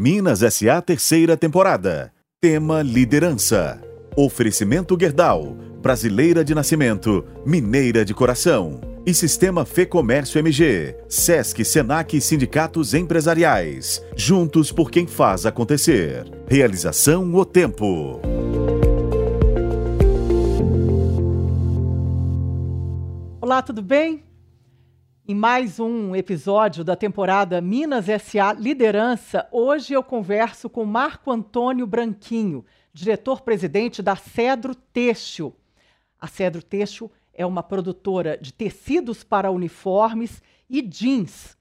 Minas 0.00 0.38
SA 0.54 0.80
terceira 0.80 1.36
temporada. 1.36 2.12
Tema 2.40 2.82
liderança. 2.82 3.82
Oferecimento 4.16 4.96
Gerdau, 4.96 5.56
brasileira 5.82 6.44
de 6.44 6.54
nascimento, 6.54 7.24
mineira 7.44 8.04
de 8.04 8.14
coração. 8.14 8.80
E 9.04 9.12
Sistema 9.12 9.64
Fê 9.64 9.84
Comércio 9.84 10.38
MG, 10.38 10.94
Sesc, 11.08 11.64
Senac 11.64 12.16
e 12.16 12.20
Sindicatos 12.20 12.94
Empresariais. 12.94 14.00
Juntos 14.14 14.70
por 14.70 14.88
quem 14.88 15.04
faz 15.04 15.44
acontecer. 15.44 16.30
Realização 16.46 17.34
O 17.34 17.44
Tempo. 17.44 18.20
Olá, 23.40 23.62
tudo 23.62 23.82
bem? 23.82 24.27
Em 25.30 25.34
mais 25.34 25.78
um 25.78 26.16
episódio 26.16 26.82
da 26.82 26.96
temporada 26.96 27.60
Minas 27.60 28.06
SA 28.06 28.54
Liderança, 28.54 29.46
hoje 29.52 29.92
eu 29.92 30.02
converso 30.02 30.70
com 30.70 30.86
Marco 30.86 31.30
Antônio 31.30 31.86
Branquinho, 31.86 32.64
diretor-presidente 32.94 34.00
da 34.00 34.16
Cedro 34.16 34.74
Têxtil. 34.74 35.54
A 36.18 36.26
Cedro 36.26 36.62
Têxtil 36.62 37.12
é 37.34 37.44
uma 37.44 37.62
produtora 37.62 38.38
de 38.38 38.54
tecidos 38.54 39.22
para 39.22 39.50
uniformes 39.50 40.42
e 40.66 40.80
jeans. 40.80 41.58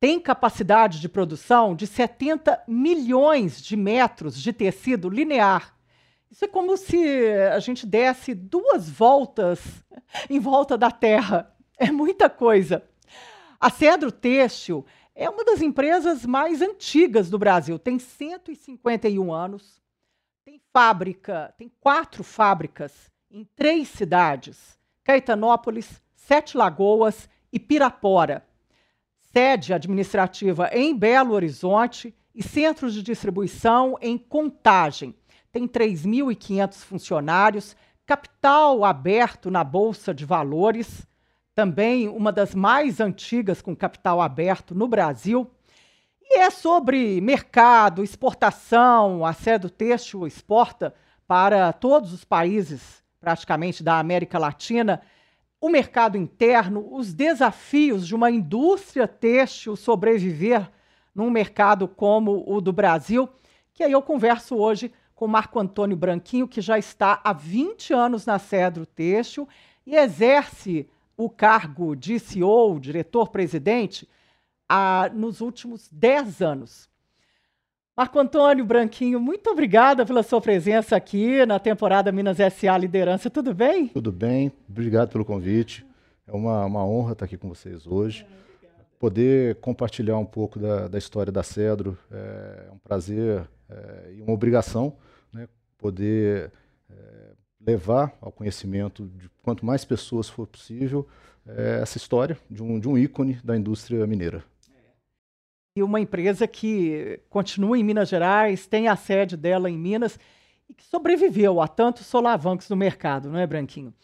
Tem 0.00 0.18
capacidade 0.18 0.98
de 0.98 1.06
produção 1.06 1.76
de 1.76 1.86
70 1.86 2.62
milhões 2.66 3.60
de 3.60 3.76
metros 3.76 4.40
de 4.40 4.54
tecido 4.54 5.10
linear. 5.10 5.76
Isso 6.30 6.46
é 6.46 6.48
como 6.48 6.78
se 6.78 7.30
a 7.52 7.58
gente 7.58 7.84
desse 7.84 8.32
duas 8.34 8.88
voltas 8.88 9.60
em 10.30 10.40
volta 10.40 10.78
da 10.78 10.90
Terra. 10.90 11.54
É 11.76 11.92
muita 11.92 12.30
coisa. 12.30 12.82
A 13.62 13.70
Cedro 13.70 14.10
Têxtil 14.10 14.84
é 15.14 15.30
uma 15.30 15.44
das 15.44 15.62
empresas 15.62 16.26
mais 16.26 16.60
antigas 16.60 17.30
do 17.30 17.38
Brasil, 17.38 17.78
tem 17.78 17.96
151 17.96 19.32
anos, 19.32 19.80
tem 20.44 20.60
fábrica, 20.72 21.54
tem 21.56 21.70
quatro 21.78 22.24
fábricas 22.24 23.08
em 23.30 23.44
três 23.54 23.86
cidades: 23.86 24.76
Caetanópolis, 25.04 26.02
Sete 26.16 26.56
Lagoas 26.56 27.28
e 27.52 27.60
Pirapora. 27.60 28.44
Sede 29.32 29.72
administrativa 29.72 30.68
em 30.72 30.92
Belo 30.92 31.32
Horizonte 31.32 32.12
e 32.34 32.42
centros 32.42 32.92
de 32.92 33.00
distribuição 33.00 33.96
em 34.00 34.18
Contagem. 34.18 35.14
Tem 35.52 35.68
3.500 35.68 36.74
funcionários, 36.78 37.76
capital 38.04 38.84
aberto 38.84 39.52
na 39.52 39.62
Bolsa 39.62 40.12
de 40.12 40.24
Valores 40.24 41.06
também 41.54 42.08
uma 42.08 42.32
das 42.32 42.54
mais 42.54 43.00
antigas 43.00 43.60
com 43.60 43.76
capital 43.76 44.20
aberto 44.20 44.74
no 44.74 44.88
Brasil. 44.88 45.50
E 46.22 46.38
é 46.38 46.50
sobre 46.50 47.20
mercado, 47.20 48.02
exportação. 48.02 49.24
A 49.24 49.32
Cedo 49.32 49.68
Têxtil 49.68 50.26
exporta 50.26 50.94
para 51.26 51.72
todos 51.72 52.12
os 52.12 52.24
países, 52.24 53.02
praticamente, 53.20 53.82
da 53.82 53.98
América 53.98 54.38
Latina. 54.38 55.02
O 55.60 55.68
mercado 55.68 56.16
interno, 56.16 56.88
os 56.90 57.12
desafios 57.12 58.06
de 58.06 58.14
uma 58.14 58.30
indústria 58.30 59.06
têxtil 59.06 59.76
sobreviver 59.76 60.68
num 61.14 61.30
mercado 61.30 61.86
como 61.86 62.42
o 62.46 62.60
do 62.60 62.72
Brasil, 62.72 63.28
que 63.74 63.82
aí 63.82 63.92
eu 63.92 64.02
converso 64.02 64.56
hoje 64.56 64.92
com 65.14 65.28
Marco 65.28 65.60
Antônio 65.60 65.96
Branquinho, 65.96 66.48
que 66.48 66.60
já 66.60 66.78
está 66.78 67.20
há 67.22 67.32
20 67.32 67.92
anos 67.92 68.26
na 68.26 68.38
Cedro 68.38 68.84
Têxtil 68.84 69.46
e 69.86 69.94
exerce 69.94 70.88
o 71.16 71.28
cargo 71.28 71.94
de 71.94 72.18
CEO, 72.18 72.78
diretor-presidente, 72.80 74.08
nos 75.14 75.40
últimos 75.40 75.88
10 75.90 76.40
anos. 76.40 76.88
Marco 77.94 78.18
Antônio 78.18 78.64
Branquinho, 78.64 79.20
muito 79.20 79.50
obrigada 79.50 80.06
pela 80.06 80.22
sua 80.22 80.40
presença 80.40 80.96
aqui 80.96 81.44
na 81.44 81.58
temporada 81.58 82.10
Minas 82.10 82.38
SA 82.38 82.78
Liderança. 82.78 83.28
Tudo 83.28 83.52
bem? 83.52 83.88
Tudo 83.88 84.10
bem, 84.10 84.50
obrigado 84.66 85.10
pelo 85.10 85.26
convite. 85.26 85.84
É 86.26 86.32
uma, 86.32 86.64
uma 86.64 86.86
honra 86.86 87.12
estar 87.12 87.26
aqui 87.26 87.36
com 87.36 87.50
vocês 87.50 87.86
hoje. 87.86 88.26
Poder 88.98 89.56
compartilhar 89.56 90.16
um 90.16 90.24
pouco 90.24 90.58
da, 90.58 90.88
da 90.88 90.96
história 90.96 91.30
da 91.30 91.42
Cedro 91.42 91.98
é 92.10 92.70
um 92.72 92.78
prazer 92.78 93.46
é, 93.68 94.14
e 94.16 94.22
uma 94.22 94.32
obrigação 94.32 94.96
né, 95.30 95.46
poder 95.76 96.50
é, 96.88 97.31
levar 97.66 98.16
ao 98.20 98.32
conhecimento 98.32 99.06
de 99.06 99.30
quanto 99.42 99.64
mais 99.64 99.84
pessoas 99.84 100.28
for 100.28 100.46
possível 100.46 101.06
é, 101.46 101.80
essa 101.82 101.96
história 101.96 102.38
de 102.50 102.62
um, 102.62 102.78
de 102.78 102.88
um 102.88 102.98
ícone 102.98 103.38
da 103.42 103.56
indústria 103.56 104.06
mineira. 104.06 104.44
E 105.74 105.82
uma 105.82 106.00
empresa 106.00 106.46
que 106.46 107.20
continua 107.30 107.78
em 107.78 107.84
Minas 107.84 108.08
Gerais, 108.08 108.66
tem 108.66 108.88
a 108.88 108.96
sede 108.96 109.36
dela 109.36 109.70
em 109.70 109.78
Minas 109.78 110.18
e 110.68 110.74
que 110.74 110.84
sobreviveu 110.84 111.60
a 111.60 111.68
tantos 111.68 112.06
solavancos 112.06 112.68
no 112.68 112.76
mercado, 112.76 113.30
não 113.30 113.38
é, 113.38 113.46
Branquinho? 113.46 113.94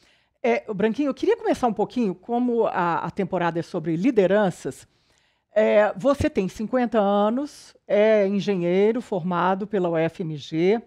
É, 0.43 0.73
Branquinho, 0.73 1.09
eu 1.09 1.15
queria 1.15 1.37
começar 1.37 1.67
um 1.67 1.73
pouquinho, 1.73 2.15
como 2.15 2.67
a, 2.67 3.01
a 3.01 3.11
temporada 3.11 3.59
é 3.59 3.63
sobre 3.63 3.97
lideranças. 3.97 4.87
É, 5.53 5.93
você 5.97 6.31
tem 6.31 6.49
50 6.49 6.99
anos, 6.99 7.75
é 7.87 8.27
engenheiro 8.27 9.01
formado 9.01 9.67
pela 9.67 9.91
UFMG, 9.91 10.81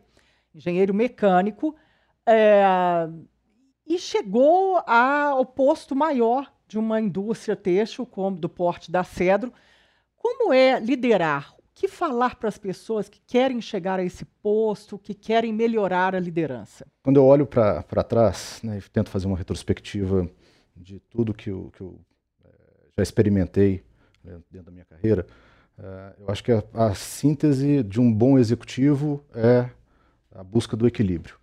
engenheiro 0.56 0.94
mecânico, 0.94 1.76
é, 2.28 2.64
e 3.86 3.98
chegou 3.98 4.82
ao 4.86 5.46
posto 5.46 5.96
maior 5.96 6.52
de 6.68 6.78
uma 6.78 7.02
indústria 7.02 7.56
têxtil, 7.56 8.06
como 8.06 8.38
do 8.38 8.48
porte 8.48 8.90
da 8.90 9.04
Cedro. 9.04 9.52
Como 10.16 10.54
é 10.54 10.80
liderar? 10.80 11.54
O 11.58 11.64
que 11.74 11.88
falar 11.88 12.36
para 12.36 12.48
as 12.48 12.58
pessoas 12.58 13.10
que 13.10 13.20
querem 13.28 13.60
chegar 13.60 14.00
a 14.00 14.04
esse 14.04 14.24
posto, 14.24 14.98
que 14.98 15.14
querem 15.14 15.52
melhorar 15.52 16.16
a 16.16 16.20
liderança? 16.20 16.88
Quando 17.04 17.18
eu 17.18 17.26
olho 17.26 17.46
para 17.46 18.04
trás 18.04 18.62
né, 18.64 18.78
e 18.78 18.90
tento 18.90 19.10
fazer 19.10 19.28
uma 19.28 19.38
retrospectiva 19.38 20.30
de 20.76 21.00
tudo 21.00 21.34
que 21.34 21.50
eu, 21.50 21.72
que 21.76 21.81
eu 21.81 22.00
é, 22.46 22.50
já 22.98 23.04
experimentei 23.04 23.84
né, 24.24 24.40
dentro 24.50 24.68
da 24.68 24.72
minha 24.72 24.86
carreira, 24.86 25.26
é, 25.78 26.14
eu 26.20 26.30
acho 26.30 26.44
que 26.44 26.52
a, 26.52 26.64
a 26.74 26.94
síntese 26.94 27.84
de 27.84 28.00
um 28.00 28.14
bom 28.14 28.38
executivo 28.38 29.26
é 29.34 29.70
a 30.34 30.44
busca 30.44 30.78
do 30.78 30.88
equilíbrio. 30.88 31.41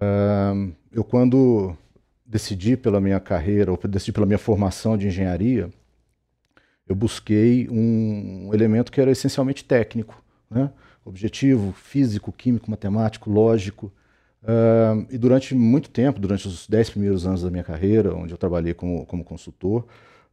Uh, 0.00 0.72
eu, 0.92 1.04
quando 1.04 1.76
decidi 2.24 2.76
pela 2.76 3.00
minha 3.00 3.18
carreira, 3.18 3.70
ou 3.70 3.78
decidi 3.88 4.12
pela 4.12 4.26
minha 4.26 4.38
formação 4.38 4.96
de 4.96 5.08
engenharia, 5.08 5.70
eu 6.88 6.94
busquei 6.94 7.68
um, 7.70 8.50
elemento 8.52 8.90
que 8.90 9.00
era 9.00 9.10
essencialmente 9.10 9.64
técnico, 9.64 10.22
né? 10.50 10.70
objetivo, 11.04 11.72
físico, 11.72 12.32
químico, 12.32 12.70
matemático, 12.70 13.30
lógico. 13.30 13.92
Uh, 14.42 15.06
e 15.10 15.18
durante 15.18 15.54
muito 15.54 15.90
tempo, 15.90 16.20
durante 16.20 16.46
os 16.46 16.66
dez 16.66 16.88
primeiros 16.88 17.26
anos 17.26 17.42
da 17.42 17.50
minha 17.50 17.64
carreira, 17.64 18.14
onde 18.14 18.32
eu 18.32 18.38
trabalhei 18.38 18.72
como, 18.72 19.04
como 19.06 19.24
consultor, 19.24 19.86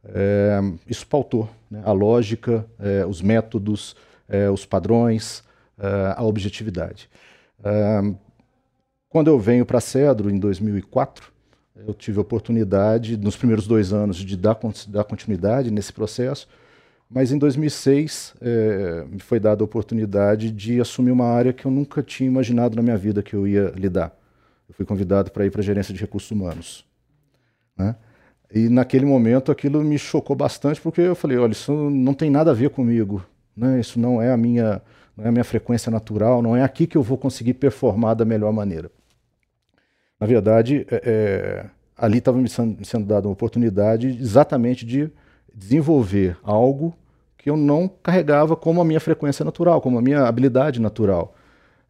uh, 0.04 0.78
isso 0.86 1.06
pautou 1.06 1.48
né? 1.70 1.82
a 1.84 1.92
lógica, 1.92 2.64
uh, 2.78 3.08
os 3.08 3.20
métodos, 3.20 3.96
eh, 4.28 4.50
os 4.50 4.66
padrões, 4.66 5.44
a 6.16 6.24
objetividade. 6.24 7.08
Quando 9.08 9.28
eu 9.28 9.38
venho 9.38 9.64
para 9.64 9.80
Cedro, 9.80 10.30
em 10.30 10.38
2004, 10.38 11.32
eu 11.86 11.94
tive 11.94 12.18
a 12.18 12.22
oportunidade, 12.22 13.16
nos 13.16 13.36
primeiros 13.36 13.66
dois 13.66 13.92
anos, 13.92 14.16
de 14.16 14.36
dar, 14.36 14.58
dar 14.88 15.04
continuidade 15.04 15.70
nesse 15.70 15.92
processo, 15.92 16.48
mas 17.08 17.30
em 17.30 17.38
2006 17.38 18.34
é, 18.40 19.04
me 19.08 19.20
foi 19.20 19.38
dada 19.38 19.62
a 19.62 19.64
oportunidade 19.64 20.50
de 20.50 20.80
assumir 20.80 21.12
uma 21.12 21.26
área 21.26 21.52
que 21.52 21.64
eu 21.64 21.70
nunca 21.70 22.02
tinha 22.02 22.26
imaginado 22.26 22.74
na 22.74 22.82
minha 22.82 22.96
vida 22.96 23.22
que 23.22 23.34
eu 23.34 23.46
ia 23.46 23.72
lidar. 23.76 24.16
Eu 24.68 24.74
fui 24.74 24.84
convidado 24.84 25.30
para 25.30 25.46
ir 25.46 25.50
para 25.50 25.60
a 25.60 25.64
gerência 25.64 25.94
de 25.94 26.00
recursos 26.00 26.30
humanos. 26.30 26.84
Né? 27.76 27.94
E 28.52 28.68
naquele 28.68 29.04
momento 29.04 29.52
aquilo 29.52 29.82
me 29.84 29.98
chocou 29.98 30.34
bastante, 30.34 30.80
porque 30.80 31.00
eu 31.00 31.14
falei, 31.14 31.36
olha, 31.38 31.52
isso 31.52 31.72
não 31.90 32.12
tem 32.12 32.28
nada 32.28 32.50
a 32.50 32.54
ver 32.54 32.70
comigo, 32.70 33.24
né? 33.56 33.78
isso 33.78 34.00
não 34.00 34.20
é 34.20 34.32
a 34.32 34.36
minha, 34.36 34.82
não 35.16 35.24
é 35.24 35.28
a 35.28 35.32
minha 35.32 35.44
frequência 35.44 35.90
natural, 35.90 36.42
não 36.42 36.56
é 36.56 36.62
aqui 36.62 36.86
que 36.86 36.96
eu 36.96 37.02
vou 37.02 37.16
conseguir 37.16 37.54
performar 37.54 38.14
da 38.14 38.24
melhor 38.24 38.52
maneira. 38.52 38.90
Na 40.20 40.26
verdade, 40.26 40.86
é, 40.90 41.02
é 41.04 41.70
ali 41.96 42.18
estava 42.18 42.38
me 42.38 42.48
sendo 42.48 43.06
dada 43.06 43.26
uma 43.26 43.32
oportunidade 43.32 44.08
exatamente 44.08 44.84
de 44.84 45.10
desenvolver 45.54 46.36
algo 46.42 46.94
que 47.38 47.48
eu 47.48 47.56
não 47.56 47.88
carregava 47.88 48.54
como 48.54 48.80
a 48.80 48.84
minha 48.84 49.00
frequência 49.00 49.44
natural, 49.44 49.80
como 49.80 49.98
a 49.98 50.02
minha 50.02 50.26
habilidade 50.26 50.80
natural. 50.80 51.34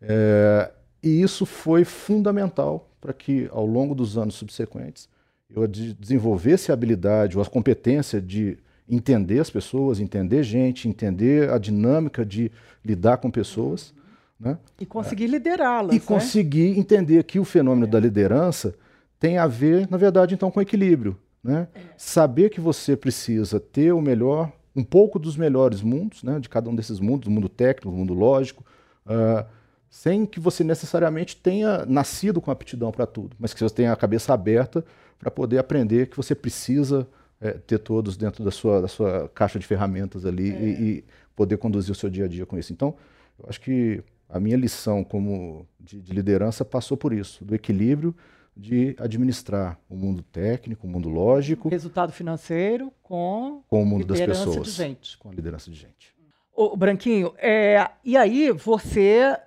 É, 0.01 0.71
e 1.03 1.21
isso 1.23 1.45
foi 1.45 1.85
fundamental 1.85 2.89
para 3.01 3.13
que, 3.13 3.49
ao 3.51 3.67
longo 3.67 3.95
dos 3.95 4.17
anos 4.17 4.35
subsequentes, 4.35 5.09
eu 5.49 5.67
desenvolvesse 5.67 6.71
a 6.71 6.75
habilidade 6.75 7.37
ou 7.37 7.43
a 7.43 7.47
competência 7.47 8.21
de 8.21 8.59
entender 8.89 9.41
as 9.41 9.51
pessoas, 9.51 10.01
entender 10.01 10.43
gente, 10.43 10.89
entender 10.89 11.51
a 11.51 11.59
dinâmica 11.59 12.25
de 12.25 12.51
lidar 12.85 13.17
com 13.19 13.31
pessoas 13.31 13.95
né? 14.39 14.59
E 14.79 14.85
conseguir 14.85 15.27
liderá-las. 15.27 15.95
E 15.95 15.99
né? 15.99 16.05
conseguir 16.05 16.79
entender 16.79 17.25
que 17.25 17.39
o 17.39 17.45
fenômeno 17.45 17.87
é. 17.87 17.91
da 17.91 17.99
liderança 17.99 18.75
tem 19.19 19.39
a 19.39 19.47
ver, 19.47 19.89
na 19.91 19.97
verdade, 19.97 20.35
então, 20.35 20.51
com 20.51 20.61
equilíbrio. 20.61 21.19
Né? 21.43 21.69
É. 21.75 21.81
Saber 21.97 22.51
que 22.51 22.61
você 22.61 22.97
precisa 22.97 23.59
ter 23.59 23.93
o 23.93 24.01
melhor 24.01 24.53
um 24.75 24.85
pouco 24.85 25.19
dos 25.19 25.39
melhores 25.39 25.81
mundos, 25.81 26.23
né, 26.23 26.39
de 26.39 26.51
cada 26.51 26.69
um 26.69 26.75
desses 26.75 27.01
mundos, 27.01 27.29
o 27.29 27.31
mundo 27.31 27.49
técnico, 27.49 27.89
o 27.89 27.97
mundo 27.97 28.13
lógico, 28.13 28.63
uh, 29.07 29.43
sem 29.89 30.27
que 30.27 30.39
você 30.39 30.63
necessariamente 30.63 31.35
tenha 31.35 31.87
nascido 31.87 32.43
com 32.43 32.51
aptidão 32.51 32.93
para 32.93 33.07
tudo, 33.07 33.35
mas 33.39 33.55
que 33.55 33.61
você 33.61 33.75
tenha 33.75 33.91
a 33.91 33.97
cabeça 33.97 34.35
aberta 34.35 34.85
para 35.19 35.31
poder 35.31 35.57
aprender 35.57 36.11
que 36.11 36.17
você 36.17 36.35
precisa 36.35 37.09
é, 37.41 37.53
ter 37.53 37.79
todos 37.79 38.17
dentro 38.17 38.45
da 38.45 38.51
sua, 38.51 38.81
da 38.81 38.89
sua 38.89 39.29
caixa 39.29 39.59
de 39.59 39.67
ferramentas 39.67 40.25
ali 40.25 40.51
é. 40.51 40.63
e, 40.63 40.71
e, 40.71 41.05
poder 41.35 41.59
conduzir 41.59 41.93
o 41.93 41.95
seu 41.95 42.09
dia 42.09 42.25
a 42.25 42.29
dia 42.29 42.47
com 42.47 42.59
isso. 42.59 42.73
Então, 42.73 42.95
eu 43.39 43.47
acho 43.49 43.61
que 43.61 44.03
a 44.29 44.41
minha 44.41 44.57
lição 44.57 45.05
como 45.05 45.67
de, 45.79 46.01
de 46.01 46.13
liderança 46.13 46.65
passou 46.65 46.97
por 46.97 47.13
isso, 47.13 47.45
do 47.45 47.55
equilíbrio 47.55 48.15
de 48.57 48.97
administrar 48.99 49.79
o 49.89 49.95
mundo 49.95 50.23
técnico, 50.23 50.87
o 50.87 50.91
mundo 50.91 51.11
lógico. 51.11 51.69
Resultado 51.69 52.11
financeiro 52.11 52.91
com, 53.03 53.63
com 53.69 53.83
o 53.83 53.87
mundo 53.87 54.07
das 54.07 54.19
pessoas. 54.19 54.67
De 54.67 54.73
gente. 54.73 55.19
Com 55.19 55.29
a 55.29 55.35
liderança 55.35 55.71
de 55.71 55.77
gente. 55.77 56.17
O 56.55 56.75
Branquinho, 56.75 57.35
é, 57.37 57.91
e 58.03 58.17
aí 58.17 58.51
você 58.51 59.39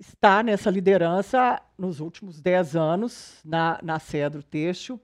está 0.00 0.42
nessa 0.42 0.68
liderança 0.68 1.62
nos 1.78 2.00
últimos 2.00 2.40
10 2.40 2.74
anos 2.74 3.34
na, 3.44 3.78
na 3.84 4.00
Cedro 4.00 4.42
Têxtil. 4.42 4.98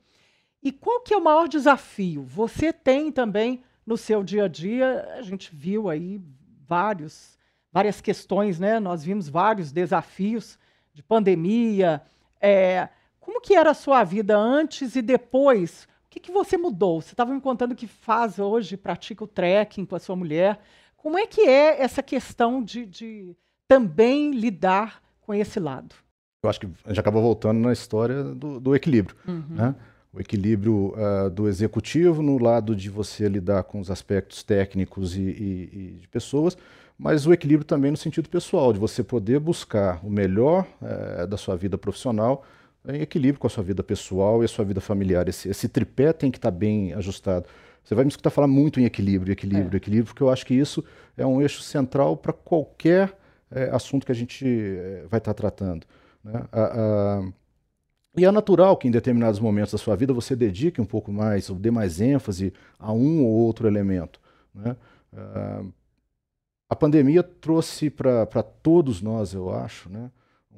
E 0.67 0.73
qual 0.73 0.99
que 0.99 1.15
é 1.15 1.17
o 1.17 1.23
maior 1.23 1.47
desafio? 1.47 2.25
Você 2.25 2.73
tem 2.73 3.13
também 3.13 3.63
no 3.87 3.97
seu 3.97 4.25
dia 4.25 4.47
a 4.47 4.49
dia, 4.49 5.15
a 5.17 5.23
gente 5.23 5.55
viu 5.55 5.89
aí 5.89 6.21
vários, 6.67 7.39
várias 7.71 8.01
questões, 8.01 8.59
né? 8.59 8.81
Nós 8.81 9.05
vimos 9.05 9.29
vários 9.29 9.71
desafios 9.71 10.59
de 10.93 11.05
pandemia, 11.05 12.03
é, 12.41 12.89
como 13.21 13.41
que 13.41 13.55
era 13.55 13.71
a 13.71 13.75
sua 13.75 14.03
vida 14.03 14.37
antes 14.37 14.97
e 14.97 15.03
depois? 15.03 15.85
O 16.07 16.11
que, 16.11 16.19
que 16.19 16.33
você 16.33 16.57
mudou? 16.59 17.01
Você 17.01 17.13
estava 17.13 17.33
me 17.33 17.41
contando 17.41 17.77
que 17.77 17.87
faz 17.87 18.41
hoje, 18.41 18.77
pratica 18.77 19.23
o 19.23 19.29
trekking 19.29 19.85
com 19.85 19.95
a 19.95 20.01
sua 20.01 20.17
mulher. 20.17 20.59
Como 20.97 21.17
é 21.17 21.29
que 21.29 21.43
é 21.43 21.81
essa 21.81 22.03
questão 22.03 22.61
de, 22.61 22.85
de 22.85 23.37
também 23.69 24.33
lidar 24.33 25.01
com 25.21 25.33
esse 25.33 25.61
lado? 25.61 25.95
Eu 26.43 26.51
acho 26.51 26.59
que 26.59 26.67
a 26.85 26.89
gente 26.89 26.99
acaba 26.99 27.21
voltando 27.21 27.61
na 27.61 27.73
história 27.73 28.25
do, 28.25 28.59
do 28.59 28.75
equilíbrio. 28.75 29.17
Uhum. 29.29 29.45
Né? 29.51 29.77
O 30.17 30.21
equilíbrio 30.21 30.95
uh, 30.95 31.29
do 31.29 31.47
executivo 31.47 32.23
no 32.23 32.39
lado 32.39 32.75
de 32.75 32.89
você 32.89 33.29
lidar 33.29 33.65
com 33.65 33.79
os 33.79 33.91
aspectos 33.91 34.43
técnicos 34.43 35.15
e, 35.15 35.21
e, 35.21 35.71
e, 35.73 35.99
de 36.01 36.09
pessoas, 36.09 36.57
mas 36.99 37.27
o 37.27 37.35
equilíbrio 37.35 37.67
também 37.67 37.91
no 37.91 37.99
sentido 37.99 38.27
pessoal, 38.31 38.73
de 38.73 38.79
você 38.79 39.05
poder 39.05 39.39
buscar 39.39 40.01
o 40.03 40.09
melhor 40.09 40.67
uh, 40.81 41.27
da 41.27 41.37
sua 41.37 41.55
vida 41.55 41.77
profissional 41.77 42.43
em 42.89 43.03
equilíbrio 43.03 43.39
com 43.39 43.47
a 43.47 43.51
sua 43.51 43.63
vida 43.63 43.83
pessoal 43.83 44.41
e 44.43 44.47
a 44.47 44.49
sua 44.49 44.65
vida 44.65 44.81
familiar. 44.81 45.29
Esse, 45.29 45.51
esse 45.51 45.69
tripé 45.69 46.15
tem 46.15 46.31
que 46.31 46.39
estar 46.39 46.51
tá 46.51 46.57
bem 46.57 46.95
ajustado. 46.95 47.47
Você 47.85 47.95
vai 47.95 48.05
me 48.05 48.09
escutar 48.09 48.31
falar 48.31 48.49
muito 48.49 48.81
em 48.81 48.85
equilíbrio, 48.85 49.33
equilíbrio, 49.33 49.75
é. 49.75 49.77
equilíbrio, 49.77 50.07
porque 50.07 50.23
eu 50.23 50.31
acho 50.31 50.47
que 50.47 50.55
isso 50.55 50.83
é 51.15 51.27
um 51.27 51.43
eixo 51.43 51.61
central 51.61 52.17
para 52.17 52.33
qualquer 52.33 53.17
é, 53.51 53.71
assunto 53.71 54.07
que 54.07 54.13
a 54.13 54.15
gente 54.15 54.47
é, 54.47 55.05
vai 55.11 55.19
estar 55.19 55.33
tá 55.33 55.35
tratando. 55.35 55.87
Né? 56.25 56.43
A, 56.51 56.63
a, 56.63 57.29
e 58.17 58.25
é 58.25 58.31
natural 58.31 58.77
que 58.77 58.89
em 58.89 58.91
determinados 58.91 59.39
momentos 59.39 59.73
da 59.73 59.79
sua 59.79 59.97
vida 59.97 60.13
você 60.13 60.35
dedique 60.35 60.81
um 60.81 60.85
pouco 60.85 61.13
mais, 61.13 61.51
ou 61.51 61.57
dê 61.57 61.71
mais 61.71 62.01
ênfase 62.01 62.53
a 62.79 62.93
um 62.93 63.25
ou 63.25 63.31
outro 63.33 63.67
elemento. 63.67 64.21
Né? 64.55 64.75
a 66.69 66.75
pandemia 66.75 67.23
trouxe 67.23 67.89
para 67.89 68.43
todos 68.43 69.01
nós, 69.01 69.33
eu 69.33 69.51
acho, 69.51 69.89
né? 69.89 70.11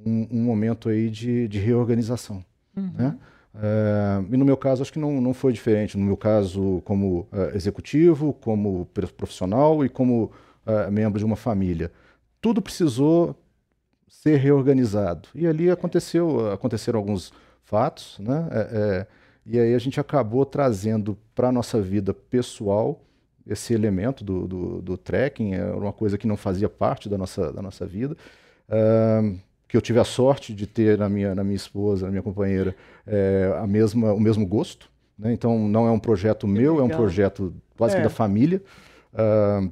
um, 0.04 0.26
um 0.30 0.42
momento 0.42 0.88
aí 0.88 1.10
de, 1.10 1.48
de 1.48 1.58
reorganização. 1.58 2.44
Uhum. 2.76 2.92
Né? 2.96 3.18
É, 3.54 4.24
e 4.30 4.36
no 4.36 4.44
meu 4.44 4.56
caso, 4.56 4.82
acho 4.82 4.92
que 4.92 4.98
não, 4.98 5.20
não 5.20 5.34
foi 5.34 5.52
diferente. 5.52 5.96
No 5.96 6.04
meu 6.04 6.16
caso, 6.16 6.80
como 6.84 7.28
uh, 7.32 7.54
executivo, 7.54 8.32
como 8.34 8.86
profissional 9.16 9.84
e 9.84 9.88
como 9.88 10.30
uh, 10.66 10.90
membro 10.90 11.18
de 11.18 11.24
uma 11.24 11.36
família. 11.36 11.90
Tudo 12.40 12.62
precisou 12.62 13.36
ser 14.08 14.36
reorganizado. 14.36 15.28
E 15.34 15.46
ali 15.46 15.70
aconteceu, 15.70 16.52
aconteceram 16.52 16.98
alguns 16.98 17.32
fatos, 17.68 18.18
né? 18.18 18.48
É, 18.50 18.58
é, 18.60 19.06
e 19.44 19.58
aí 19.58 19.74
a 19.74 19.78
gente 19.78 20.00
acabou 20.00 20.44
trazendo 20.46 21.16
para 21.34 21.48
a 21.48 21.52
nossa 21.52 21.80
vida 21.80 22.14
pessoal 22.14 23.00
esse 23.46 23.72
elemento 23.72 24.24
do, 24.24 24.46
do, 24.46 24.82
do 24.82 24.96
trekking, 24.96 25.54
é 25.54 25.64
uma 25.72 25.92
coisa 25.92 26.18
que 26.18 26.26
não 26.26 26.36
fazia 26.36 26.68
parte 26.68 27.08
da 27.08 27.16
nossa, 27.16 27.52
da 27.52 27.62
nossa 27.62 27.86
vida. 27.86 28.16
Uh, 28.68 29.38
que 29.66 29.76
eu 29.76 29.82
tive 29.82 29.98
a 29.98 30.04
sorte 30.04 30.54
de 30.54 30.66
ter 30.66 30.96
na 30.98 31.08
minha, 31.10 31.34
na 31.34 31.44
minha 31.44 31.56
esposa, 31.56 32.06
na 32.06 32.10
minha 32.10 32.22
companheira, 32.22 32.74
é, 33.06 33.54
a 33.58 33.66
mesma, 33.66 34.14
o 34.14 34.20
mesmo 34.20 34.46
gosto. 34.46 34.90
Né? 35.18 35.32
Então, 35.32 35.58
não 35.68 35.86
é 35.86 35.90
um 35.90 35.98
projeto 35.98 36.46
que 36.46 36.52
meu, 36.52 36.80
é 36.80 36.82
um 36.82 36.88
projeto 36.88 37.54
quase 37.76 37.96
é. 37.96 38.02
da 38.02 38.08
família. 38.08 38.62
Uh, 39.12 39.70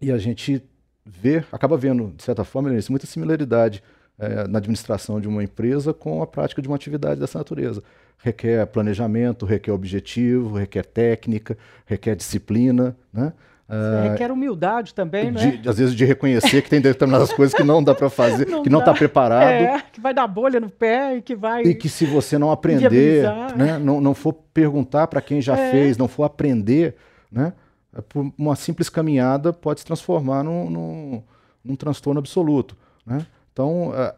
e 0.00 0.12
a 0.12 0.18
gente 0.18 0.62
vê, 1.04 1.44
acaba 1.50 1.76
vendo, 1.76 2.12
de 2.16 2.22
certa 2.22 2.44
forma, 2.44 2.70
muita 2.88 3.06
similaridade 3.06 3.82
é, 4.18 4.46
na 4.48 4.58
administração 4.58 5.20
de 5.20 5.28
uma 5.28 5.42
empresa 5.42 5.92
com 5.92 6.22
a 6.22 6.26
prática 6.26 6.62
de 6.62 6.68
uma 6.68 6.76
atividade 6.76 7.20
dessa 7.20 7.38
natureza. 7.38 7.82
Requer 8.18 8.66
planejamento, 8.66 9.44
requer 9.44 9.72
objetivo, 9.72 10.56
requer 10.56 10.84
técnica, 10.84 11.56
requer 11.84 12.16
disciplina, 12.16 12.96
né? 13.12 13.32
Uh, 13.68 14.10
requer 14.12 14.30
humildade 14.30 14.94
também, 14.94 15.32
né? 15.32 15.60
Às 15.66 15.78
vezes 15.78 15.94
de 15.94 16.04
reconhecer 16.04 16.62
que 16.62 16.70
tem 16.70 16.80
determinadas 16.80 17.32
coisas 17.32 17.52
que 17.52 17.64
não 17.64 17.82
dá 17.82 17.96
para 17.96 18.08
fazer, 18.08 18.46
não 18.48 18.62
que 18.62 18.70
não 18.70 18.78
está 18.78 18.94
preparado. 18.94 19.42
É, 19.42 19.82
que 19.92 20.00
vai 20.00 20.14
dar 20.14 20.26
bolha 20.28 20.60
no 20.60 20.70
pé 20.70 21.16
e 21.16 21.22
que 21.22 21.34
vai. 21.34 21.62
E 21.62 21.74
que 21.74 21.88
se 21.88 22.06
você 22.06 22.38
não 22.38 22.52
aprender, 22.52 23.24
né, 23.56 23.76
não, 23.76 24.00
não 24.00 24.14
for 24.14 24.32
perguntar 24.32 25.08
para 25.08 25.20
quem 25.20 25.42
já 25.42 25.58
é. 25.58 25.70
fez, 25.72 25.98
não 25.98 26.06
for 26.06 26.22
aprender, 26.22 26.94
né, 27.30 27.52
é 27.92 28.00
uma 28.38 28.54
simples 28.54 28.88
caminhada 28.88 29.52
pode 29.52 29.80
se 29.80 29.86
transformar 29.86 30.44
num, 30.44 30.70
num, 30.70 31.22
num 31.64 31.74
transtorno 31.74 32.20
absoluto. 32.20 32.76
Né? 33.04 33.26
Então, 33.56 33.90
uh, 33.90 34.14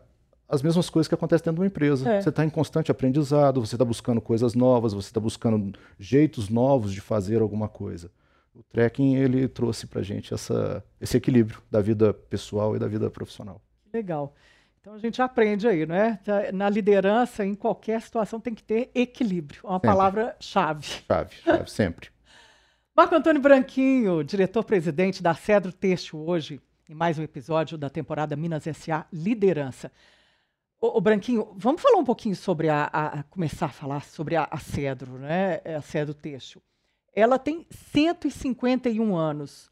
as 0.48 0.62
mesmas 0.62 0.90
coisas 0.90 1.06
que 1.06 1.14
acontecem 1.14 1.44
dentro 1.44 1.56
de 1.56 1.60
uma 1.60 1.66
empresa. 1.66 2.10
É. 2.10 2.20
Você 2.20 2.30
está 2.30 2.44
em 2.44 2.50
constante 2.50 2.90
aprendizado, 2.90 3.64
você 3.64 3.76
está 3.76 3.84
buscando 3.84 4.20
coisas 4.20 4.54
novas, 4.54 4.92
você 4.92 5.08
está 5.08 5.20
buscando 5.20 5.78
jeitos 5.98 6.48
novos 6.48 6.92
de 6.92 7.00
fazer 7.00 7.40
alguma 7.40 7.68
coisa 7.68 8.10
o 8.58 8.62
trekking 8.64 9.14
ele 9.14 9.46
trouxe 9.46 9.86
para 9.86 10.02
gente 10.02 10.34
essa, 10.34 10.84
esse 11.00 11.16
equilíbrio 11.16 11.62
da 11.70 11.80
vida 11.80 12.12
pessoal 12.12 12.74
e 12.74 12.78
da 12.78 12.88
vida 12.88 13.08
profissional. 13.08 13.62
Legal. 13.92 14.34
Então 14.80 14.94
a 14.94 14.98
gente 14.98 15.22
aprende 15.22 15.68
aí, 15.68 15.86
não 15.86 15.94
é? 15.94 16.18
Na 16.52 16.68
liderança, 16.68 17.44
em 17.44 17.54
qualquer 17.54 18.02
situação, 18.02 18.40
tem 18.40 18.54
que 18.54 18.62
ter 18.62 18.90
equilíbrio. 18.94 19.60
Uma 19.62 19.78
palavra-chave. 19.78 20.84
Chave, 21.06 21.36
chave, 21.36 21.70
sempre. 21.70 22.08
Marco 22.96 23.14
Antônio 23.14 23.40
Branquinho, 23.40 24.24
diretor-presidente 24.24 25.22
da 25.22 25.34
Cedro 25.34 25.72
Têxtil, 25.72 26.18
hoje, 26.18 26.60
em 26.88 26.94
mais 26.94 27.18
um 27.18 27.22
episódio 27.22 27.76
da 27.76 27.90
temporada 27.90 28.34
Minas 28.34 28.64
SA 28.64 29.06
Liderança. 29.12 29.92
O, 30.80 31.00
Branquinho, 31.00 31.52
vamos 31.56 31.82
falar 31.82 31.98
um 31.98 32.04
pouquinho 32.04 32.36
sobre 32.36 32.68
a, 32.68 32.84
a, 32.84 33.22
começar 33.24 33.66
a 33.66 33.70
falar 33.70 34.04
sobre 34.04 34.36
a, 34.36 34.48
a 34.50 34.58
Cedro, 34.58 35.18
né? 35.18 35.60
A 35.76 35.82
Cedro 35.82 36.14
Têxtil 36.14 36.62
ela 37.20 37.38
tem 37.38 37.66
151 37.70 39.16
anos. 39.16 39.70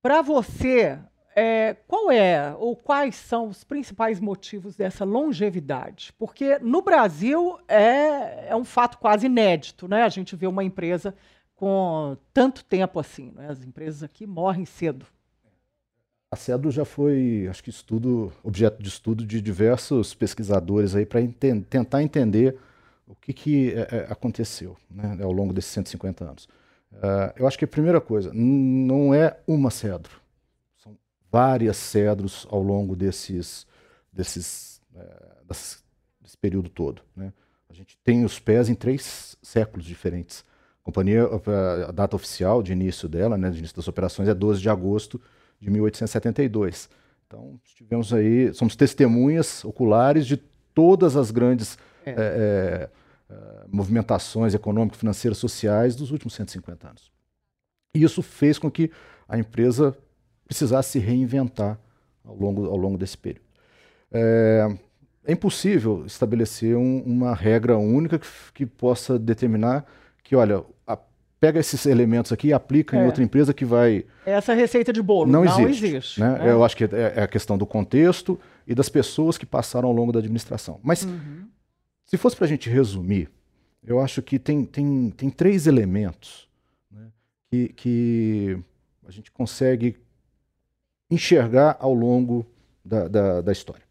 Para 0.00 0.22
você, 0.22 0.98
é, 1.34 1.74
qual 1.86 2.10
é 2.10 2.54
ou 2.58 2.74
quais 2.74 3.16
são 3.16 3.48
os 3.48 3.64
principais 3.64 4.18
motivos 4.20 4.76
dessa 4.76 5.04
longevidade? 5.04 6.12
Porque 6.18 6.58
no 6.60 6.80
Brasil 6.80 7.58
é, 7.68 8.48
é 8.48 8.56
um 8.56 8.64
fato 8.64 8.98
quase 8.98 9.26
inédito, 9.26 9.86
né? 9.86 10.04
A 10.04 10.08
gente 10.08 10.34
vê 10.36 10.46
uma 10.46 10.64
empresa 10.64 11.14
com 11.54 12.16
tanto 12.32 12.64
tempo 12.64 12.98
assim. 12.98 13.32
Né? 13.34 13.48
As 13.50 13.62
empresas 13.62 14.02
aqui 14.02 14.26
morrem 14.26 14.64
cedo. 14.64 15.06
A 16.30 16.36
CEDO 16.36 16.70
já 16.70 16.84
foi, 16.84 17.46
acho 17.48 17.64
que 17.64 17.70
estudo, 17.70 18.30
objeto 18.42 18.82
de 18.82 18.88
estudo 18.88 19.24
de 19.24 19.40
diversos 19.40 20.12
pesquisadores 20.12 20.94
aí 20.94 21.06
para 21.06 21.22
enten 21.22 21.62
tentar 21.62 22.02
entender 22.02 22.58
o 23.06 23.14
que, 23.14 23.32
que 23.32 23.72
é, 23.72 23.88
é 23.90 24.12
aconteceu 24.12 24.76
né, 24.90 25.18
ao 25.22 25.32
longo 25.32 25.54
desses 25.54 25.70
150 25.70 26.24
anos? 26.24 26.44
Uh, 26.92 27.32
eu 27.36 27.46
acho 27.46 27.58
que 27.58 27.64
a 27.64 27.68
primeira 27.68 27.98
coisa, 27.98 28.30
não 28.34 29.14
é 29.14 29.38
uma 29.46 29.70
cedro, 29.70 30.20
são 30.76 30.98
várias 31.32 31.78
cedros 31.78 32.46
ao 32.50 32.62
longo 32.62 32.94
desses, 32.94 33.66
desses, 34.12 34.82
uh, 34.94 35.44
desse 35.48 36.36
período 36.38 36.68
todo. 36.68 37.00
Né? 37.16 37.32
A 37.70 37.72
gente 37.72 37.96
tem 38.04 38.22
os 38.22 38.38
pés 38.38 38.68
em 38.68 38.74
três 38.74 39.34
séculos 39.42 39.86
diferentes. 39.86 40.44
A 40.82 40.84
companhia, 40.84 41.26
a 41.86 41.92
data 41.92 42.16
oficial 42.16 42.62
de 42.62 42.72
início 42.72 43.08
dela, 43.08 43.38
né, 43.38 43.50
de 43.50 43.58
início 43.58 43.76
das 43.76 43.88
operações, 43.88 44.28
é 44.28 44.34
12 44.34 44.60
de 44.60 44.68
agosto 44.68 45.20
de 45.60 45.70
1872. 45.70 46.88
Então, 47.26 47.60
tivemos 47.74 48.12
aí, 48.12 48.52
somos 48.54 48.74
testemunhas 48.74 49.64
oculares 49.64 50.26
de 50.26 50.36
todas 50.74 51.16
as 51.16 51.30
grandes 51.30 51.78
é. 52.06 52.10
É, 52.10 52.90
é, 53.30 53.64
movimentações 53.68 54.54
econômicas, 54.54 54.98
financeiras, 54.98 55.38
sociais 55.38 55.94
dos 55.94 56.10
últimos 56.10 56.34
150 56.34 56.88
anos. 56.88 57.12
E 57.94 58.02
isso 58.02 58.22
fez 58.22 58.58
com 58.58 58.70
que 58.70 58.90
a 59.28 59.38
empresa 59.38 59.96
precisasse 60.46 60.92
se 60.92 60.98
reinventar 60.98 61.78
ao 62.24 62.34
longo, 62.34 62.66
ao 62.66 62.76
longo 62.76 62.96
desse 62.96 63.18
período. 63.18 63.44
É, 64.10 64.66
impossível 65.28 66.06
estabelecer 66.06 66.76
um, 66.76 67.02
uma 67.02 67.34
regra 67.34 67.76
única 67.76 68.18
que, 68.18 68.28
que, 68.54 68.64
possa 68.64 69.18
determinar 69.18 69.84
que, 70.24 70.34
olha, 70.34 70.64
pega 71.40 71.60
esses 71.60 71.86
elementos 71.86 72.32
aqui 72.32 72.48
e 72.48 72.52
aplica 72.52 72.96
é. 72.96 73.02
em 73.02 73.06
outra 73.06 73.22
empresa 73.22 73.54
que 73.54 73.64
vai. 73.64 74.04
Essa 74.26 74.54
receita 74.54 74.92
de 74.92 75.02
bolo 75.02 75.30
não, 75.30 75.44
não 75.44 75.60
existe. 75.62 75.86
existe 75.86 76.20
né? 76.20 76.38
né? 76.38 76.50
Eu 76.50 76.64
acho 76.64 76.76
que 76.76 76.84
é, 76.84 77.14
é, 77.16 77.22
a 77.22 77.28
questão 77.28 77.56
do 77.56 77.66
contexto 77.66 78.38
e 78.66 78.74
das 78.74 78.88
pessoas 78.88 79.38
que 79.38 79.46
passaram 79.46 79.88
ao 79.88 79.94
longo 79.94 80.12
da 80.12 80.18
administração. 80.18 80.80
Mas, 80.82 81.04
uhum. 81.04 81.46
se 82.04 82.16
fosse 82.16 82.36
para 82.36 82.46
a 82.46 82.48
gente 82.48 82.68
resumir, 82.68 83.30
eu 83.82 84.00
acho 84.00 84.20
que 84.20 84.38
tem, 84.38 84.64
tem, 84.64 85.10
tem 85.10 85.30
três 85.30 85.66
elementos 85.66 86.48
né, 86.90 87.06
que, 87.50 87.68
que 87.68 88.58
a 89.06 89.10
gente 89.10 89.30
consegue 89.30 89.96
enxergar 91.10 91.76
ao 91.80 91.94
longo 91.94 92.44
da, 92.84 93.08
da, 93.08 93.40
da 93.40 93.52
história. 93.52 93.82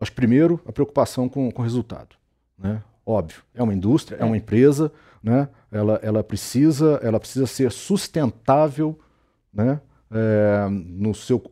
Acho 0.00 0.10
que, 0.10 0.16
primeiro, 0.16 0.60
a 0.66 0.72
preocupação 0.72 1.28
com, 1.28 1.50
com 1.50 1.62
o 1.62 1.64
resultado. 1.64 2.16
Né? 2.58 2.82
Óbvio, 3.06 3.42
é 3.54 3.62
uma 3.62 3.74
indústria, 3.74 4.16
é, 4.16 4.22
é 4.22 4.24
uma 4.24 4.36
empresa, 4.36 4.90
né? 5.22 5.48
ela, 5.70 6.00
ela, 6.02 6.24
precisa, 6.24 6.98
ela 7.02 7.20
precisa 7.20 7.46
ser 7.46 7.70
sustentável 7.70 8.98
né? 9.52 9.80
É, 10.10 10.68
no 10.70 11.14
seu 11.14 11.42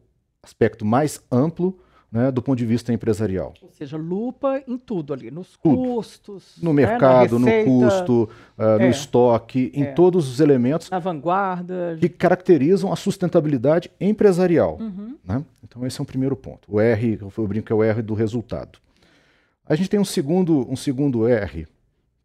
aspecto 0.43 0.85
mais 0.85 1.23
amplo, 1.31 1.79
né, 2.11 2.31
do 2.31 2.43
ponto 2.43 2.59
de 2.59 2.67
vista 2.67 2.93
empresarial. 2.93 3.55
Ou 3.63 3.71
seja, 3.71 3.97
lupa 3.97 4.61
em 4.67 4.77
tudo 4.77 5.13
ali, 5.13 5.31
nos 5.31 5.57
tudo. 5.63 5.77
custos, 5.77 6.57
no 6.61 6.73
né, 6.73 6.87
mercado, 6.87 7.39
no 7.39 7.47
custo, 7.65 8.29
uh, 8.59 8.63
é. 8.63 8.79
no 8.79 8.91
estoque, 8.91 9.71
em 9.73 9.85
é. 9.85 9.93
todos 9.93 10.29
os 10.29 10.41
elementos 10.41 10.91
na 10.91 10.99
vanguarda 10.99 11.97
que 12.01 12.09
caracterizam 12.09 12.93
a 12.93 12.97
sustentabilidade 12.97 13.91
empresarial. 14.01 14.79
Uhum. 14.81 15.17
Né? 15.25 15.45
Então 15.63 15.87
esse 15.87 16.01
é 16.01 16.03
um 16.03 16.07
primeiro 16.07 16.35
ponto. 16.35 16.67
O 16.69 16.81
R, 16.81 17.19
eu 17.21 17.47
brinco 17.47 17.67
que 17.67 17.73
é 17.73 17.77
o 17.77 17.85
R 17.85 18.03
do 18.03 18.15
resultado. 18.15 18.79
A 19.65 19.77
gente 19.77 19.89
tem 19.89 20.01
um 20.01 20.05
segundo, 20.05 20.69
um 20.69 20.77
segundo 20.77 21.29
R, 21.29 21.67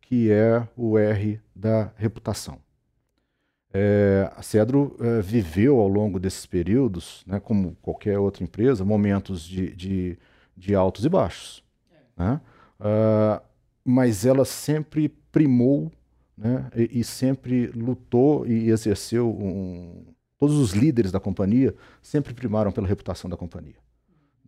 que 0.07 0.31
é 0.31 0.67
o 0.77 0.97
R 0.97 1.39
da 1.55 1.91
reputação. 1.97 2.59
É, 3.73 4.31
a 4.35 4.41
Cedro 4.41 4.95
é, 4.99 5.21
viveu 5.21 5.79
ao 5.79 5.87
longo 5.87 6.19
desses 6.19 6.45
períodos, 6.45 7.23
né, 7.25 7.39
como 7.39 7.75
qualquer 7.81 8.17
outra 8.19 8.43
empresa, 8.43 8.85
momentos 8.85 9.43
de, 9.43 9.75
de, 9.75 10.17
de 10.55 10.75
altos 10.75 11.05
e 11.05 11.09
baixos. 11.09 11.63
É. 12.17 12.23
Né? 12.23 12.41
Uh, 12.79 13.43
mas 13.83 14.25
ela 14.25 14.45
sempre 14.45 15.09
primou 15.31 15.91
né, 16.37 16.69
e, 16.75 16.99
e, 16.99 17.03
sempre 17.03 17.67
lutou 17.67 18.45
e 18.45 18.69
exerceu. 18.69 19.29
Um, 19.29 20.05
todos 20.37 20.55
os 20.55 20.71
líderes 20.71 21.11
da 21.11 21.19
companhia 21.19 21.75
sempre 22.01 22.33
primaram 22.33 22.71
pela 22.71 22.87
reputação 22.87 23.29
da 23.29 23.35
companhia. 23.35 23.84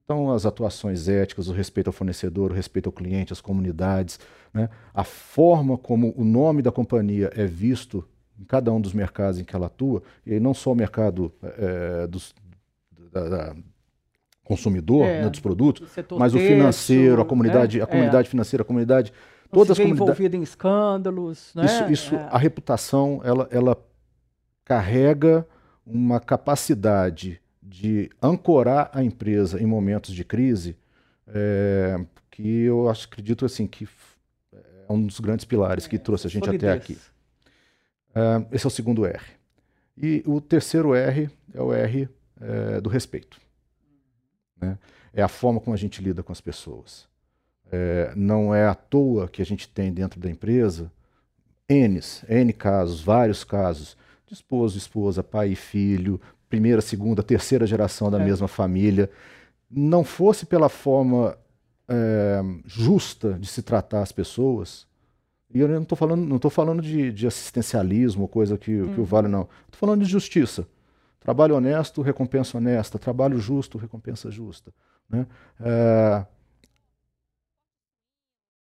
Então, 0.08 0.32
as 0.32 0.46
atuações 0.46 1.10
éticas, 1.10 1.50
o 1.50 1.52
respeito 1.52 1.88
ao 1.88 1.94
fornecedor, 1.94 2.52
o 2.52 2.54
respeito 2.54 2.88
ao 2.88 2.94
cliente, 2.94 3.34
às 3.34 3.42
comunidades, 3.42 4.18
né, 4.54 4.70
a 4.94 5.04
forma 5.04 5.78
como 5.78 6.14
o 6.16 6.24
nome 6.24 6.62
da 6.62 6.72
companhia 6.72 7.30
é 7.36 7.46
visto 7.46 8.08
em 8.40 8.46
cada 8.46 8.72
um 8.72 8.80
dos 8.80 8.94
mercados 8.94 9.38
em 9.38 9.44
que 9.44 9.54
ela 9.54 9.66
atua, 9.66 10.02
e 10.26 10.40
não 10.40 10.54
só 10.54 10.72
o 10.72 10.76
mercado 10.76 11.34
é, 11.44 12.08
dos, 12.08 12.34
da, 13.12 13.28
da 13.28 13.56
consumidor, 14.46 15.04
é, 15.04 15.24
né, 15.24 15.30
dos 15.30 15.42
produtos, 15.42 15.94
do 16.08 16.18
mas 16.18 16.34
o 16.34 16.38
financeiro, 16.38 17.22
a 17.22 17.26
comunidade, 17.26 17.80
né? 17.80 17.84
a 17.84 17.88
comunidade 17.88 18.30
é. 18.30 18.32
financeira, 18.32 18.62
a 18.62 18.66
comunidade, 18.66 19.12
não 19.52 19.60
todas 19.60 19.72
as 19.72 19.78
comunidades 19.78 20.04
envolvida 20.04 20.38
em 20.38 20.42
escândalos, 20.42 21.52
né? 21.54 21.66
Isso, 21.66 21.92
isso 21.92 22.16
é. 22.16 22.30
a 22.32 22.38
reputação, 22.38 23.20
ela, 23.26 23.46
ela 23.52 23.78
carrega 24.64 25.46
uma 25.86 26.22
capacidade 26.22 27.42
de 27.68 28.10
ancorar 28.22 28.90
a 28.94 29.04
empresa 29.04 29.62
em 29.62 29.66
momentos 29.66 30.14
de 30.14 30.24
crise, 30.24 30.78
é, 31.28 32.00
que 32.32 32.62
eu 32.62 32.90
acho, 32.90 33.08
acredito 33.08 33.46
assim 33.46 33.68
que 33.68 33.88
é 34.54 34.94
um 34.94 35.06
dos 35.06 35.20
grandes 35.20 35.44
pilares 35.44 35.86
que 35.86 35.98
é, 35.98 36.00
trouxe 36.00 36.28
a 36.28 36.30
gente 36.30 36.46
solidez. 36.46 36.72
até 36.72 36.82
aqui. 36.82 36.98
Uh, 38.12 38.48
esse 38.52 38.66
é 38.66 38.68
o 38.68 38.72
segundo 38.72 39.06
R. 39.06 39.24
E 39.98 40.24
o 40.26 40.40
terceiro 40.40 40.96
R 40.96 41.30
é 41.54 41.62
o 41.62 41.74
R 41.74 42.08
é, 42.40 42.82
do 42.82 42.90
respeito. 42.90 43.40
Né? 44.60 44.78
É 45.14 45.22
a 45.22 45.28
forma 45.28 45.60
como 45.60 45.74
a 45.74 45.78
gente 45.78 46.02
lida 46.02 46.24
com 46.24 46.32
as 46.32 46.42
pessoas. 46.42 47.08
É, 47.72 48.14
não 48.16 48.56
é 48.56 48.66
à 48.66 48.74
toa 48.74 49.28
que 49.28 49.42
a 49.42 49.46
gente 49.46 49.68
tem 49.68 49.92
dentro 49.92 50.20
da 50.20 50.30
empresa 50.30 50.92
N, 51.68 52.00
N 52.30 52.54
casos, 52.54 53.02
vários 53.02 53.44
casos, 53.44 53.98
de 54.26 54.34
esposo, 54.34 54.78
esposa, 54.78 55.24
pai 55.24 55.50
e 55.50 55.56
filho, 55.56 56.22
primeira, 56.50 56.82
segunda, 56.82 57.22
terceira 57.24 57.66
geração 57.66 58.10
da 58.10 58.20
é. 58.20 58.26
mesma 58.26 58.48
família. 58.48 59.10
Não 59.70 60.04
fosse 60.04 60.46
pela 60.46 60.70
forma 60.70 61.38
é, 61.88 62.42
justa 62.66 63.34
de 63.34 63.48
se 63.48 63.62
tratar 63.62 64.02
as 64.02 64.12
pessoas, 64.12 64.88
e 65.54 65.60
eu 65.60 65.68
não 65.68 65.82
estou 65.82 65.98
falando, 65.98 66.26
não 66.26 66.40
tô 66.40 66.50
falando 66.50 66.82
de, 66.82 67.12
de 67.12 67.26
assistencialismo, 67.26 68.28
coisa 68.28 68.58
que, 68.58 68.82
hum. 68.82 68.94
que 68.94 69.02
o 69.02 69.06
vale, 69.06 69.28
não. 69.28 69.48
Estou 69.66 69.80
falando 69.80 70.04
de 70.04 70.10
justiça. 70.10 70.68
Trabalho 71.20 71.56
honesto, 71.56 72.02
recompensa 72.02 72.58
honesta. 72.58 73.00
Trabalho 73.00 73.40
justo, 73.40 73.78
recompensa 73.78 74.30
justa. 74.30 74.74
Né? 75.10 75.26
É... 75.60 76.26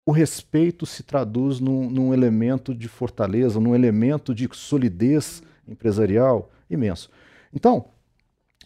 O 0.05 0.11
respeito 0.11 0.85
se 0.85 1.03
traduz 1.03 1.59
num, 1.59 1.89
num, 1.89 2.13
elemento 2.13 2.73
de 2.73 2.87
fortaleza, 2.87 3.59
num 3.59 3.75
elemento 3.75 4.33
de 4.33 4.49
solidez 4.51 5.43
empresarial 5.67 6.49
imenso. 6.69 7.09
Então, 7.53 7.85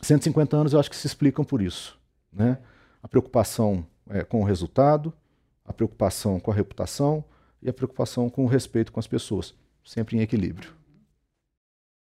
150 0.02 0.56
anos 0.56 0.74
eu 0.74 0.80
acho 0.80 0.90
que 0.90 0.96
se 0.96 1.08
explicam 1.08 1.44
por 1.44 1.62
isso. 1.62 2.00
Né? 2.32 2.58
A 3.02 3.08
preocupação 3.08 3.86
é, 4.10 4.24
com 4.24 4.42
o 4.42 4.44
resultado, 4.44 5.14
a 5.66 5.74
preocupação 5.74 6.40
com 6.40 6.52
a 6.52 6.54
reputação, 6.54 7.24
e 7.66 7.70
a 7.70 7.74
preocupação 7.74 8.30
com 8.30 8.44
o 8.44 8.48
respeito 8.48 8.92
com 8.92 9.00
as 9.00 9.08
pessoas, 9.08 9.56
sempre 9.84 10.18
em 10.18 10.22
equilíbrio. 10.22 10.72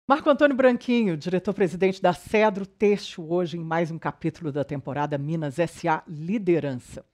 Marco 0.09 0.31
Antônio 0.31 0.57
Branquinho, 0.57 1.17
diretor-presidente 1.17 2.01
da 2.01 2.13
Cedro 2.13 2.65
Têxtil, 2.65 3.29
hoje 3.29 3.57
em 3.57 3.65
mais 3.65 3.91
um 3.91 3.99
capítulo 3.99 4.53
da 4.53 4.65
temporada 4.65 5.19
Minas 5.19 5.57
SA 5.57 6.05
Liderança. 6.07 7.05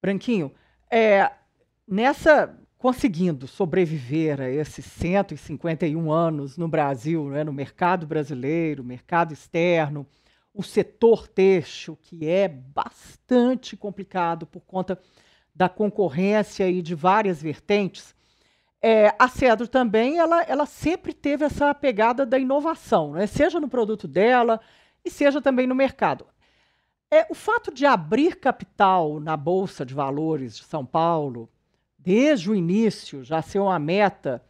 Branquinho, 0.00 0.52
é, 0.88 1.30
nessa 1.86 2.56
conseguindo 2.78 3.46
sobreviver 3.46 4.40
a 4.40 4.50
esses 4.50 4.84
151 4.84 6.10
anos 6.10 6.56
no 6.56 6.68
Brasil, 6.68 7.28
né, 7.30 7.42
no 7.42 7.52
mercado 7.52 8.06
brasileiro, 8.06 8.84
mercado 8.84 9.32
externo, 9.32 10.06
o 10.52 10.62
setor 10.62 11.26
têxtil, 11.28 11.96
que 12.00 12.28
é 12.28 12.48
bastante 12.48 13.76
complicado 13.76 14.46
por 14.46 14.60
conta 14.60 14.98
da 15.54 15.68
concorrência 15.68 16.68
e 16.68 16.82
de 16.82 16.94
várias 16.94 17.42
vertentes, 17.42 18.14
é, 18.80 19.14
a 19.18 19.26
Cedro 19.26 19.66
também 19.66 20.18
ela, 20.18 20.42
ela 20.42 20.66
sempre 20.66 21.12
teve 21.12 21.44
essa 21.44 21.74
pegada 21.74 22.26
da 22.26 22.38
inovação, 22.38 23.12
né? 23.12 23.26
seja 23.26 23.58
no 23.58 23.68
produto 23.68 24.06
dela 24.06 24.60
e 25.04 25.10
seja 25.10 25.40
também 25.40 25.66
no 25.66 25.74
mercado. 25.74 26.26
É, 27.10 27.26
o 27.30 27.34
fato 27.34 27.72
de 27.72 27.86
abrir 27.86 28.36
capital 28.36 29.18
na 29.18 29.36
Bolsa 29.36 29.84
de 29.84 29.94
Valores 29.94 30.56
de 30.56 30.64
São 30.64 30.84
Paulo, 30.84 31.48
desde 32.06 32.48
o 32.48 32.54
início, 32.54 33.24
já 33.24 33.42
ser 33.42 33.58
uma 33.58 33.80
meta, 33.80 34.40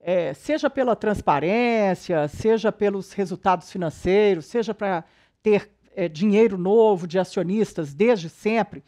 é, 0.00 0.34
seja 0.34 0.68
pela 0.68 0.96
transparência, 0.96 2.26
seja 2.26 2.72
pelos 2.72 3.12
resultados 3.12 3.70
financeiros, 3.70 4.46
seja 4.46 4.74
para 4.74 5.04
ter 5.40 5.70
é, 5.94 6.08
dinheiro 6.08 6.58
novo 6.58 7.06
de 7.06 7.16
acionistas 7.16 7.94
desde 7.94 8.28
sempre, 8.28 8.82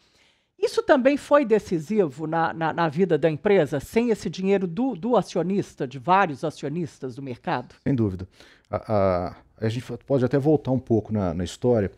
isso 0.61 0.83
também 0.83 1.15
foi 1.15 1.45
decisivo 1.45 2.27
na, 2.27 2.53
na, 2.53 2.73
na, 2.73 2.89
vida 2.89 3.17
da 3.17 3.31
empresa, 3.31 3.79
sem 3.79 4.09
esse 4.09 4.29
dinheiro 4.29 4.67
do, 4.67 4.93
do, 4.93 5.15
acionista, 5.15 5.87
de 5.87 5.97
vários 5.97 6.43
acionistas 6.43 7.15
do 7.15 7.21
mercado? 7.21 7.73
Sem 7.81 7.95
dúvida. 7.95 8.27
A, 8.69 8.93
a, 8.93 9.35
a 9.65 9.69
gente 9.69 9.85
pode 10.05 10.25
até 10.25 10.37
voltar 10.37 10.71
um 10.71 10.79
pouco 10.79 11.13
na, 11.13 11.33
na 11.33 11.45
história. 11.45 11.89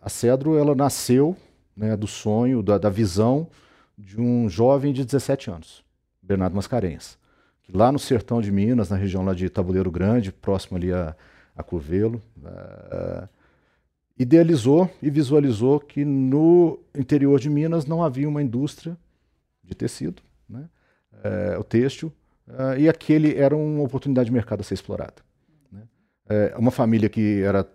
A 0.00 0.08
Cedro 0.08 0.56
ela 0.56 0.74
nasceu 0.74 1.36
né, 1.76 1.94
do 1.94 2.06
sonho, 2.06 2.62
da, 2.62 2.78
da, 2.78 2.88
visão 2.88 3.46
de 4.00 4.20
um 4.20 4.48
jovem 4.48 4.92
de 4.92 5.04
17 5.04 5.50
anos, 5.50 5.84
Bernardo 6.22 6.56
Mascarenhas, 6.56 7.18
que 7.62 7.76
lá 7.76 7.92
no 7.92 7.98
sertão 7.98 8.40
de 8.40 8.50
Minas, 8.50 8.90
na 8.90 8.96
região 8.96 9.24
lá 9.24 9.34
de 9.34 9.48
Tabuleiro 9.48 9.90
Grande, 9.90 10.32
próximo 10.32 10.76
ali 10.76 10.92
a, 10.92 11.14
a 11.54 11.62
Curvelo, 11.62 12.22
uh, 12.38 13.28
idealizou 14.18 14.90
e 15.02 15.10
visualizou 15.10 15.80
que 15.80 16.04
no 16.04 16.78
interior 16.94 17.38
de 17.38 17.48
Minas 17.48 17.86
não 17.86 18.02
havia 18.02 18.28
uma 18.28 18.42
indústria 18.42 18.96
de 19.62 19.74
tecido, 19.74 20.22
né? 20.48 20.68
É, 21.22 21.58
o 21.58 21.64
têxtil, 21.64 22.10
é, 22.48 22.80
e 22.80 22.88
aquele 22.88 23.34
era 23.34 23.54
uma 23.54 23.82
oportunidade 23.82 24.26
de 24.26 24.32
mercado 24.32 24.60
a 24.60 24.64
ser 24.64 24.74
explorada. 24.74 25.22
Né? 25.70 25.82
Uma 26.56 26.70
família 26.70 27.08
que 27.10 27.42
era 27.42 27.66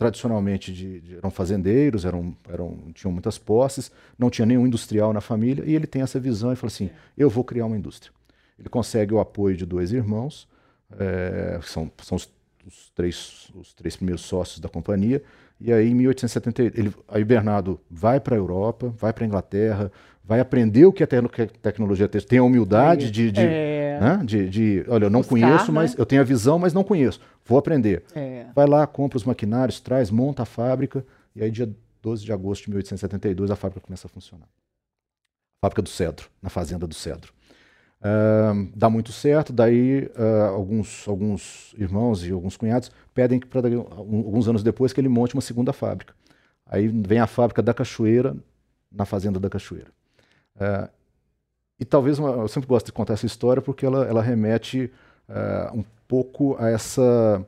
tradicionalmente 0.00 0.72
de, 0.72 0.98
de, 1.00 1.16
eram 1.18 1.30
fazendeiros, 1.30 2.06
eram, 2.06 2.34
eram, 2.48 2.78
tinham 2.94 3.12
muitas 3.12 3.36
posses, 3.36 3.92
não 4.18 4.30
tinha 4.30 4.46
nenhum 4.46 4.66
industrial 4.66 5.12
na 5.12 5.20
família, 5.20 5.62
e 5.66 5.74
ele 5.74 5.86
tem 5.86 6.00
essa 6.00 6.18
visão 6.18 6.50
e 6.50 6.56
fala 6.56 6.68
assim: 6.68 6.88
eu 7.18 7.28
vou 7.28 7.44
criar 7.44 7.66
uma 7.66 7.76
indústria. 7.76 8.10
Ele 8.58 8.70
consegue 8.70 9.12
o 9.12 9.20
apoio 9.20 9.54
de 9.58 9.66
dois 9.66 9.92
irmãos, 9.92 10.48
é, 10.98 11.60
são, 11.62 11.92
são 12.02 12.16
os, 12.16 12.30
os, 12.66 12.90
três, 12.94 13.50
os 13.54 13.74
três 13.74 13.94
primeiros 13.94 14.22
sócios 14.22 14.58
da 14.58 14.70
companhia, 14.70 15.22
E 15.60 15.70
aí, 15.70 15.90
em 15.90 15.94
1870, 15.94 16.62
ele, 16.62 16.94
aí 17.06 17.22
Bernardo 17.22 17.78
vai 17.90 18.18
para 18.18 18.34
a 18.34 18.38
Europa, 18.38 18.94
vai 18.96 19.12
para 19.12 19.24
a 19.24 19.26
Inglaterra, 19.26 19.92
vai 20.24 20.40
aprender 20.40 20.84
o 20.84 20.92
que 20.92 21.02
a 21.02 21.06
tecnologia 21.06 22.08
tem, 22.08 22.20
tem 22.20 22.38
a 22.38 22.42
humildade 22.42 23.10
de, 23.10 23.30
de, 23.32 23.40
é... 23.40 23.98
né? 24.00 24.20
de, 24.24 24.48
de, 24.48 24.84
olha, 24.88 25.06
eu 25.06 25.10
não 25.10 25.20
Buscar, 25.20 25.40
conheço, 25.40 25.72
né? 25.72 25.80
mas 25.80 25.98
eu 25.98 26.06
tenho 26.06 26.22
a 26.22 26.24
visão, 26.24 26.58
mas 26.58 26.72
não 26.72 26.84
conheço, 26.84 27.20
vou 27.44 27.58
aprender. 27.58 28.04
É. 28.14 28.46
Vai 28.54 28.66
lá, 28.66 28.86
compra 28.86 29.16
os 29.16 29.24
maquinários, 29.24 29.80
traz, 29.80 30.10
monta 30.10 30.42
a 30.42 30.46
fábrica, 30.46 31.04
e 31.34 31.42
aí 31.42 31.50
dia 31.50 31.68
12 32.02 32.24
de 32.24 32.32
agosto 32.32 32.64
de 32.64 32.70
1872 32.70 33.50
a 33.50 33.56
fábrica 33.56 33.80
começa 33.80 34.06
a 34.06 34.10
funcionar. 34.10 34.46
Fábrica 35.62 35.82
do 35.82 35.88
Cedro, 35.88 36.28
na 36.40 36.48
fazenda 36.48 36.86
do 36.86 36.94
Cedro. 36.94 37.32
Uh, 38.00 38.70
dá 38.74 38.88
muito 38.88 39.12
certo, 39.12 39.52
daí 39.52 40.10
uh, 40.16 40.54
alguns, 40.54 41.06
alguns 41.06 41.74
irmãos 41.76 42.26
e 42.26 42.30
alguns 42.30 42.56
cunhados 42.56 42.90
pedem 43.12 43.38
que 43.38 43.46
para 43.46 43.60
alguns 43.68 44.48
anos 44.48 44.62
depois 44.62 44.90
que 44.90 45.00
ele 45.00 45.08
monte 45.08 45.34
uma 45.34 45.42
segunda 45.42 45.70
fábrica. 45.70 46.14
Aí 46.64 46.88
vem 46.88 47.18
a 47.18 47.26
fábrica 47.26 47.60
da 47.60 47.74
Cachoeira, 47.74 48.34
na 48.90 49.04
fazenda 49.04 49.38
da 49.38 49.50
Cachoeira. 49.50 49.88
Uh, 50.60 50.88
e 51.78 51.84
talvez, 51.84 52.18
uma, 52.18 52.30
eu 52.30 52.48
sempre 52.48 52.68
gosto 52.68 52.86
de 52.86 52.92
contar 52.92 53.14
essa 53.14 53.26
história 53.26 53.62
porque 53.62 53.86
ela, 53.86 54.04
ela 54.06 54.22
remete 54.22 54.92
um 55.72 55.84
pouco 56.08 56.56
a 56.58 56.68
essa, 56.68 57.46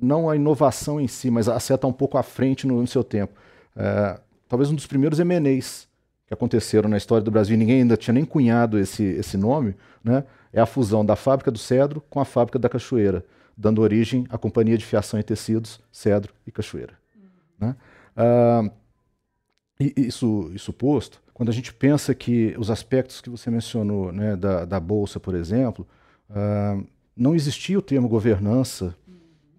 não 0.00 0.30
a 0.30 0.36
inovação 0.36 1.00
em 1.00 1.08
si, 1.08 1.28
mas 1.28 1.48
a 1.48 1.56
estar 1.56 1.86
um 1.88 1.92
pouco 1.92 2.16
à 2.16 2.22
frente 2.22 2.68
no, 2.68 2.80
no 2.80 2.86
seu 2.86 3.02
tempo. 3.02 3.34
talvez 4.48 4.70
um 4.70 4.76
dos 4.76 4.86
primeiros 4.86 5.18
MNEs 5.18 5.88
que 6.26 6.32
aconteceram 6.32 6.88
na 6.88 6.96
história 6.96 7.22
do 7.22 7.30
Brasil, 7.30 7.54
e 7.54 7.58
ninguém 7.58 7.82
ainda 7.82 7.96
tinha 7.96 8.14
nem 8.14 8.24
cunhado 8.24 8.78
esse, 8.78 9.02
esse 9.02 9.36
nome, 9.36 9.74
né, 10.02 10.24
é 10.52 10.60
a 10.60 10.66
fusão 10.66 11.04
da 11.04 11.16
fábrica 11.16 11.50
do 11.50 11.58
Cedro 11.58 12.02
com 12.08 12.20
a 12.20 12.24
fábrica 12.24 12.58
da 12.58 12.68
Cachoeira, 12.68 13.24
dando 13.56 13.82
origem 13.82 14.26
à 14.30 14.38
Companhia 14.38 14.78
de 14.78 14.84
Fiação 14.84 15.18
e 15.18 15.22
Tecidos 15.22 15.80
Cedro 15.92 16.32
e 16.46 16.52
Cachoeira. 16.52 16.94
Uhum. 17.14 17.68
Né? 17.68 17.76
Ah, 18.16 18.70
e 19.78 19.92
isso, 19.96 20.50
isso 20.54 20.72
posto, 20.72 21.20
quando 21.34 21.48
a 21.48 21.52
gente 21.52 21.74
pensa 21.74 22.14
que 22.14 22.54
os 22.56 22.70
aspectos 22.70 23.20
que 23.20 23.28
você 23.28 23.50
mencionou 23.50 24.12
né, 24.12 24.36
da, 24.36 24.64
da 24.64 24.80
Bolsa, 24.80 25.18
por 25.18 25.34
exemplo, 25.34 25.86
ah, 26.30 26.80
não 27.16 27.34
existia 27.34 27.78
o 27.78 27.82
termo 27.82 28.08
governança 28.08 28.96
uhum. 29.06 29.14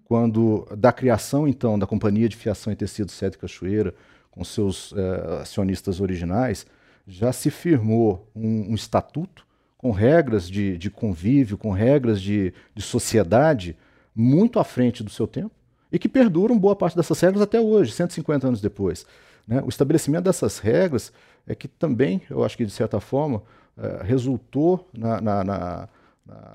quando 0.05 0.67
da 0.77 0.91
criação, 0.91 1.47
então, 1.47 1.77
da 1.77 1.85
Companhia 1.85 2.29
de 2.29 2.35
Fiação 2.35 2.71
e 2.71 2.75
Tecidos 2.75 3.13
Cedro 3.13 3.37
e 3.37 3.41
Cachoeira, 3.41 3.93
com 4.31 4.43
seus 4.43 4.93
eh, 4.97 5.41
acionistas 5.41 6.01
originais, 6.01 6.65
já 7.07 7.31
se 7.31 7.49
firmou 7.49 8.29
um, 8.35 8.71
um 8.71 8.75
estatuto 8.75 9.45
com 9.77 9.91
regras 9.91 10.49
de, 10.49 10.77
de, 10.77 10.89
convívio, 10.89 11.57
com 11.57 11.71
regras 11.71 12.21
de, 12.21 12.53
de 12.73 12.81
sociedade 12.81 13.77
muito 14.13 14.59
à 14.59 14.65
frente 14.65 15.03
do 15.03 15.09
seu 15.09 15.25
tempo 15.25 15.51
e 15.89 15.97
que 15.97 16.09
perduram 16.09 16.59
boa 16.59 16.75
parte 16.75 16.97
dessas 16.97 17.17
regras 17.21 17.41
até 17.41 17.61
hoje, 17.61 17.93
150 17.93 18.45
anos 18.45 18.59
depois. 18.59 19.05
Né? 19.47 19.61
O 19.63 19.69
estabelecimento 19.69 20.25
dessas 20.25 20.59
regras 20.59 21.13
é 21.47 21.55
que 21.55 21.67
também, 21.67 22.21
eu 22.29 22.43
acho 22.43 22.57
que 22.57 22.65
de 22.65 22.71
certa 22.71 22.99
forma, 22.99 23.41
eh, 23.77 24.01
resultou 24.03 24.87
na, 24.97 25.21
na, 25.21 25.43
na, 25.43 25.89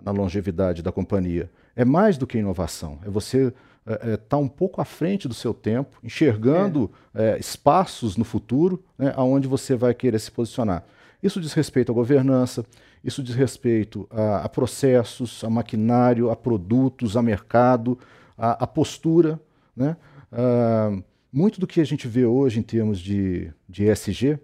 na 0.02 0.10
longevidade 0.10 0.82
da 0.82 0.90
companhia. 0.90 1.50
É 1.76 1.84
mais 1.84 2.18
do 2.18 2.26
que 2.26 2.38
inovação, 2.38 2.98
é 3.04 3.10
você 3.10 3.52
está 3.86 4.08
é, 4.08 4.12
é 4.12 4.16
tá 4.16 4.36
um 4.36 4.48
pouco 4.48 4.80
à 4.80 4.84
frente 4.84 5.26
do 5.26 5.34
seu 5.34 5.54
tempo, 5.54 5.96
enxergando 6.02 6.90
é. 7.14 7.30
É, 7.30 7.38
espaços 7.38 8.16
no 8.16 8.24
futuro 8.24 8.82
né, 8.98 9.12
aonde 9.16 9.48
você 9.48 9.74
vai 9.74 9.94
querer 9.94 10.18
se 10.18 10.30
posicionar. 10.30 10.84
Isso 11.22 11.40
diz 11.40 11.52
respeito 11.52 11.92
à 11.92 11.94
governança, 11.94 12.64
isso 13.04 13.22
diz 13.22 13.34
respeito 13.34 14.06
a, 14.10 14.44
a 14.44 14.48
processos, 14.48 15.42
a 15.44 15.50
maquinário, 15.50 16.30
a 16.30 16.36
produtos, 16.36 17.16
a 17.16 17.22
mercado, 17.22 17.98
a, 18.36 18.64
a 18.64 18.66
postura. 18.66 19.40
Né? 19.76 19.96
Ah, 20.32 20.96
muito 21.32 21.60
do 21.60 21.66
que 21.66 21.80
a 21.80 21.84
gente 21.84 22.08
vê 22.08 22.24
hoje 22.24 22.58
em 22.58 22.62
termos 22.62 22.98
de, 22.98 23.52
de 23.68 23.84
ESG. 23.84 24.38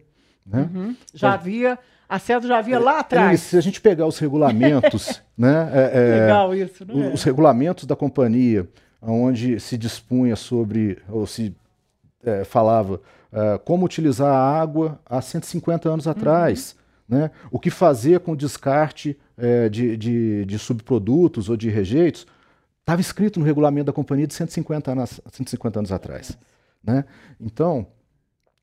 Né? 0.46 0.70
Uhum. 0.72 0.96
Já 1.14 1.34
havia. 1.34 1.78
A 2.08 2.20
CEDO 2.20 2.46
já 2.46 2.58
havia 2.58 2.78
lá 2.78 3.00
atrás. 3.00 3.40
se 3.40 3.58
a 3.58 3.60
gente 3.60 3.80
pegar 3.80 4.06
os 4.06 4.16
regulamentos, 4.20 5.20
né, 5.36 5.70
é, 5.74 5.90
é, 5.92 6.20
Legal 6.20 6.54
isso, 6.54 6.84
né? 6.84 7.10
Os 7.12 7.24
regulamentos 7.24 7.84
da 7.84 7.96
companhia, 7.96 8.68
onde 9.02 9.58
se 9.58 9.76
dispunha 9.76 10.36
sobre, 10.36 10.98
ou 11.08 11.26
se 11.26 11.52
é, 12.24 12.44
falava 12.44 13.00
é, 13.32 13.58
como 13.58 13.84
utilizar 13.84 14.32
a 14.32 14.60
água 14.60 15.00
há 15.04 15.20
150 15.20 15.88
anos 15.88 16.06
atrás, 16.06 16.76
uhum. 17.08 17.18
né? 17.18 17.30
o 17.50 17.58
que 17.58 17.70
fazer 17.70 18.20
com 18.20 18.32
o 18.32 18.36
descarte 18.36 19.18
é, 19.36 19.68
de, 19.68 19.96
de, 19.96 20.44
de, 20.44 20.58
subprodutos 20.58 21.48
ou 21.48 21.56
de 21.56 21.68
rejeitos, 21.68 22.26
estava 22.80 23.00
escrito 23.00 23.40
no 23.40 23.44
regulamento 23.44 23.86
da 23.86 23.92
companhia 23.92 24.26
de 24.26 24.34
150 24.34 24.92
anos, 24.92 25.20
150 25.32 25.80
anos 25.80 25.92
atrás. 25.92 26.38
Né? 26.82 27.04
Então, 27.40 27.86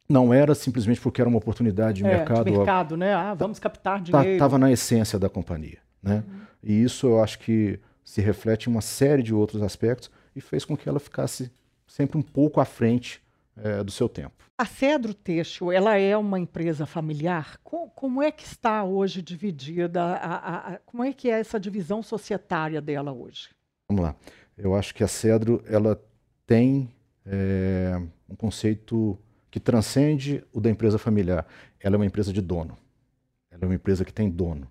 não 0.08 0.34
era 0.34 0.54
simplesmente 0.54 1.00
porque 1.00 1.22
era 1.22 1.30
uma 1.30 1.38
oportunidade 1.38 1.98
de 1.98 2.06
é, 2.06 2.18
mercado. 2.18 2.46
De 2.46 2.52
mercado, 2.52 2.98
né? 2.98 3.14
Ah, 3.14 3.34
vamos 3.34 3.60
captar 3.60 4.02
dinheiro. 4.02 4.30
Estava 4.30 4.58
na 4.58 4.72
essência 4.72 5.18
da 5.18 5.30
companhia. 5.30 5.80
Né? 6.02 6.24
Uhum. 6.28 6.42
E 6.62 6.84
isso 6.84 7.08
eu 7.08 7.24
acho 7.24 7.40
que 7.40 7.80
se 8.04 8.22
reflete 8.22 8.70
em 8.70 8.72
uma 8.72 8.82
série 8.82 9.24
de 9.24 9.34
outros 9.34 9.62
aspectos 9.62 10.12
e 10.36 10.42
fez 10.42 10.66
com 10.66 10.76
que 10.76 10.88
ela 10.88 11.00
ficasse 11.00 11.52
sempre 11.88 12.18
um 12.18 12.22
pouco 12.22 12.60
à 12.60 12.66
frente 12.66 13.22
é, 13.56 13.84
do 13.84 13.92
seu 13.92 14.10
tempo. 14.10 14.34
A 14.58 14.66
Cedro 14.66 15.14
Têxtil, 15.14 15.72
ela 15.72 15.98
é 15.98 16.16
uma 16.16 16.40
empresa 16.40 16.86
familiar? 16.86 17.58
Como, 17.64 17.90
como 17.90 18.22
é 18.22 18.32
que 18.32 18.44
está 18.44 18.84
hoje 18.84 19.22
dividida? 19.22 20.02
A, 20.02 20.16
a, 20.16 20.74
a, 20.74 20.80
como 20.86 21.04
é 21.04 21.14
que 21.14 21.30
é 21.30 21.40
essa 21.40 21.60
divisão 21.60 22.04
societária 22.04 22.82
dela 22.82 23.12
hoje? 23.12 23.50
Vamos 23.88 24.04
lá. 24.04 24.16
Eu 24.58 24.76
acho 24.76 24.94
que 24.94 25.04
a 25.04 25.08
Cedro 25.08 25.64
ela 25.68 26.00
tem 26.46 26.92
é, 27.26 28.00
um 28.30 28.36
conceito 28.36 29.18
que 29.54 29.60
transcende 29.60 30.44
o 30.52 30.60
da 30.60 30.70
empresa 30.70 30.98
familiar. 30.98 31.46
Ela 31.80 31.96
é 31.96 31.98
uma 31.98 32.06
empresa 32.06 32.34
de 32.34 32.42
dono. 32.42 32.76
Ela 33.52 33.62
é 33.62 33.66
uma 33.68 33.76
empresa 33.76 34.04
que 34.04 34.12
tem 34.12 34.28
dono, 34.28 34.68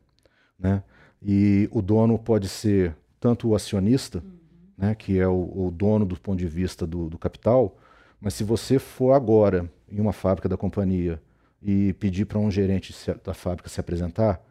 né? 0.59 0.83
E 1.23 1.68
o 1.71 1.81
dono 1.81 2.18
pode 2.18 2.49
ser 2.49 2.97
tanto 3.21 3.49
o 3.49 3.55
acionista, 3.55 4.18
hum 4.18 4.42
né, 4.83 4.97
que 4.97 5.16
é 5.21 5.29
o, 5.29 5.66
o, 5.66 5.71
dono 5.71 6.05
do 6.05 6.18
ponto 6.18 6.40
de 6.40 6.49
vista 6.49 6.85
do, 6.85 7.09
do, 7.09 7.16
capital, 7.16 7.77
mas 8.21 8.35
se 8.35 8.42
você 8.42 8.81
for 8.81 9.12
agora 9.12 9.71
em 9.88 10.01
uma 10.01 10.12
fábrica 10.12 10.49
da 10.49 10.57
companhia 10.57 11.23
e 11.62 11.92
pedir 11.95 12.25
para 12.25 12.38
um 12.38 12.51
gerente 12.51 12.92
da 13.23 13.33
fábrica 13.33 13.68
se 13.68 13.79
apresentar, 13.79 14.45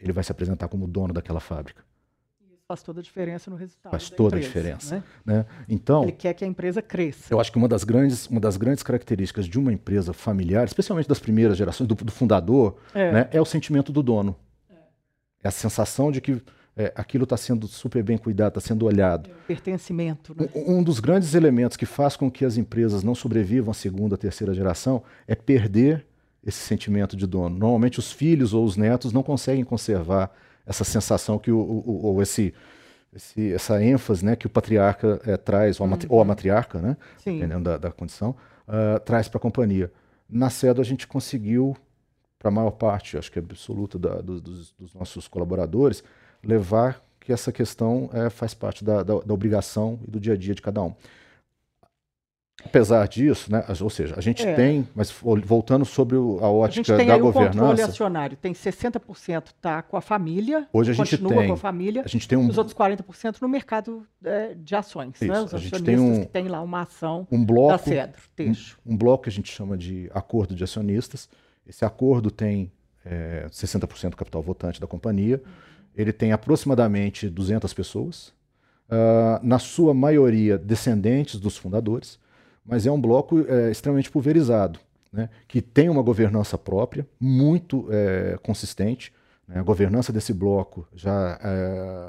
ele 0.00 0.12
vai 0.12 0.24
se 0.24 0.32
apresentar 0.32 0.66
como 0.66 0.88
dono 0.88 1.14
daquela 1.14 1.38
fábrica. 1.38 1.84
Faz 2.68 2.82
toda 2.82 2.98
a 2.98 3.02
diferença 3.02 3.48
no 3.48 3.56
resultado. 3.56 3.92
Faz 3.92 4.10
toda 4.10 4.36
empresa, 4.36 4.46
a 4.46 4.48
diferença. 4.48 5.04
Né? 5.24 5.34
Né? 5.36 5.46
Então, 5.68 6.02
ele 6.02 6.10
quer 6.10 6.34
que 6.34 6.44
a 6.44 6.48
empresa 6.48 6.82
cresça. 6.82 7.32
Eu 7.32 7.38
acho 7.38 7.52
que 7.52 7.58
uma 7.58 7.68
das 7.68 7.84
grandes, 7.84 8.26
uma 8.26 8.40
das 8.40 8.56
grandes 8.56 8.82
características 8.82 9.46
de 9.46 9.56
uma 9.56 9.72
empresa 9.72 10.12
familiar, 10.12 10.64
especialmente 10.66 11.08
das 11.08 11.20
primeiras 11.20 11.56
gerações, 11.56 11.86
do, 11.86 11.94
do 11.94 12.10
fundador, 12.10 12.76
é. 12.92 13.12
Né, 13.12 13.28
é 13.30 13.40
o 13.40 13.44
sentimento 13.44 13.92
do 13.92 14.02
dono. 14.02 14.34
É. 14.68 14.74
é 15.44 15.48
a 15.48 15.52
sensação 15.52 16.10
de 16.10 16.20
que 16.20 16.42
é, 16.76 16.92
aquilo 16.96 17.22
está 17.22 17.36
sendo 17.36 17.68
super 17.68 18.02
bem 18.02 18.18
cuidado, 18.18 18.58
está 18.58 18.60
sendo 18.60 18.84
olhado. 18.84 19.30
Pertencimento. 19.46 20.34
Né? 20.36 20.48
Um, 20.52 20.78
um, 20.78 20.82
dos 20.82 20.98
grandes 20.98 21.34
elementos 21.34 21.76
que 21.76 21.86
faz 21.86 22.16
com 22.16 22.28
que 22.28 22.44
as 22.44 22.56
empresas 22.56 23.04
não 23.04 23.14
sobrevivam 23.14 23.70
à 23.70 23.74
segunda, 23.74 24.18
terceira 24.18 24.52
geração 24.52 25.04
é 25.28 25.36
perder 25.36 26.04
esse 26.44 26.58
sentimento 26.58 27.16
de 27.16 27.28
dono. 27.28 27.56
Normalmente 27.56 28.00
os 28.00 28.10
filhos 28.10 28.52
ou 28.52 28.64
os 28.64 28.76
netos 28.76 29.12
não 29.12 29.22
conseguem 29.22 29.64
conservar 29.64 30.32
essa 30.66 30.84
sensação 30.84 31.38
que 31.38 31.50
o, 31.50 31.58
o 31.58 32.06
ou 32.06 32.22
esse, 32.22 32.52
esse, 33.14 33.52
essa 33.52 33.82
ênfase 33.82 34.24
né, 34.24 34.36
que 34.36 34.46
o 34.46 34.50
patriarca 34.50 35.20
é, 35.24 35.36
traz, 35.36 35.80
ou 35.80 35.86
a, 35.86 35.88
matri, 35.88 36.08
ou 36.10 36.18
a, 36.18 36.22
uhum. 36.22 36.28
matriarca, 36.28 36.80
né, 36.80 36.96
dependendo 37.24 37.64
da, 37.64 37.78
da 37.78 37.90
condição, 37.90 38.36
uh, 38.66 39.00
traz 39.00 39.28
para 39.28 39.38
a 39.38 39.40
companhia. 39.40 39.92
Na 40.28 40.50
CEDO 40.50 40.80
a 40.80 40.84
gente 40.84 41.06
conseguiu, 41.06 41.76
para 42.38 42.48
a 42.48 42.52
maior 42.52 42.72
parte, 42.72 43.16
acho 43.16 43.30
que 43.30 43.38
absoluta 43.38 43.98
da, 43.98 44.20
dos, 44.20 44.72
dos 44.72 44.94
nossos 44.94 45.28
colaboradores, 45.28 46.02
levar 46.42 47.02
que 47.20 47.32
essa 47.32 47.50
questão 47.50 48.08
é, 48.12 48.30
faz 48.30 48.54
parte 48.54 48.84
da, 48.84 49.02
da, 49.02 49.18
da, 49.18 49.34
obrigação 49.34 49.98
e 50.06 50.10
do 50.10 50.20
dia 50.20 50.34
a 50.34 50.36
dia 50.36 50.54
de 50.54 50.62
cada 50.62 50.82
um. 50.82 50.94
Apesar 52.64 53.06
disso, 53.06 53.52
né, 53.52 53.62
ou 53.80 53.90
seja, 53.90 54.14
a 54.16 54.20
gente 54.20 54.44
é. 54.44 54.54
tem, 54.54 54.88
mas 54.94 55.14
voltando 55.44 55.84
sobre 55.84 56.16
a 56.16 56.20
ótica 56.20 56.64
a 56.64 56.70
gente 56.70 56.96
tem 56.96 57.06
da 57.06 57.18
governança. 57.18 57.58
O 57.58 57.60
controle 57.60 57.82
acionário 57.82 58.36
tem 58.36 58.52
60% 58.54 59.44
tá 59.60 59.82
com 59.82 59.96
a 59.96 60.00
família, 60.00 60.66
hoje 60.72 60.90
a 60.90 60.94
gente 60.94 61.18
continua 61.18 61.40
tem, 61.40 61.48
com 61.48 61.52
a 61.52 61.56
família, 61.56 62.02
a 62.02 62.08
gente 62.08 62.26
tem 62.26 62.36
um, 62.36 62.48
os 62.48 62.56
outros 62.56 62.74
40% 62.74 63.36
no 63.42 63.48
mercado 63.48 64.06
é, 64.24 64.54
de 64.54 64.74
ações. 64.74 65.20
Né? 65.20 65.26
Isso, 65.26 65.32
né? 65.32 65.40
Os 65.40 65.54
a 65.54 65.58
gente 65.58 65.82
tem 65.82 65.98
um, 65.98 66.20
que 66.20 66.26
tem 66.26 66.48
lá 66.48 66.62
uma 66.62 66.80
ação 66.80 67.28
um 67.30 67.44
bloco, 67.44 67.68
da 67.68 67.78
Cedro, 67.78 68.22
um, 68.40 68.92
um, 68.92 68.96
bloco 68.96 69.24
que 69.24 69.28
a 69.28 69.32
gente 69.32 69.52
chama 69.52 69.76
de 69.76 70.10
acordo 70.14 70.54
de 70.54 70.64
acionistas. 70.64 71.28
Esse 71.66 71.84
acordo 71.84 72.30
tem 72.30 72.72
é, 73.04 73.46
60% 73.50 74.10
do 74.10 74.16
capital 74.16 74.42
votante 74.42 74.80
da 74.80 74.86
companhia. 74.86 75.42
Ele 75.94 76.12
tem 76.12 76.32
aproximadamente 76.32 77.28
200 77.28 77.72
pessoas, 77.72 78.28
uh, 78.88 79.40
na 79.42 79.58
sua 79.58 79.94
maioria 79.94 80.58
descendentes 80.58 81.40
dos 81.40 81.56
fundadores, 81.56 82.18
mas 82.66 82.86
é 82.86 82.90
um 82.90 83.00
bloco 83.00 83.44
é, 83.48 83.70
extremamente 83.70 84.10
pulverizado, 84.10 84.80
né, 85.12 85.28
que 85.46 85.62
tem 85.62 85.88
uma 85.88 86.02
governança 86.02 86.58
própria, 86.58 87.06
muito 87.20 87.86
é, 87.90 88.38
consistente. 88.42 89.12
Né, 89.46 89.60
a 89.60 89.62
governança 89.62 90.12
desse 90.12 90.32
bloco 90.32 90.86
já 90.94 91.34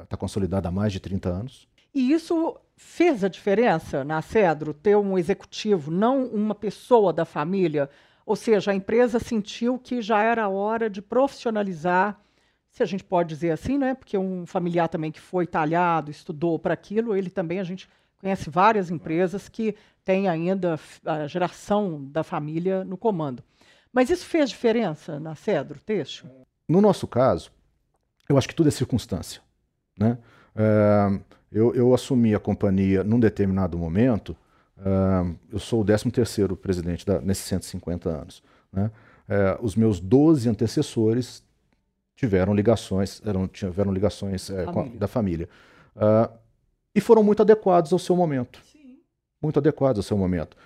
está 0.02 0.16
é, 0.16 0.16
consolidada 0.16 0.68
há 0.68 0.72
mais 0.72 0.92
de 0.92 1.00
30 1.00 1.28
anos. 1.28 1.68
E 1.94 2.12
isso 2.12 2.56
fez 2.76 3.24
a 3.24 3.28
diferença 3.28 4.04
na 4.04 4.20
Cedro 4.22 4.72
ter 4.72 4.96
um 4.96 5.18
executivo, 5.18 5.90
não 5.90 6.24
uma 6.26 6.54
pessoa 6.54 7.12
da 7.12 7.24
família? 7.24 7.88
Ou 8.24 8.36
seja, 8.36 8.70
a 8.70 8.74
empresa 8.74 9.18
sentiu 9.18 9.78
que 9.78 10.02
já 10.02 10.22
era 10.22 10.48
hora 10.48 10.90
de 10.90 11.00
profissionalizar, 11.00 12.20
se 12.70 12.82
a 12.82 12.86
gente 12.86 13.02
pode 13.02 13.30
dizer 13.30 13.50
assim, 13.50 13.78
né? 13.78 13.94
Porque 13.94 14.16
um 14.18 14.46
familiar 14.46 14.88
também 14.88 15.10
que 15.10 15.20
foi 15.20 15.46
talhado, 15.46 16.10
estudou 16.10 16.58
para 16.58 16.74
aquilo, 16.74 17.16
ele 17.16 17.30
também 17.30 17.58
a 17.58 17.64
gente 17.64 17.88
conhece 18.18 18.50
várias 18.50 18.90
empresas 18.90 19.48
que 19.48 19.74
têm 20.04 20.28
ainda 20.28 20.78
a 21.04 21.26
geração 21.26 22.04
da 22.04 22.22
família 22.22 22.84
no 22.84 22.96
comando. 22.96 23.42
Mas 23.92 24.10
isso 24.10 24.26
fez 24.26 24.50
diferença 24.50 25.18
na 25.18 25.34
Cedro 25.34 25.80
Têxtil? 25.80 26.28
No 26.68 26.80
nosso 26.80 27.06
caso, 27.06 27.50
eu 28.28 28.36
acho 28.36 28.48
que 28.48 28.54
tudo 28.54 28.68
é 28.68 28.72
circunstância. 28.72 29.40
Né? 29.98 30.18
É, 30.54 31.20
eu, 31.50 31.74
eu, 31.74 31.94
assumi 31.94 32.34
a 32.34 32.38
companhia 32.38 33.02
num 33.02 33.18
determinado 33.18 33.78
momento, 33.78 34.36
é, 34.78 35.34
eu 35.52 35.58
sou 35.58 35.82
o 35.82 35.84
13º 35.84 36.56
presidente 36.56 37.06
da, 37.06 37.20
nesses 37.20 37.44
150 37.44 38.08
anos. 38.08 38.42
Né? 38.72 38.90
É, 39.28 39.58
os 39.60 39.74
meus 39.74 40.00
12 40.00 40.48
antecessores 40.48 41.42
tiveram 42.14 42.54
ligações, 42.54 43.22
eram, 43.24 43.46
tiveram 43.46 43.92
ligações 43.92 44.48
família. 44.48 44.96
A, 44.96 44.98
da 44.98 45.08
família. 45.08 45.48
Uh, 45.94 46.32
e 46.94 47.00
foram 47.00 47.22
muito 47.22 47.42
adequados 47.42 47.92
ao 47.92 47.98
seu 47.98 48.16
momento. 48.16 48.60
Sim. 48.72 48.98
Muito 49.42 49.58
adequados 49.58 49.98
ao 49.98 50.02
seu 50.02 50.16
momento. 50.16 50.56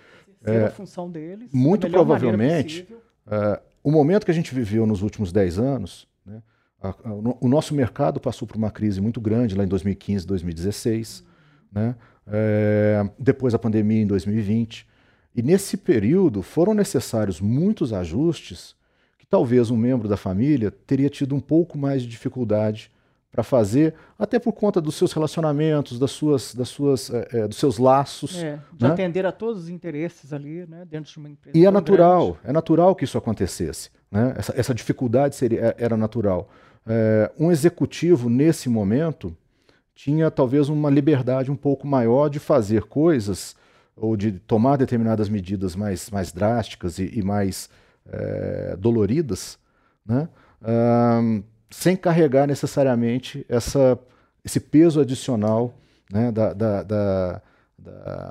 É, 0.45 0.65
a 0.65 0.71
função 0.71 1.11
deles. 1.11 1.51
Muito 1.53 1.89
provavelmente, 1.89 2.87
uh, 3.27 3.61
o 3.83 3.91
momento 3.91 4.25
que 4.25 4.31
a 4.31 4.35
gente 4.35 4.55
viveu 4.55 4.87
nos 4.87 5.03
últimos 5.03 5.33
10 5.33 5.59
anos, 5.59 6.09
né, 6.25 6.43
a, 6.81 6.89
a, 6.89 7.13
o 7.41 7.49
nosso 7.49 7.75
mercado 7.75 8.21
passou 8.21 8.47
por 8.47 8.57
uma 8.57 8.71
crise 8.71 9.01
muito 9.01 9.21
grande 9.21 9.55
lá 9.55 9.65
em 9.65 9.69
2015, 9.69 10.27
2016, 10.27 11.25
né, 11.71 11.95
é, 12.27 13.09
depois 13.19 13.55
a 13.55 13.59
pandemia 13.59 14.03
em 14.03 14.07
2020. 14.07 14.87
E 15.35 15.43
nesse 15.43 15.77
período 15.77 16.43
foram 16.43 16.75
necessários 16.75 17.41
muitos 17.41 17.93
ajustes 17.93 18.75
que 19.19 19.27
talvez 19.27 19.71
um 19.71 19.77
membro 19.77 20.09
da 20.09 20.17
família 20.17 20.71
teria 20.71 21.09
tido 21.09 21.35
um 21.35 21.41
pouco 21.41 21.79
mais 21.79 22.03
de 22.03 22.09
dificuldade 22.09 22.91
para 23.33 23.43
fazer, 23.43 23.95
até 24.19 24.39
por 24.39 24.53
conta 24.53 24.79
dos 24.79 24.95
seus 24.95 25.11
relacionamentos, 25.15 25.99
das 25.99 26.11
suas, 26.11 26.55
das 26.55 26.69
suas, 26.69 27.11
é, 27.11 27.49
dos 27.49 27.57
seus 27.57 27.79
laços. 27.79 28.37
É, 28.37 28.59
de 28.75 28.85
né? 28.85 28.91
atender 28.91 29.25
a 29.25 29.33
todos 29.33 29.63
os 29.63 29.69
interesses 29.71 30.35
ali, 30.35 30.67
né, 30.67 30.85
dentro 30.85 31.11
de 31.11 31.19
uma 31.19 31.31
empresa. 31.31 31.57
E 31.57 31.65
é 31.65 31.71
natural, 31.71 32.33
grande. 32.33 32.41
é 32.45 32.53
natural 32.53 32.95
que 32.95 33.05
isso 33.05 33.17
acontecesse. 33.17 33.91
Né? 34.11 34.35
Essa, 34.37 34.53
essa 34.55 34.75
dificuldade 34.75 35.35
seria, 35.35 35.69
é, 35.69 35.75
era 35.79 35.97
natural. 35.97 36.51
É, 36.87 37.33
um 37.39 37.51
executivo, 37.51 38.29
nesse 38.29 38.69
momento, 38.69 39.35
tinha 39.95 40.31
talvez 40.31 40.69
uma 40.69 40.91
liberdade 40.91 41.51
um 41.51 41.57
pouco 41.57 41.87
maior 41.87 42.29
de 42.29 42.39
fazer 42.39 42.83
coisas 42.83 43.57
ou 43.97 44.15
de 44.15 44.33
tomar 44.33 44.77
determinadas 44.77 45.31
medidas 45.31 45.75
mais, 45.75 46.11
mais 46.11 46.33
drásticas 46.33 46.99
e, 46.99 47.19
e 47.19 47.23
mais 47.23 47.71
doloridas, 48.79 49.59
né? 50.05 50.29
Um, 50.61 51.43
sem 51.73 51.97
carregar 51.97 52.47
necessariamente 52.47 53.45
essa, 53.49 53.99
esse 54.45 54.61
peso 54.61 55.01
adicional 55.01 55.75
né, 56.13 56.31
da, 56.31 56.53
da, 56.53 56.83
da, 56.83 57.43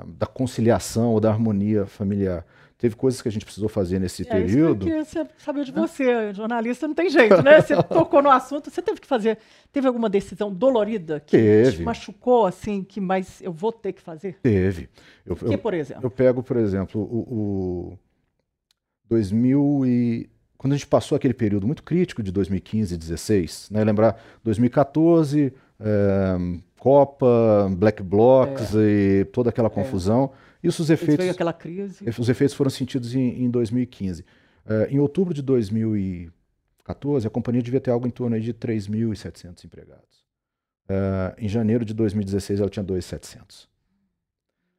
da, 0.06 0.26
conciliação 0.26 1.10
ou 1.10 1.20
da 1.20 1.30
harmonia 1.30 1.84
familiar. 1.84 2.46
Teve 2.78 2.96
coisas 2.96 3.20
que 3.20 3.28
a 3.28 3.32
gente 3.32 3.44
precisou 3.44 3.68
fazer 3.68 3.98
nesse 3.98 4.22
é, 4.22 4.24
período. 4.24 4.88
Isso 4.88 5.24
que 5.24 5.42
saber 5.42 5.64
de 5.64 5.72
você, 5.72 6.32
jornalista 6.32 6.88
não 6.88 6.94
tem 6.94 7.10
jeito, 7.10 7.42
né? 7.42 7.60
Você 7.60 7.76
tocou 7.82 8.22
no 8.22 8.30
assunto, 8.30 8.70
você 8.70 8.82
teve 8.82 9.00
que 9.00 9.06
fazer. 9.06 9.38
Teve 9.72 9.86
alguma 9.86 10.08
decisão 10.08 10.52
dolorida 10.52 11.20
que 11.20 11.36
teve. 11.36 11.76
te 11.78 11.82
machucou, 11.82 12.46
assim, 12.46 12.82
que 12.82 13.00
mais 13.00 13.40
eu 13.40 13.52
vou 13.52 13.70
ter 13.70 13.92
que 13.92 14.02
fazer? 14.02 14.36
Teve. 14.42 14.88
Eu, 15.24 15.36
que, 15.36 15.54
eu, 15.54 15.58
por 15.58 15.74
exemplo? 15.74 16.04
Eu 16.04 16.10
pego, 16.10 16.42
por 16.42 16.56
exemplo, 16.56 17.00
o, 17.00 17.92
o 17.92 17.98
2000 19.08 19.86
e 19.86 20.31
quando 20.62 20.74
a 20.74 20.76
gente 20.76 20.86
passou 20.86 21.16
aquele 21.16 21.34
período 21.34 21.66
muito 21.66 21.82
crítico 21.82 22.22
de 22.22 22.30
2015 22.30 22.94
e 22.94 22.96
2016, 22.96 23.70
né? 23.72 23.82
lembrar 23.82 24.16
2014, 24.44 25.52
é, 25.80 26.36
Copa, 26.78 27.68
Black 27.76 28.00
Blocs 28.00 28.72
é. 28.76 28.78
e 28.78 29.24
toda 29.24 29.50
aquela 29.50 29.66
é. 29.66 29.70
confusão. 29.70 30.30
É. 30.62 30.68
Isso 30.68 30.80
os 30.80 30.88
efeitos. 30.88 31.16
Veio 31.16 31.32
aquela 31.32 31.52
crise. 31.52 32.04
Os 32.16 32.28
efeitos 32.28 32.54
foram 32.54 32.70
sentidos 32.70 33.12
em, 33.12 33.42
em 33.42 33.50
2015. 33.50 34.24
É, 34.64 34.86
em 34.88 35.00
outubro 35.00 35.34
de 35.34 35.42
2014, 35.42 37.26
a 37.26 37.30
companhia 37.30 37.60
devia 37.60 37.80
ter 37.80 37.90
algo 37.90 38.06
em 38.06 38.10
torno 38.10 38.40
de 38.40 38.54
3.700 38.54 39.64
empregados. 39.64 40.22
É, 40.88 41.34
em 41.38 41.48
janeiro 41.48 41.84
de 41.84 41.92
2016, 41.92 42.60
ela 42.60 42.70
tinha 42.70 42.84
2.700. 42.84 43.66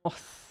Nossa! 0.01 0.42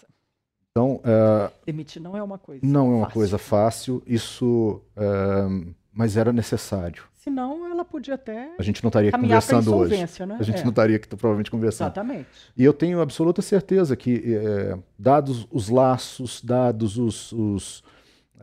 Então, 0.75 0.95
uh, 0.95 1.51
demitir 1.67 2.01
não 2.01 2.17
é 2.17 2.23
uma 2.23 2.39
coisa. 2.39 2.65
Não 2.65 2.91
é 2.93 2.95
uma 2.95 3.09
coisa 3.09 3.37
fácil. 3.37 4.01
Isso, 4.07 4.81
uh, 4.97 5.73
mas 5.93 6.17
era 6.17 6.33
necessário. 6.33 7.03
Senão, 7.13 7.69
ela 7.69 7.85
podia 7.85 8.15
até. 8.15 8.49
A 8.57 8.63
gente 8.63 8.83
não 8.83 8.89
estaria 8.89 9.11
conversando 9.11 9.75
hoje. 9.75 9.95
Né? 10.25 10.37
A 10.39 10.43
gente 10.43 10.61
é. 10.61 10.63
não 10.63 10.71
estaria 10.71 10.95
aqui 10.95 11.07
provavelmente 11.07 11.51
conversando. 11.51 11.89
Exatamente. 11.89 12.27
E 12.57 12.63
eu 12.63 12.73
tenho 12.73 12.99
absoluta 13.01 13.39
certeza 13.41 13.95
que, 13.95 14.35
é, 14.35 14.75
dados 14.97 15.47
os 15.51 15.69
laços, 15.69 16.43
dados 16.43 16.97
os, 16.97 17.31
os 17.31 17.83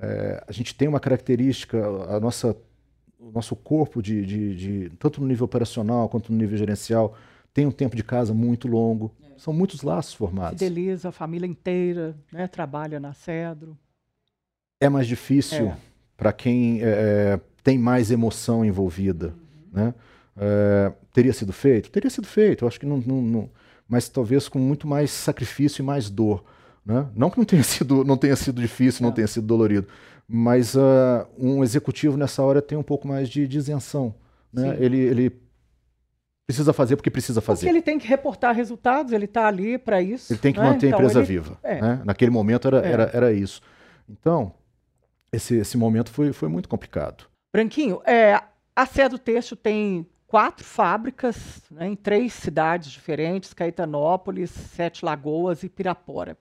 é, 0.00 0.44
a 0.46 0.52
gente 0.52 0.72
tem 0.72 0.86
uma 0.86 1.00
característica, 1.00 1.84
a 2.08 2.20
nossa, 2.20 2.56
o 3.18 3.32
nosso 3.32 3.56
corpo 3.56 4.00
de, 4.00 4.24
de, 4.24 4.54
de, 4.54 4.92
tanto 5.00 5.20
no 5.20 5.26
nível 5.26 5.46
operacional 5.46 6.08
quanto 6.08 6.32
no 6.32 6.38
nível 6.38 6.56
gerencial 6.56 7.16
tem 7.52 7.66
um 7.66 7.70
tempo 7.70 7.96
de 7.96 8.02
casa 8.02 8.32
muito 8.32 8.68
longo. 8.68 9.14
É. 9.22 9.38
São 9.38 9.52
muitos 9.52 9.82
laços 9.82 10.14
formados. 10.14 10.58
Fideliza 10.58 11.08
a 11.08 11.12
família 11.12 11.46
inteira, 11.46 12.16
né? 12.32 12.46
trabalha 12.46 13.00
na 13.00 13.12
Cedro. 13.12 13.76
É 14.80 14.88
mais 14.88 15.06
difícil 15.06 15.66
é. 15.66 15.76
para 16.16 16.32
quem 16.32 16.82
é, 16.82 16.84
é, 16.84 17.40
tem 17.62 17.78
mais 17.78 18.10
emoção 18.10 18.64
envolvida. 18.64 19.34
Uhum. 19.72 19.84
Né? 19.84 19.94
É, 20.36 20.92
teria 21.12 21.32
sido 21.32 21.52
feito? 21.52 21.90
Teria 21.90 22.10
sido 22.10 22.26
feito. 22.26 22.64
Eu 22.64 22.68
acho 22.68 22.80
que 22.80 22.86
não, 22.86 22.98
não, 22.98 23.20
não, 23.20 23.50
mas 23.88 24.08
talvez 24.08 24.48
com 24.48 24.58
muito 24.58 24.86
mais 24.86 25.10
sacrifício 25.10 25.82
e 25.82 25.84
mais 25.84 26.08
dor. 26.08 26.44
Né? 26.84 27.06
Não 27.14 27.28
que 27.28 27.38
não 27.38 27.44
tenha 27.44 27.62
sido, 27.62 28.04
não 28.04 28.16
tenha 28.16 28.36
sido 28.36 28.60
difícil, 28.60 29.02
não, 29.02 29.10
não 29.10 29.14
tenha 29.14 29.26
sido 29.26 29.46
dolorido, 29.46 29.86
mas 30.26 30.74
uh, 30.74 31.26
um 31.36 31.62
executivo 31.62 32.16
nessa 32.16 32.42
hora 32.42 32.62
tem 32.62 32.78
um 32.78 32.82
pouco 32.82 33.06
mais 33.06 33.28
de, 33.28 33.46
de 33.46 33.58
isenção. 33.58 34.14
Né? 34.52 34.76
Ele, 34.80 34.98
ele 34.98 35.40
precisa 36.50 36.72
fazer 36.72 36.96
porque 36.96 37.10
precisa 37.10 37.40
fazer. 37.40 37.60
Porque 37.60 37.76
ele 37.76 37.82
tem 37.82 37.98
que 37.98 38.06
reportar 38.06 38.54
resultados, 38.54 39.12
ele 39.12 39.24
está 39.24 39.46
ali 39.46 39.78
para 39.78 40.02
isso. 40.02 40.32
Ele 40.32 40.40
tem 40.40 40.52
que 40.52 40.58
né? 40.58 40.66
manter 40.66 40.88
então, 40.88 40.98
a 40.98 41.02
empresa 41.02 41.20
ele... 41.20 41.26
viva. 41.26 41.58
É. 41.62 41.80
Né? 41.80 42.02
Naquele 42.04 42.30
momento 42.30 42.66
era, 42.68 42.86
é. 42.86 42.92
era, 42.92 43.10
era 43.12 43.32
isso. 43.32 43.62
Então, 44.08 44.52
esse, 45.32 45.56
esse 45.56 45.76
momento 45.76 46.10
foi, 46.10 46.32
foi 46.32 46.48
muito 46.48 46.68
complicado. 46.68 47.24
Branquinho, 47.52 48.00
é, 48.04 48.40
a 48.74 48.86
Cedo 48.86 49.18
Têxtil 49.18 49.56
tem 49.56 50.06
quatro 50.26 50.64
fábricas 50.64 51.62
né, 51.70 51.86
em 51.88 51.96
três 51.96 52.32
cidades 52.32 52.90
diferentes, 52.90 53.54
Caetanópolis, 53.54 54.50
Sete 54.50 55.04
Lagoas 55.04 55.62
e 55.62 55.68
Pirapora. 55.68 56.36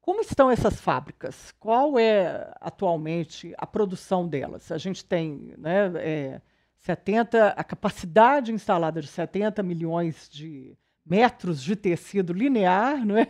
Como 0.00 0.20
estão 0.22 0.50
essas 0.50 0.80
fábricas? 0.80 1.52
Qual 1.58 1.98
é 1.98 2.50
atualmente 2.60 3.54
a 3.58 3.66
produção 3.66 4.26
delas? 4.26 4.72
A 4.72 4.78
gente 4.78 5.04
tem 5.04 5.54
né, 5.58 5.92
é, 5.96 6.40
70, 6.80 7.48
a 7.48 7.64
capacidade 7.64 8.52
instalada 8.52 9.00
de 9.00 9.08
70 9.08 9.62
milhões 9.62 10.28
de 10.30 10.76
metros 11.04 11.62
de 11.62 11.74
tecido 11.74 12.32
linear, 12.32 13.04
não 13.04 13.16
é? 13.16 13.28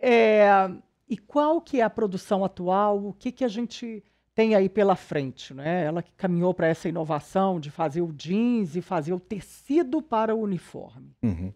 é 0.00 0.70
e 1.08 1.16
qual 1.16 1.60
que 1.60 1.80
é 1.80 1.84
a 1.84 1.90
produção 1.90 2.44
atual? 2.44 3.06
O 3.06 3.12
que, 3.12 3.30
que 3.30 3.44
a 3.44 3.48
gente 3.48 4.02
tem 4.34 4.54
aí 4.54 4.68
pela 4.68 4.96
frente? 4.96 5.54
Né? 5.54 5.84
Ela 5.84 6.02
que 6.02 6.12
caminhou 6.12 6.52
para 6.52 6.66
essa 6.66 6.88
inovação 6.88 7.60
de 7.60 7.70
fazer 7.70 8.02
o 8.02 8.12
jeans 8.12 8.74
e 8.74 8.82
fazer 8.82 9.12
o 9.12 9.20
tecido 9.20 10.02
para 10.02 10.34
o 10.34 10.40
uniforme. 10.40 11.14
Uhum. 11.22 11.52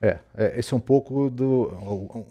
É, 0.00 0.18
é, 0.36 0.58
esse 0.58 0.72
é 0.72 0.76
um 0.76 0.80
pouco 0.80 1.30
do 1.30 1.72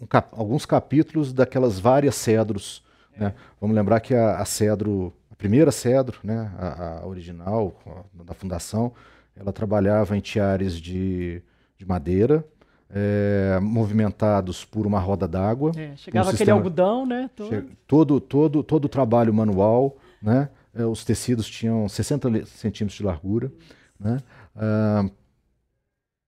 um, 0.00 0.06
cap, 0.06 0.28
alguns 0.32 0.64
capítulos 0.64 1.32
daquelas 1.32 1.78
várias 1.78 2.14
cedros. 2.14 2.84
É. 3.12 3.20
Né? 3.20 3.34
Vamos 3.60 3.76
lembrar 3.76 4.00
que 4.00 4.14
a, 4.14 4.38
a 4.38 4.44
cedro 4.44 5.12
a 5.34 5.36
primeira 5.36 5.72
Cedro, 5.72 6.20
né, 6.22 6.52
a, 6.56 7.00
a 7.00 7.06
original 7.06 7.74
a, 7.84 8.22
da 8.22 8.34
fundação, 8.34 8.92
ela 9.36 9.52
trabalhava 9.52 10.16
em 10.16 10.20
tiares 10.20 10.80
de, 10.80 11.42
de 11.76 11.84
madeira, 11.84 12.46
é, 12.88 13.58
movimentados 13.60 14.64
por 14.64 14.86
uma 14.86 15.00
roda 15.00 15.26
d'água. 15.26 15.72
É, 15.76 15.96
chegava 15.96 16.26
um 16.26 16.28
aquele 16.28 16.38
sistema, 16.38 16.58
algodão, 16.58 17.04
né? 17.04 17.28
Todo. 17.34 17.66
todo, 17.84 18.20
todo, 18.20 18.62
todo 18.62 18.84
o 18.84 18.88
trabalho 18.88 19.34
manual, 19.34 19.96
né? 20.22 20.48
É, 20.72 20.84
os 20.84 21.04
tecidos 21.04 21.50
tinham 21.50 21.88
60 21.88 22.46
centímetros 22.46 22.96
de 22.96 23.02
largura, 23.02 23.52
né? 23.98 24.18
Ah, 24.54 25.04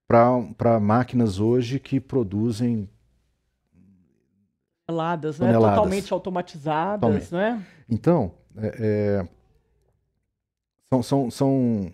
para 0.08 0.80
máquinas 0.80 1.38
hoje 1.38 1.78
que 1.78 2.00
produzem 2.00 2.88
toneladas, 4.84 5.38
né? 5.38 5.52
Totalmente 5.52 6.12
automatizadas, 6.12 7.28
Totalmente. 7.28 7.32
né? 7.32 7.64
Então, 7.88 8.32
é, 8.58 8.74
é, 8.78 9.28
são, 10.92 11.02
são, 11.02 11.30
são 11.30 11.92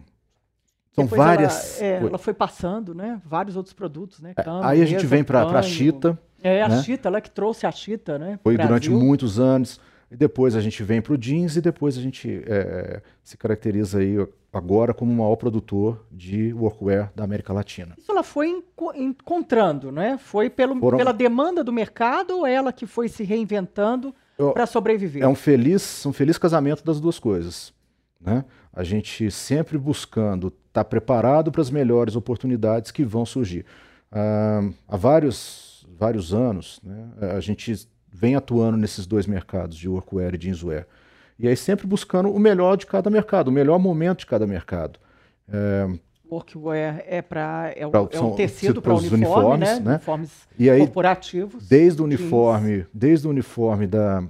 São 0.95 1.05
Depois 1.05 1.19
várias. 1.19 1.81
Ela, 1.81 1.91
é, 2.05 2.07
ela 2.07 2.19
foi 2.19 2.35
passando, 2.35 2.95
né? 2.95 3.21
Vários 3.25 3.57
outros 3.57 3.73
produtos, 3.73 4.21
né? 4.21 4.33
É, 4.37 4.43
Cano, 4.43 4.63
aí 4.65 4.83
a 4.83 4.85
gente 4.87 4.97
mesa, 5.03 5.09
vem 5.09 5.25
para 5.25 5.43
a. 5.59 5.63
Chita, 5.63 6.19
É, 6.43 6.63
a 6.63 6.69
né? 6.69 6.83
Chita, 6.83 7.09
ela 7.09 7.21
que 7.21 7.31
trouxe 7.31 7.67
a 7.67 7.71
Chita, 7.73 8.19
né? 8.19 8.39
foi 8.43 8.57
pro 8.57 8.67
durante 8.67 8.89
Brasil. 8.91 9.07
muitos 9.07 9.41
anos. 9.41 9.81
E 10.11 10.17
depois 10.17 10.55
a 10.55 10.61
gente 10.61 10.83
vem 10.83 11.01
para 11.01 11.15
o 11.15 11.17
jeans 11.17 11.57
e 11.57 11.63
depois 11.63 11.97
a 11.97 12.01
gente 12.03 12.43
é, 12.47 13.01
se 13.25 13.35
caracteriza 13.39 13.99
aí 14.01 14.17
agora 14.53 14.93
como 14.93 15.11
o 15.11 15.15
maior 15.17 15.37
produtor 15.37 16.05
de 16.13 16.53
workwear 16.53 17.11
da 17.17 17.25
América 17.25 17.51
Latina. 17.55 17.95
Isso 17.97 18.13
ela 18.13 18.23
foi 18.23 18.49
enco- 18.51 18.93
encontrando, 18.95 19.91
né? 19.91 20.19
Foi 20.19 20.51
pelo, 20.51 20.79
Foram- 20.79 20.99
pela 20.99 21.15
demanda 21.15 21.65
do 21.65 21.73
mercado 21.73 22.37
ou 22.37 22.47
ela 22.47 22.75
que 22.75 22.85
foi 22.85 23.09
se 23.09 23.25
reinventando 23.25 24.15
para 24.51 24.67
sobreviver? 24.67 25.23
É 25.23 25.29
um 25.29 25.35
feliz, 25.35 26.05
um 26.05 26.13
feliz 26.13 26.37
casamento 26.39 26.85
das 26.85 27.01
duas 27.01 27.19
coisas. 27.19 27.73
Né? 28.21 28.45
A 28.73 28.83
gente 28.83 29.31
sempre 29.31 29.79
buscando 29.79 30.53
estar 30.69 30.85
preparado 30.85 31.53
para 31.53 31.61
as 31.61 31.71
melhores 31.71 32.17
oportunidades 32.17 32.91
que 32.91 33.05
vão 33.05 33.27
surgir. 33.27 33.65
Ah, 34.11 34.63
há 34.89 34.97
vários, 34.97 35.87
vários 35.99 36.33
anos, 36.33 36.81
né, 36.83 37.35
a 37.37 37.41
gente 37.41 37.89
vem 38.11 38.35
atuando 38.37 38.77
nesses 38.77 39.07
dois 39.07 39.27
mercados, 39.27 39.77
de 39.77 39.89
workwear 39.89 40.35
e 40.35 40.41
jeanswear. 40.41 40.87
E 41.39 41.49
aí 41.49 41.57
sempre 41.57 41.87
buscando 41.87 42.31
o 42.31 42.39
melhor 42.39 42.77
de 42.77 42.87
cada 42.87 43.11
mercado, 43.11 43.49
o 43.49 43.53
melhor 43.53 43.79
momento 43.79 44.21
de 44.21 44.27
cada 44.27 44.47
mercado. 44.47 44.99
Workwear 46.33 47.03
é 47.07 47.21
para 47.21 47.73
é, 47.77 47.87
o- 47.87 47.91
Pra- 47.91 48.09
é 48.11 48.21
um 48.21 48.35
tecido 48.35 48.81
para 48.81 48.95
uniforme, 48.95 49.25
uniformes, 49.25 49.69
né? 49.69 49.81
né? 49.81 49.91
Uniformes 49.97 50.31
E 50.59 50.71
aí, 50.71 50.81
corporativos. 50.81 51.69
desde 51.69 52.01
o 52.03 52.09
jeans. 52.09 52.21
uniforme, 52.21 52.87
desde 52.93 53.27
o 53.27 53.31
uniforme 53.31 53.87
da, 53.87 54.25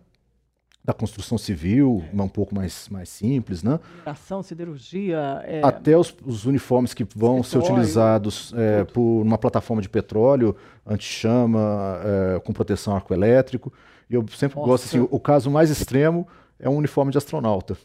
da 0.84 0.92
construção 0.92 1.38
civil, 1.38 2.02
um 2.12 2.28
pouco 2.28 2.54
mais, 2.54 2.88
mais 2.88 3.08
simples, 3.08 3.62
né? 3.62 3.78
mineração, 3.98 4.42
siderurgia, 4.42 5.40
é, 5.44 5.60
até 5.62 5.96
os, 5.96 6.14
os 6.26 6.44
uniformes 6.44 6.92
que 6.92 7.06
vão 7.14 7.42
ser 7.42 7.58
utilizados 7.58 8.52
é, 8.56 8.82
por 8.84 9.22
uma 9.22 9.38
plataforma 9.38 9.80
de 9.80 9.88
petróleo, 9.88 10.56
anti-chama, 10.84 12.00
é, 12.36 12.40
com 12.40 12.52
proteção 12.52 12.94
arcoelétrico. 12.96 13.72
E 14.10 14.14
eu 14.14 14.24
sempre 14.36 14.56
Nossa. 14.58 14.68
gosto 14.70 14.84
assim, 14.86 14.98
o, 15.00 15.08
o 15.10 15.20
caso 15.20 15.50
mais 15.50 15.70
extremo 15.70 16.26
é 16.58 16.68
um 16.68 16.76
uniforme 16.76 17.12
de 17.12 17.18
astronauta. 17.18 17.76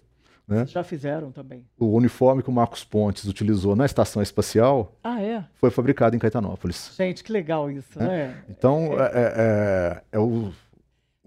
Né? 0.47 0.65
já 0.65 0.81
fizeram 0.81 1.29
também. 1.29 1.65
O 1.77 1.87
uniforme 1.87 2.41
que 2.41 2.49
o 2.49 2.53
Marcos 2.53 2.81
Pontes 2.83 3.25
utilizou 3.25 3.75
na 3.75 3.85
estação 3.85 4.21
espacial 4.21 4.95
Ah, 5.03 5.21
é? 5.21 5.43
foi 5.55 5.69
fabricado 5.69 6.15
em 6.15 6.19
Caetanópolis. 6.19 6.93
Gente, 6.97 7.21
que 7.21 7.33
legal 7.33 7.69
isso, 7.69 7.99
né? 7.99 8.43
Então, 8.49 8.93
é, 8.97 9.03
é- 9.03 9.33
é- 9.35 10.01
é 10.13 10.19
o, 10.19 10.53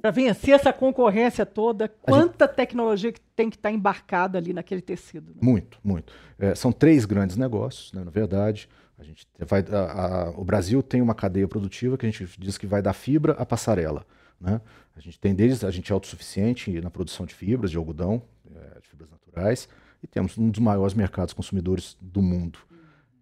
Para 0.01 0.11
vencer 0.11 0.55
essa 0.55 0.73
concorrência 0.73 1.45
toda, 1.45 1.87
quanta 1.87 2.49
tecnologia 2.49 3.13
que 3.13 3.21
tem 3.37 3.51
que 3.51 3.57
estar 3.57 3.71
embarcada 3.71 4.39
ali 4.39 4.55
naquele 4.55 4.81
tecido. 4.81 5.33
né? 5.33 5.37
Muito, 5.43 5.79
muito. 5.85 6.11
É, 6.39 6.55
são 6.55 6.73
três 6.73 7.05
grandes 7.05 7.37
negócios, 7.37 7.93
né, 7.93 8.03
na 8.03 8.11
verdade. 8.11 8.67
A 8.99 9.05
gente 9.05 9.27
vai, 9.41 9.61
a- 9.71 10.05
a- 10.29 10.31
o 10.31 10.43
Brasil 10.45 10.83
tem 10.83 11.03
uma 11.03 11.15
cadeia 11.15 11.47
produtiva 11.47 11.99
que 11.99 12.07
a 12.07 12.11
gente 12.11 12.27
diz 12.39 12.57
que 12.57 12.67
vai 12.67 12.81
da 12.81 12.95
fibra 12.95 13.35
à 13.35 13.45
passarela. 13.45 14.07
Né? 14.41 14.61
A 14.97 15.01
gente 15.01 15.19
tem 15.19 15.35
desde 15.35 15.67
a 15.67 15.71
gente 15.71 15.93
é 15.93 15.95
autossuficiente 15.95 16.81
na 16.81 16.91
produção 16.91 17.27
de 17.27 17.35
fibras, 17.35 17.71
de 17.71 17.77
algodão, 17.77 18.23
é, 18.55 18.81
de 18.81 18.89
fibras 18.89 19.11
naturais, 19.11 19.69
e 20.03 20.07
temos 20.07 20.39
um 20.39 20.49
dos 20.49 20.61
maiores 20.61 20.95
mercados 20.95 21.35
consumidores 21.35 21.97
do 22.01 22.23
mundo. 22.23 22.59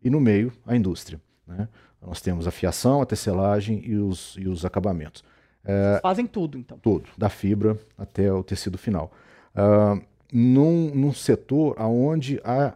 E 0.02 0.08
no 0.08 0.20
meio, 0.20 0.52
a 0.64 0.76
indústria. 0.76 1.20
Né? 1.46 1.68
Nós 2.00 2.20
temos 2.20 2.46
a 2.46 2.50
fiação, 2.50 3.02
a 3.02 3.06
tecelagem 3.06 3.82
e 3.84 3.96
os, 3.96 4.36
e 4.38 4.46
os 4.46 4.64
acabamentos. 4.64 5.24
Vocês 5.64 6.00
fazem 6.00 6.26
tudo, 6.26 6.56
então. 6.56 6.78
Todo, 6.78 7.08
da 7.18 7.28
fibra 7.28 7.78
até 7.96 8.32
o 8.32 8.42
tecido 8.42 8.78
final. 8.78 9.12
Ah, 9.54 10.00
num, 10.32 10.94
num 10.94 11.12
setor 11.12 11.80
onde 11.80 12.40
a 12.44 12.74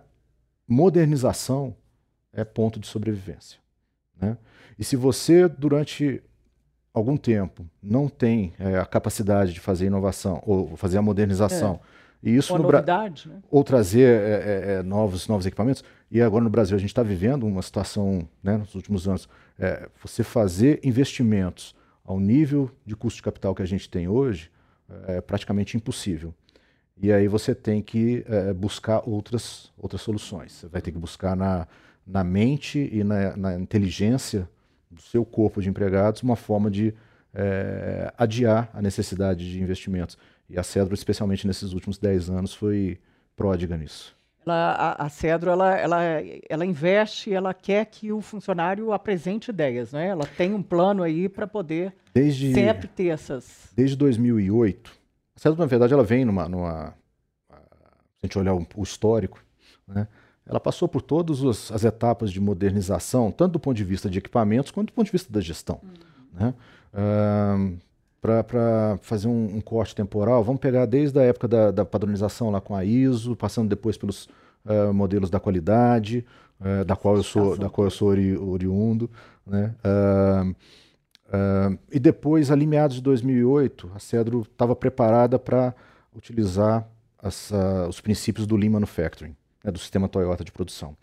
modernização 0.66 1.76
é 2.32 2.44
ponto 2.44 2.80
de 2.80 2.86
sobrevivência. 2.86 3.58
Né? 4.20 4.36
E 4.78 4.84
se 4.84 4.96
você, 4.96 5.48
durante 5.48 6.22
algum 6.92 7.16
tempo, 7.16 7.66
não 7.82 8.08
tem 8.08 8.52
eh, 8.58 8.78
a 8.78 8.84
capacidade 8.84 9.52
de 9.52 9.60
fazer 9.60 9.86
inovação 9.86 10.42
ou 10.46 10.76
fazer 10.76 10.98
a 10.98 11.02
modernização, 11.02 11.80
e 12.22 12.36
isso 12.36 12.52
Uma 12.52 12.60
no 12.60 12.70
novidade, 12.70 13.28
né? 13.28 13.42
ou 13.50 13.64
trazer 13.64 14.08
eh, 14.08 14.42
eh, 14.44 14.72
eh, 14.78 14.82
novos, 14.82 15.26
novos 15.26 15.44
equipamentos. 15.44 15.82
E 16.10 16.20
agora 16.20 16.44
no 16.44 16.50
Brasil 16.50 16.76
a 16.76 16.78
gente 16.78 16.90
está 16.90 17.02
vivendo 17.02 17.44
uma 17.44 17.62
situação, 17.62 18.28
né, 18.42 18.56
nos 18.58 18.74
últimos 18.74 19.08
anos, 19.08 19.28
você 20.02 20.22
fazer 20.22 20.80
investimentos 20.82 21.74
ao 22.04 22.18
nível 22.18 22.70
de 22.84 22.94
custo 22.94 23.16
de 23.16 23.22
capital 23.22 23.54
que 23.54 23.62
a 23.62 23.66
gente 23.66 23.88
tem 23.88 24.08
hoje 24.08 24.50
é 25.06 25.20
praticamente 25.20 25.76
impossível. 25.76 26.34
E 27.00 27.12
aí 27.12 27.26
você 27.26 27.54
tem 27.54 27.82
que 27.82 28.24
eh, 28.28 28.52
buscar 28.52 29.02
outras, 29.08 29.72
outras 29.78 30.02
soluções. 30.02 30.52
Você 30.52 30.68
vai 30.68 30.80
ter 30.80 30.92
que 30.92 30.98
buscar 30.98 31.34
na, 31.34 31.66
na 32.06 32.22
mente 32.22 32.88
e 32.92 33.02
na, 33.02 33.36
na 33.36 33.58
inteligência 33.58 34.48
do 34.92 35.00
seu 35.00 35.24
corpo 35.24 35.60
de 35.60 35.68
empregados 35.68 36.22
uma 36.22 36.36
forma 36.36 36.70
de 36.70 36.94
eh, 37.34 38.12
adiar 38.16 38.70
a 38.74 38.82
necessidade 38.82 39.50
de 39.50 39.60
investimentos. 39.60 40.18
E 40.48 40.58
a 40.58 40.62
Cedro, 40.62 40.94
especialmente 40.94 41.46
nesses 41.46 41.72
últimos 41.72 41.98
10 41.98 42.28
anos, 42.28 42.54
foi 42.54 42.98
pródiga 43.34 43.76
nisso. 43.76 44.14
Ela, 44.44 44.72
a, 44.72 45.06
a 45.06 45.08
Cedro, 45.08 45.50
ela, 45.50 45.76
ela, 45.78 46.00
ela 46.48 46.66
investe, 46.66 47.32
ela 47.32 47.54
quer 47.54 47.86
que 47.86 48.12
o 48.12 48.20
funcionário 48.20 48.92
apresente 48.92 49.50
ideias, 49.50 49.92
né? 49.92 50.08
Ela 50.08 50.26
tem 50.26 50.52
um 50.52 50.62
plano 50.62 51.02
aí 51.02 51.28
para 51.28 51.46
poder 51.46 51.94
Desde, 52.12 52.52
sempre 52.52 52.88
ter 52.88 53.06
essas. 53.08 53.70
desde 53.74 53.96
2008, 53.96 54.92
a 55.34 55.40
Cedro, 55.40 55.58
na 55.58 55.66
verdade, 55.66 55.94
ela 55.94 56.04
vem 56.04 56.24
numa... 56.24 56.48
numa 56.48 56.94
se 58.16 58.24
a 58.24 58.26
gente 58.26 58.38
olhar 58.38 58.54
o, 58.54 58.66
o 58.76 58.82
histórico, 58.82 59.42
né? 59.88 60.06
Ela 60.46 60.60
passou 60.60 60.88
por 60.88 61.02
todas 61.02 61.42
as, 61.44 61.70
as 61.70 61.84
etapas 61.84 62.30
de 62.32 62.40
modernização, 62.40 63.30
tanto 63.30 63.52
do 63.52 63.60
ponto 63.60 63.76
de 63.76 63.84
vista 63.84 64.10
de 64.10 64.18
equipamentos 64.18 64.70
quanto 64.70 64.88
do 64.88 64.92
ponto 64.92 65.06
de 65.06 65.12
vista 65.12 65.32
da 65.32 65.40
gestão. 65.40 65.80
Né? 66.32 66.54
Para 68.20 68.98
fazer 69.02 69.28
um, 69.28 69.56
um 69.56 69.60
corte 69.60 69.94
temporal, 69.94 70.44
vamos 70.44 70.60
pegar 70.60 70.86
desde 70.86 71.18
a 71.18 71.22
época 71.22 71.48
da, 71.48 71.70
da 71.70 71.84
padronização 71.84 72.50
lá 72.50 72.60
com 72.60 72.74
a 72.74 72.84
ISO, 72.84 73.34
passando 73.34 73.68
depois 73.68 73.96
pelos 73.96 74.28
ah, 74.64 74.92
modelos 74.92 75.28
da 75.28 75.40
qualidade, 75.40 76.24
ah, 76.60 76.84
da, 76.84 76.94
qual 76.94 77.16
eu 77.16 77.22
sou, 77.22 77.56
da 77.56 77.68
qual 77.68 77.86
eu 77.86 77.90
sou 77.90 78.08
ori, 78.08 78.36
oriundo. 78.36 79.10
Né? 79.46 79.74
E 81.90 81.98
depois, 81.98 82.50
ali 82.50 82.66
meados 82.66 82.96
de 82.96 83.02
2008, 83.02 83.90
a 83.94 83.98
Cedro 83.98 84.42
estava 84.42 84.76
preparada 84.76 85.38
para 85.38 85.74
utilizar 86.14 86.86
as, 87.18 87.52
ah, 87.52 87.86
os 87.88 88.00
princípios 88.00 88.46
do 88.46 88.56
Lean 88.56 88.70
Manufacturing, 88.70 89.34
né, 89.62 89.70
do 89.70 89.78
sistema 89.78 90.08
Toyota 90.08 90.44
de 90.44 90.52
produção. 90.52 90.96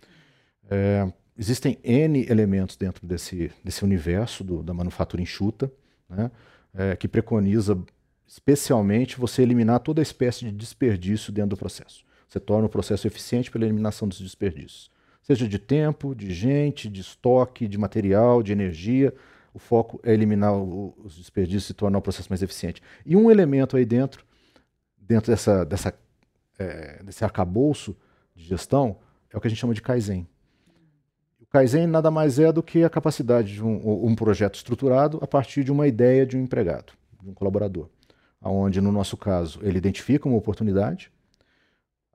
É, 0.70 1.12
existem 1.38 1.78
N 1.84 2.26
elementos 2.30 2.76
dentro 2.76 3.08
desse, 3.08 3.52
desse 3.64 3.84
universo 3.84 4.44
do, 4.44 4.62
da 4.62 4.74
manufatura 4.74 5.22
enxuta, 5.22 5.72
né, 6.10 6.32
é, 6.74 6.96
que 6.96 7.08
preconiza 7.08 7.82
especialmente 8.28 9.18
você 9.20 9.42
eliminar 9.42 9.80
toda 9.80 10.02
espécie 10.02 10.46
de 10.46 10.52
desperdício 10.52 11.34
dentro 11.34 11.52
do 11.52 11.58
processo. 11.58 12.06
Você 12.28 12.40
torna 12.40 12.68
o 12.68 12.70
processo 12.70 13.08
eficiente 13.08 13.50
pela 13.50 13.66
eliminação 13.66 14.08
dos 14.08 14.22
desperdícios. 14.22 14.92
Seja 15.24 15.48
de 15.48 15.58
tempo, 15.58 16.14
de 16.14 16.32
gente, 16.32 16.88
de 16.88 17.02
estoque, 17.02 17.68
de 17.68 17.78
material, 17.78 18.44
de 18.44 18.52
energia. 18.52 19.14
O 19.52 19.58
foco 19.58 20.00
é 20.04 20.14
eliminar 20.14 20.54
o- 20.54 20.96
os 21.04 21.18
desperdícios 21.18 21.72
e 21.72 21.74
tornar 21.74 21.98
o 21.98 22.02
processo 22.02 22.30
mais 22.30 22.44
eficiente. 22.44 22.84
E 23.04 23.16
um 23.16 23.32
elemento 23.32 23.76
aí 23.76 23.84
dentro, 23.86 24.24
dentro 24.96 25.32
dessa, 25.32 25.66
dessa, 25.66 25.94
é, 26.60 27.02
desse 27.04 27.24
arcabouço 27.24 27.96
de 28.40 28.46
gestão, 28.48 28.98
é 29.32 29.38
o 29.38 29.42
que 29.42 29.48
a 29.48 29.50
gente 29.50 29.60
chama 29.60 29.74
de 29.74 29.82
Kaizen. 29.82 30.28
O 31.42 31.46
Kaizen 31.46 31.88
nada 31.88 32.10
mais 32.10 32.40
é 32.40 32.52
do 32.52 32.64
que 32.64 32.84
a 32.84 32.90
capacidade 32.90 33.54
de 33.54 33.64
um, 33.64 34.06
um 34.08 34.16
projeto 34.16 34.56
estruturado 34.56 35.20
a 35.22 35.28
partir 35.28 35.64
de 35.64 35.72
uma 35.72 35.88
ideia 35.88 36.26
de 36.26 36.38
um 36.38 36.42
empregado, 36.42 36.94
de 37.22 37.30
um 37.30 37.34
colaborador. 37.34 37.90
Onde, 38.42 38.80
no 38.80 38.92
nosso 38.92 39.18
caso, 39.18 39.60
ele 39.64 39.78
identifica 39.78 40.28
uma 40.28 40.38
oportunidade, 40.38 41.12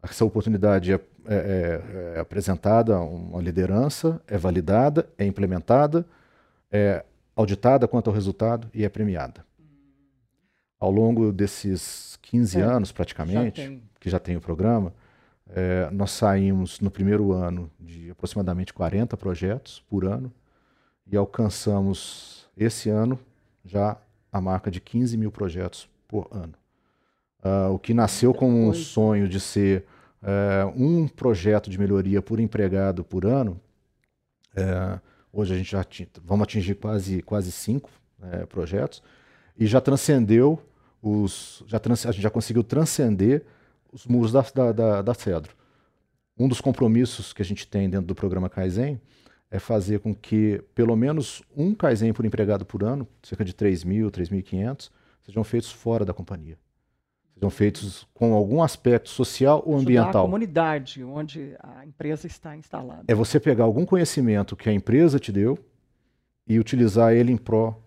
essa 0.02 0.24
oportunidade 0.24 0.92
é, 0.92 1.00
é- 1.26 1.34
é- 1.34 2.14
é 2.16 2.20
apresentada 2.20 2.94
a 2.96 3.00
uma 3.00 3.40
liderança, 3.40 4.20
é 4.26 4.36
validada, 4.38 5.08
é 5.18 5.24
implementada, 5.26 6.06
é 6.70 7.04
auditada 7.36 7.86
quanto 7.88 8.08
ao 8.08 8.14
resultado 8.14 8.68
e 8.72 8.84
é 8.84 8.88
premiada. 8.88 9.44
Ao 10.78 10.90
longo 10.90 11.32
desses 11.32 12.18
15 12.22 12.58
É, 12.60 12.62
anos, 12.62 12.88
Já 12.90 12.94
praticamente, 12.94 13.60
tem. 13.62 13.82
que 13.98 14.10
já 14.10 14.18
tem 14.18 14.36
o 14.36 14.40
programa, 14.40 14.92
é, 15.50 15.88
nós 15.90 16.10
saímos 16.12 16.80
no 16.80 16.90
primeiro 16.90 17.32
ano 17.32 17.70
de 17.78 18.10
aproximadamente 18.10 18.72
40 18.72 19.16
projetos 19.16 19.82
por 19.88 20.04
ano 20.04 20.32
e 21.06 21.16
alcançamos 21.16 22.48
esse 22.56 22.88
ano 22.88 23.18
já 23.64 23.96
a 24.32 24.40
marca 24.40 24.70
de 24.70 24.80
15 24.80 25.16
mil 25.16 25.30
projetos 25.30 25.88
por 26.08 26.28
ano. 26.30 26.54
Ah, 27.42 27.68
o 27.70 27.78
que 27.78 27.92
nasceu 27.92 28.32
como 28.32 28.68
um 28.68 28.72
sonho 28.72 29.28
de 29.28 29.38
ser 29.38 29.84
é, 30.22 30.64
um 30.74 31.06
projeto 31.06 31.68
de 31.68 31.78
melhoria 31.78 32.22
por 32.22 32.40
empregado 32.40 33.04
por 33.04 33.26
ano, 33.26 33.60
é, 34.56 34.98
hoje 35.32 35.52
a 35.52 35.56
gente 35.56 35.70
já 35.70 35.84
vamos 36.24 36.44
atingir 36.44 36.74
quase, 36.76 37.20
quase 37.22 37.52
cinco 37.52 37.90
é, 38.22 38.46
projetos 38.46 39.02
e 39.58 39.66
já 39.66 39.80
transcendeu 39.80 40.58
os. 41.02 41.62
Já 41.66 41.78
trans- 41.78 42.06
a 42.06 42.12
gente 42.12 42.22
já 42.22 42.30
conseguiu 42.30 42.64
transcender 42.64 43.44
os 43.94 44.06
muros 44.06 44.32
da, 44.32 44.42
da, 44.42 44.72
da, 44.72 45.02
da 45.02 45.14
Cedro. 45.14 45.54
um 46.36 46.48
dos 46.48 46.60
compromissos 46.60 47.32
que 47.32 47.40
a 47.40 47.44
gente 47.44 47.66
tem 47.66 47.88
dentro 47.88 48.06
do 48.06 48.14
programa 48.14 48.50
Kaizen 48.50 49.00
é 49.48 49.60
fazer 49.60 50.00
com 50.00 50.12
que 50.12 50.60
pelo 50.74 50.96
menos 50.96 51.42
um 51.56 51.72
Kaizen 51.74 52.12
por 52.12 52.24
empregado 52.24 52.66
por 52.66 52.82
ano, 52.82 53.06
cerca 53.22 53.44
de 53.44 53.54
3 53.54 53.84
mil, 53.84 54.10
3.500, 54.10 54.90
sejam 55.22 55.44
feitos 55.44 55.70
fora 55.70 56.04
da 56.04 56.12
companhia. 56.12 56.58
Sejam 57.34 57.50
feitos 57.50 58.06
com 58.12 58.34
algum 58.34 58.62
aspecto 58.62 59.08
social 59.10 59.62
ou 59.64 59.76
ambiental. 59.76 60.22
a 60.22 60.26
comunidade 60.26 61.04
onde 61.04 61.54
a 61.60 61.86
empresa 61.86 62.26
está 62.26 62.56
instalada. 62.56 63.04
É 63.06 63.14
você 63.14 63.38
pegar 63.38 63.64
algum 63.64 63.86
conhecimento 63.86 64.56
que 64.56 64.68
a 64.68 64.72
empresa 64.72 65.20
te 65.20 65.30
deu 65.30 65.56
e 66.46 66.58
utilizar 66.58 67.12
ele 67.12 67.30
em 67.30 67.36
pró 67.36 67.80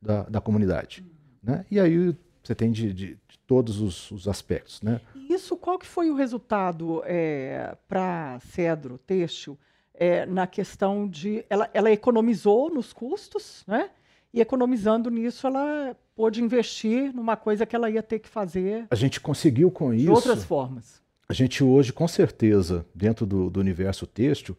da, 0.00 0.24
da 0.24 0.40
comunidade. 0.40 1.04
Né? 1.42 1.64
E 1.70 1.80
aí 1.80 2.14
você 2.42 2.54
tem 2.54 2.70
de, 2.70 2.92
de, 2.92 3.06
de 3.14 3.38
todos 3.46 3.80
os, 3.80 4.10
os, 4.10 4.28
aspectos. 4.28 4.82
Né? 4.82 5.00
Isso, 5.34 5.56
qual 5.56 5.78
que 5.78 5.86
foi 5.86 6.10
o 6.10 6.14
resultado 6.14 7.02
é, 7.04 7.76
para 7.88 8.38
Cedro 8.40 8.98
Têxtil 8.98 9.58
é, 9.92 10.24
na 10.26 10.46
questão 10.46 11.08
de... 11.08 11.44
Ela, 11.50 11.68
ela 11.74 11.90
economizou 11.90 12.72
nos 12.72 12.92
custos, 12.92 13.64
né? 13.66 13.90
e 14.34 14.40
economizando 14.40 15.10
nisso, 15.10 15.46
ela 15.46 15.96
pôde 16.16 16.42
investir 16.42 17.14
numa 17.14 17.36
coisa 17.36 17.64
que 17.64 17.76
ela 17.76 17.88
ia 17.88 18.02
ter 18.02 18.18
que 18.18 18.28
fazer. 18.28 18.84
A 18.90 18.96
gente 18.96 19.20
conseguiu 19.20 19.70
com 19.70 19.90
de 19.90 19.98
isso. 19.98 20.06
De 20.06 20.10
outras 20.10 20.42
formas. 20.42 21.00
A 21.28 21.32
gente 21.32 21.62
hoje, 21.62 21.92
com 21.92 22.08
certeza, 22.08 22.84
dentro 22.92 23.24
do, 23.24 23.48
do 23.48 23.60
universo 23.60 24.08
têxtil, 24.08 24.56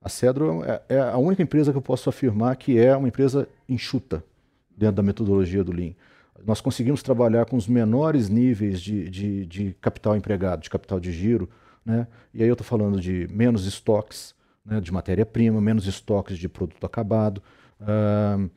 a 0.00 0.08
Cedro 0.08 0.64
é, 0.64 0.82
é, 0.88 0.98
a 0.98 1.18
única 1.18 1.42
empresa 1.42 1.70
que 1.70 1.76
eu 1.76 1.82
posso 1.82 2.08
afirmar 2.08 2.56
que 2.56 2.78
é 2.78 2.96
uma 2.96 3.08
empresa 3.08 3.46
enxuta 3.68 4.24
dentro 4.74 4.96
da 4.96 5.02
metodologia 5.02 5.62
do 5.62 5.70
Lean 5.70 5.92
nós 6.44 6.60
conseguimos 6.60 7.02
trabalhar 7.02 7.44
com 7.46 7.56
os 7.56 7.66
menores 7.66 8.28
níveis 8.28 8.80
de, 8.80 9.08
de, 9.08 9.46
de 9.46 9.76
capital 9.80 10.16
empregado, 10.16 10.62
de 10.62 10.70
capital 10.70 10.98
de 10.98 11.12
giro, 11.12 11.48
né? 11.84 12.06
e 12.32 12.42
aí 12.42 12.48
eu 12.48 12.54
estou 12.54 12.66
falando 12.66 13.00
de 13.00 13.26
menos 13.30 13.66
estoques 13.66 14.34
né, 14.64 14.80
de 14.80 14.92
matéria-prima, 14.92 15.60
menos 15.60 15.86
estoques 15.86 16.38
de 16.38 16.48
produto 16.48 16.84
acabado, 16.84 17.42
uh, 17.80 18.50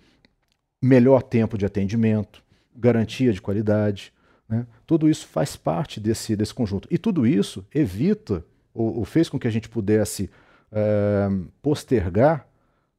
melhor 0.82 1.24
tempo 1.24 1.58
de 1.58 1.66
atendimento, 1.66 2.44
garantia 2.76 3.32
de 3.32 3.42
qualidade. 3.42 4.14
Né? 4.48 4.68
Tudo 4.86 5.10
isso 5.10 5.28
faz 5.28 5.56
parte 5.56 6.00
desse, 6.00 6.36
desse 6.36 6.54
conjunto. 6.54 6.88
E 6.92 6.98
tudo 6.98 7.26
isso 7.26 7.66
evita, 7.74 8.46
ou, 8.74 8.98
ou 9.00 9.06
fez 9.06 9.30
com 9.30 9.40
que 9.40 9.48
a 9.48 9.52
gente 9.52 9.70
pudesse 9.70 10.30
uh, 10.72 11.46
postergar 11.62 12.48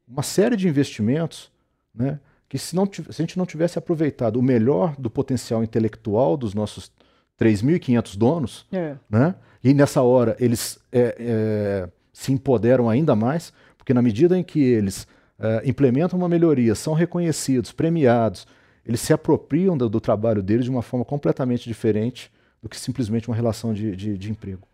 uma 0.07 0.23
série 0.23 0.57
de 0.57 0.69
investimentos 0.69 1.51
né, 1.95 2.19
que 2.49 2.59
se, 2.59 2.77
não, 2.77 2.87
se 2.87 3.03
a 3.09 3.13
gente 3.13 3.39
não 3.39 3.47
tivesse 3.47 3.79
aproveitado 3.79 4.37
o 4.37 4.43
melhor 4.43 4.95
do 4.97 5.11
potencial 5.11 5.63
intelectual 5.63 6.37
dos 6.37 6.55
nossos 6.55 6.93
3.500 7.39 8.17
donos, 8.17 8.67
é. 8.73 8.97
né? 9.11 9.35
e 9.63 9.75
nessa 9.75 10.03
hora 10.03 10.37
eles 10.39 10.79
é, 10.93 11.17
é, 11.19 11.89
se 12.13 12.33
empoderam 12.33 12.89
ainda 12.89 13.17
mais, 13.17 13.53
porque 13.77 13.93
na 13.93 14.03
medida 14.03 14.39
em 14.39 14.43
que 14.43 14.61
eles 14.61 15.07
é, 15.39 15.63
implementam 15.69 16.19
uma 16.19 16.29
melhoria, 16.29 16.75
são 16.75 16.95
reconhecidos, 16.95 17.73
premiados, 17.73 18.47
eles 18.87 19.01
se 19.01 19.13
apropriam 19.13 19.77
do, 19.77 19.89
do, 19.89 20.01
trabalho 20.01 20.43
deles 20.43 20.65
de 20.65 20.71
uma 20.71 20.83
forma 20.83 21.05
completamente 21.05 21.65
diferente 21.65 22.31
do 22.63 22.69
que 22.69 22.79
simplesmente 22.79 23.29
uma 23.29 23.37
relação 23.37 23.75
de, 23.75 23.97
de, 23.97 24.17
de 24.17 24.31
emprego. 24.31 24.67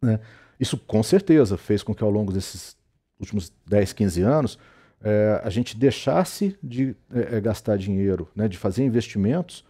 Né? 0.00 0.18
Isso 0.58 0.76
com 0.76 1.02
certeza 1.02 1.56
fez 1.56 1.82
com 1.82 1.94
que 1.94 2.02
ao 2.02 2.10
longo 2.10 2.32
desses 2.32 2.76
últimos 3.20 3.52
10, 3.66 3.92
15 3.92 4.22
anos 4.22 4.58
é, 5.02 5.40
a 5.44 5.50
gente 5.50 5.76
deixasse 5.76 6.58
de 6.62 6.96
é, 7.12 7.36
é, 7.36 7.40
gastar 7.40 7.76
dinheiro, 7.76 8.28
né, 8.34 8.48
de 8.48 8.58
fazer 8.58 8.84
investimentos, 8.84 9.64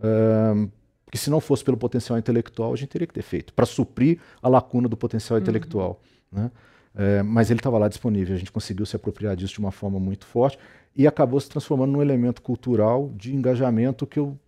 é, 0.00 0.68
que 1.10 1.18
se 1.18 1.30
não 1.30 1.40
fosse 1.40 1.62
pelo 1.62 1.76
potencial 1.76 2.18
intelectual, 2.18 2.72
a 2.72 2.76
gente 2.76 2.88
teria 2.88 3.06
que 3.06 3.14
ter 3.14 3.22
feito, 3.22 3.52
para 3.52 3.66
suprir 3.66 4.18
a 4.42 4.48
lacuna 4.48 4.88
do 4.88 4.96
potencial 4.96 5.36
uhum. 5.36 5.42
intelectual. 5.42 6.00
Né? 6.30 6.50
É, 6.94 7.22
mas 7.22 7.50
ele 7.50 7.60
estava 7.60 7.78
lá 7.78 7.88
disponível, 7.88 8.34
a 8.34 8.38
gente 8.38 8.52
conseguiu 8.52 8.84
se 8.84 8.96
apropriar 8.96 9.36
disso 9.36 9.54
de 9.54 9.60
uma 9.60 9.72
forma 9.72 9.98
muito 9.98 10.26
forte 10.26 10.58
e 10.94 11.06
acabou 11.06 11.40
se 11.40 11.48
transformando 11.48 11.92
num 11.92 12.02
elemento 12.02 12.42
cultural 12.42 13.10
de 13.16 13.34
engajamento 13.34 14.06
que 14.06 14.18
eu 14.18 14.38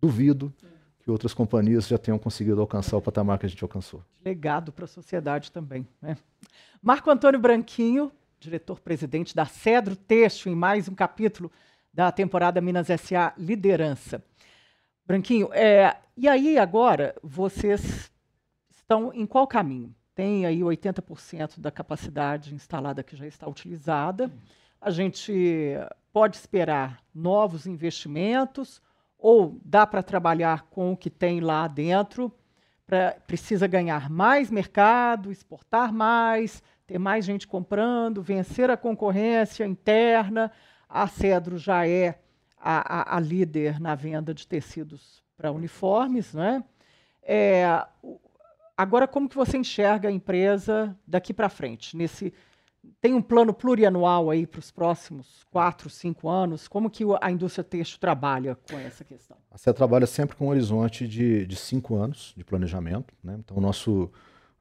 duvido 0.00 0.52
que 1.02 1.10
outras 1.10 1.34
companhias 1.34 1.88
já 1.88 1.98
tenham 1.98 2.18
conseguido 2.18 2.60
alcançar 2.60 2.96
o 2.96 3.02
patamar 3.02 3.38
que 3.38 3.46
a 3.46 3.48
gente 3.48 3.62
alcançou. 3.62 4.02
Legado 4.24 4.70
para 4.70 4.84
a 4.84 4.88
sociedade 4.88 5.50
também. 5.50 5.86
Né? 6.00 6.16
Marco 6.80 7.10
Antônio 7.10 7.40
Branquinho, 7.40 8.12
diretor-presidente 8.42 9.36
da 9.36 9.46
Cedro 9.46 9.94
Texto, 9.94 10.48
em 10.48 10.54
mais 10.54 10.88
um 10.88 10.94
capítulo 10.94 11.50
da 11.94 12.10
temporada 12.10 12.60
Minas 12.60 12.88
SA 12.88 13.32
Liderança. 13.38 14.22
Branquinho, 15.06 15.48
é, 15.52 15.96
e 16.16 16.28
aí 16.28 16.58
agora 16.58 17.14
vocês 17.22 18.10
estão 18.70 19.12
em 19.14 19.26
qual 19.26 19.46
caminho? 19.46 19.94
Tem 20.14 20.44
aí 20.44 20.60
80% 20.60 21.60
da 21.60 21.70
capacidade 21.70 22.54
instalada 22.54 23.02
que 23.02 23.16
já 23.16 23.26
está 23.26 23.48
utilizada. 23.48 24.30
A 24.80 24.90
gente 24.90 25.74
pode 26.12 26.36
esperar 26.36 27.00
novos 27.14 27.66
investimentos 27.66 28.82
ou 29.16 29.60
dá 29.64 29.86
para 29.86 30.02
trabalhar 30.02 30.62
com 30.62 30.92
o 30.92 30.96
que 30.96 31.08
tem 31.08 31.40
lá 31.40 31.68
dentro? 31.68 32.32
Pra, 32.84 33.16
precisa 33.26 33.68
ganhar 33.68 34.10
mais 34.10 34.50
mercado, 34.50 35.30
exportar 35.30 35.92
mais, 35.92 36.60
ter 36.92 36.98
mais 36.98 37.24
gente 37.24 37.48
comprando, 37.48 38.22
vencer 38.22 38.68
a 38.68 38.76
concorrência 38.76 39.64
interna. 39.64 40.52
A 40.86 41.08
Cedro 41.08 41.56
já 41.56 41.88
é 41.88 42.18
a, 42.58 43.14
a, 43.14 43.16
a 43.16 43.20
líder 43.20 43.80
na 43.80 43.94
venda 43.94 44.34
de 44.34 44.46
tecidos 44.46 45.22
para 45.34 45.50
uniformes. 45.50 46.34
Né? 46.34 46.62
É, 47.22 47.82
agora, 48.76 49.08
como 49.08 49.26
que 49.26 49.34
você 49.34 49.56
enxerga 49.56 50.10
a 50.10 50.12
empresa 50.12 50.94
daqui 51.06 51.32
para 51.32 51.48
frente? 51.48 51.96
Nesse, 51.96 52.34
tem 53.00 53.14
um 53.14 53.22
plano 53.22 53.54
plurianual 53.54 54.28
aí 54.28 54.46
para 54.46 54.60
os 54.60 54.70
próximos 54.70 55.44
quatro, 55.50 55.88
cinco 55.88 56.28
anos? 56.28 56.68
Como 56.68 56.90
que 56.90 57.04
a 57.22 57.30
indústria 57.30 57.64
têxtil 57.64 57.98
trabalha 57.98 58.54
com 58.70 58.78
essa 58.78 59.02
questão? 59.02 59.38
A 59.50 59.56
CE 59.56 59.72
trabalha 59.72 60.06
sempre 60.06 60.36
com 60.36 60.44
um 60.44 60.50
horizonte 60.50 61.08
de, 61.08 61.46
de 61.46 61.56
cinco 61.56 61.94
anos 61.94 62.34
de 62.36 62.44
planejamento. 62.44 63.14
Né? 63.24 63.36
Então, 63.38 63.58
nosso... 63.58 64.10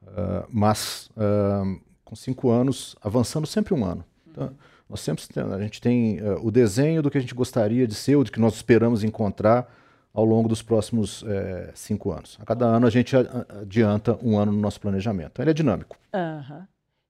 Uh, 0.02 0.48
mas 0.50 1.12
uh, 1.12 1.90
com 2.12 2.15
cinco 2.17 2.50
anos, 2.50 2.93
avançando 3.02 3.47
sempre 3.47 3.74
um 3.74 3.86
ano. 3.86 4.04
Então, 4.30 4.47
uhum. 4.47 4.54
nós 4.89 5.00
sempre 5.00 5.24
a 5.39 5.60
gente 5.62 5.80
tem 5.80 6.21
uh, 6.21 6.45
o 6.45 6.52
desenho 6.52 7.02
do 7.02 7.10
que 7.10 7.17
a 7.17 7.21
gente 7.21 7.34
gostaria 7.34 7.88
de 7.88 7.95
ser, 7.95 8.17
ou 8.17 8.24
do 8.26 8.30
que 8.30 8.39
nós 8.39 8.54
esperamos 8.56 9.02
encontrar 9.02 9.74
ao 10.13 10.26
longo 10.26 10.50
dos 10.50 10.62
próximos 10.62 11.24
é, 11.26 11.71
cinco 11.74 12.12
anos. 12.12 12.38
A 12.41 12.43
cada 12.43 12.65
ano 12.65 12.86
a 12.86 12.89
gente 12.89 13.15
adianta 13.62 14.19
um 14.21 14.38
ano 14.38 14.52
no 14.52 14.60
nosso 14.60 14.82
planejamento. 14.82 15.30
Então, 15.32 15.43
ele 15.43 15.52
é 15.52 15.54
dinâmico. 15.54 15.97
Uhum. 16.13 16.63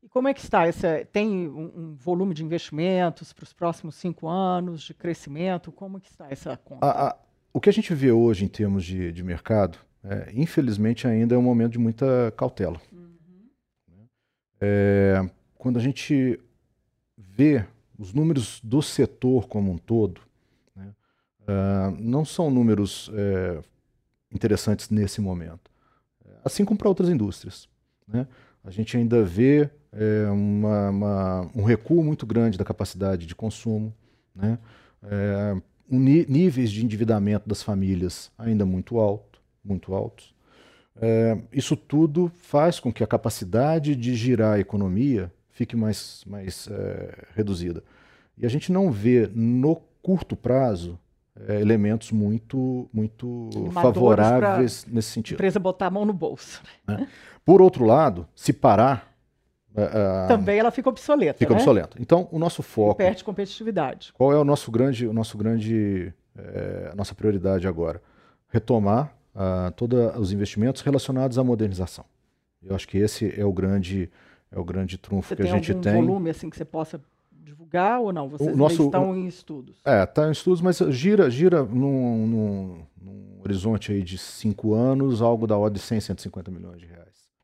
E 0.03 0.07
como 0.07 0.27
é 0.27 0.35
que 0.35 0.39
está? 0.39 0.67
Esse, 0.67 1.03
tem 1.05 1.49
um, 1.49 1.71
um 1.75 1.95
volume 1.95 2.35
de 2.35 2.43
investimentos 2.43 3.33
para 3.33 3.43
os 3.43 3.53
próximos 3.53 3.95
cinco 3.95 4.27
anos, 4.27 4.83
de 4.83 4.93
crescimento? 4.93 5.71
Como 5.71 5.99
que 5.99 6.11
está 6.11 6.27
essa 6.29 6.55
conta? 6.55 6.85
A, 6.85 7.07
a, 7.07 7.15
o 7.51 7.59
que 7.59 7.71
a 7.71 7.73
gente 7.73 7.91
vê 7.95 8.11
hoje 8.11 8.45
em 8.45 8.47
termos 8.47 8.85
de, 8.85 9.11
de 9.11 9.23
mercado, 9.23 9.79
é, 10.03 10.31
infelizmente 10.35 11.07
ainda 11.07 11.33
é 11.33 11.37
um 11.39 11.41
momento 11.41 11.71
de 11.71 11.79
muita 11.79 12.31
cautela. 12.37 12.79
É, 14.61 15.27
quando 15.57 15.77
a 15.77 15.81
gente 15.81 16.39
vê 17.17 17.65
os 17.97 18.13
números 18.13 18.61
do 18.63 18.81
setor 18.81 19.47
como 19.47 19.71
um 19.71 19.77
todo, 19.77 20.21
né, 20.75 20.93
uh, 21.41 21.97
não 21.99 22.23
são 22.23 22.49
números 22.49 23.11
é, 23.13 23.61
interessantes 24.31 24.89
nesse 24.89 25.19
momento, 25.19 25.69
assim 26.43 26.63
como 26.63 26.77
para 26.77 26.89
outras 26.89 27.09
indústrias. 27.09 27.67
Né? 28.07 28.27
A 28.63 28.71
gente 28.71 28.95
ainda 28.95 29.23
vê 29.23 29.69
é, 29.91 30.29
uma, 30.29 30.89
uma, 30.89 31.51
um 31.55 31.63
recuo 31.63 32.03
muito 32.03 32.25
grande 32.25 32.57
da 32.57 32.63
capacidade 32.63 33.25
de 33.25 33.35
consumo, 33.35 33.93
né? 34.35 34.57
É, 35.03 35.55
um, 35.89 35.99
níveis 35.99 36.71
de 36.71 36.83
endividamento 36.85 37.49
das 37.49 37.61
famílias 37.61 38.31
ainda 38.37 38.65
muito 38.65 38.97
alto, 38.99 39.41
muito 39.63 39.93
altos. 39.93 40.33
É, 40.99 41.37
isso 41.53 41.75
tudo 41.75 42.31
faz 42.41 42.79
com 42.79 42.91
que 42.91 43.03
a 43.03 43.07
capacidade 43.07 43.95
de 43.95 44.15
girar 44.15 44.55
a 44.55 44.59
economia 44.59 45.31
fique 45.51 45.75
mais, 45.75 46.23
mais 46.25 46.67
é, 46.71 47.25
reduzida. 47.35 47.83
E 48.37 48.45
a 48.45 48.49
gente 48.49 48.71
não 48.71 48.91
vê 48.91 49.29
no 49.33 49.81
curto 50.01 50.35
prazo 50.35 50.99
é, 51.47 51.61
elementos 51.61 52.11
muito, 52.11 52.89
muito 52.93 53.49
favoráveis 53.71 54.85
nesse 54.87 55.09
sentido. 55.09 55.35
A 55.35 55.37
empresa 55.37 55.59
botar 55.59 55.87
a 55.87 55.89
mão 55.89 56.05
no 56.05 56.13
bolso. 56.13 56.61
Né? 56.87 57.07
Por 57.45 57.61
outro 57.61 57.85
lado, 57.85 58.27
se 58.35 58.51
parar. 58.51 59.09
Uh, 59.71 60.27
Também 60.27 60.59
ela 60.59 60.71
fica 60.71 60.89
obsoleta. 60.89 61.39
Fica 61.39 61.53
né? 61.53 61.59
obsoleta. 61.59 61.97
Então, 61.99 62.27
o 62.31 62.37
nosso 62.37 62.61
foco. 62.61 63.01
E 63.01 63.05
perde 63.05 63.23
competitividade. 63.23 64.11
Qual 64.13 64.33
é 64.33 64.37
o 64.37 64.43
nosso 64.43 64.69
grande, 64.69 65.07
o 65.07 65.13
nosso 65.13 65.37
grande, 65.37 66.13
é, 66.37 66.89
a 66.91 66.95
nossa 66.95 67.15
prioridade 67.15 67.67
agora? 67.67 68.01
Retomar 68.49 69.15
uh, 69.35 69.71
todos 69.71 70.15
os 70.17 70.31
investimentos 70.31 70.81
relacionados 70.81 71.37
à 71.37 71.43
modernização. 71.43 72.05
Eu 72.63 72.75
acho 72.75 72.87
que 72.87 72.97
esse 72.97 73.39
é 73.39 73.45
o 73.45 73.51
grande, 73.51 74.09
é 74.51 74.59
o 74.59 74.63
grande 74.63 74.97
trunfo 74.97 75.29
você 75.29 75.35
que 75.35 75.41
a 75.41 75.45
gente 75.45 75.73
tem. 75.73 75.81
Tem 75.81 76.05
volume 76.05 76.29
assim 76.29 76.49
que 76.49 76.55
você 76.55 76.65
possa 76.65 77.01
divulgar 77.31 77.99
ou 77.99 78.13
não? 78.13 78.29
Vocês 78.29 78.55
nosso, 78.55 78.85
estão 78.85 79.15
em 79.15 79.27
estudos? 79.27 79.81
É, 79.85 80.03
está 80.03 80.27
em 80.27 80.31
estudos, 80.31 80.61
mas 80.61 80.77
gira, 80.77 81.29
gira 81.29 81.63
num, 81.63 82.27
num, 82.27 82.85
num, 83.01 83.39
horizonte 83.43 83.91
aí 83.91 84.03
de 84.03 84.17
cinco 84.17 84.73
anos, 84.73 85.21
algo 85.21 85.47
da 85.47 85.57
ordem 85.57 85.79
de 85.79 85.85
100, 85.85 86.01
150 86.01 86.51
milhões 86.51 86.79
de 86.79 86.85
reais. 86.85 87.01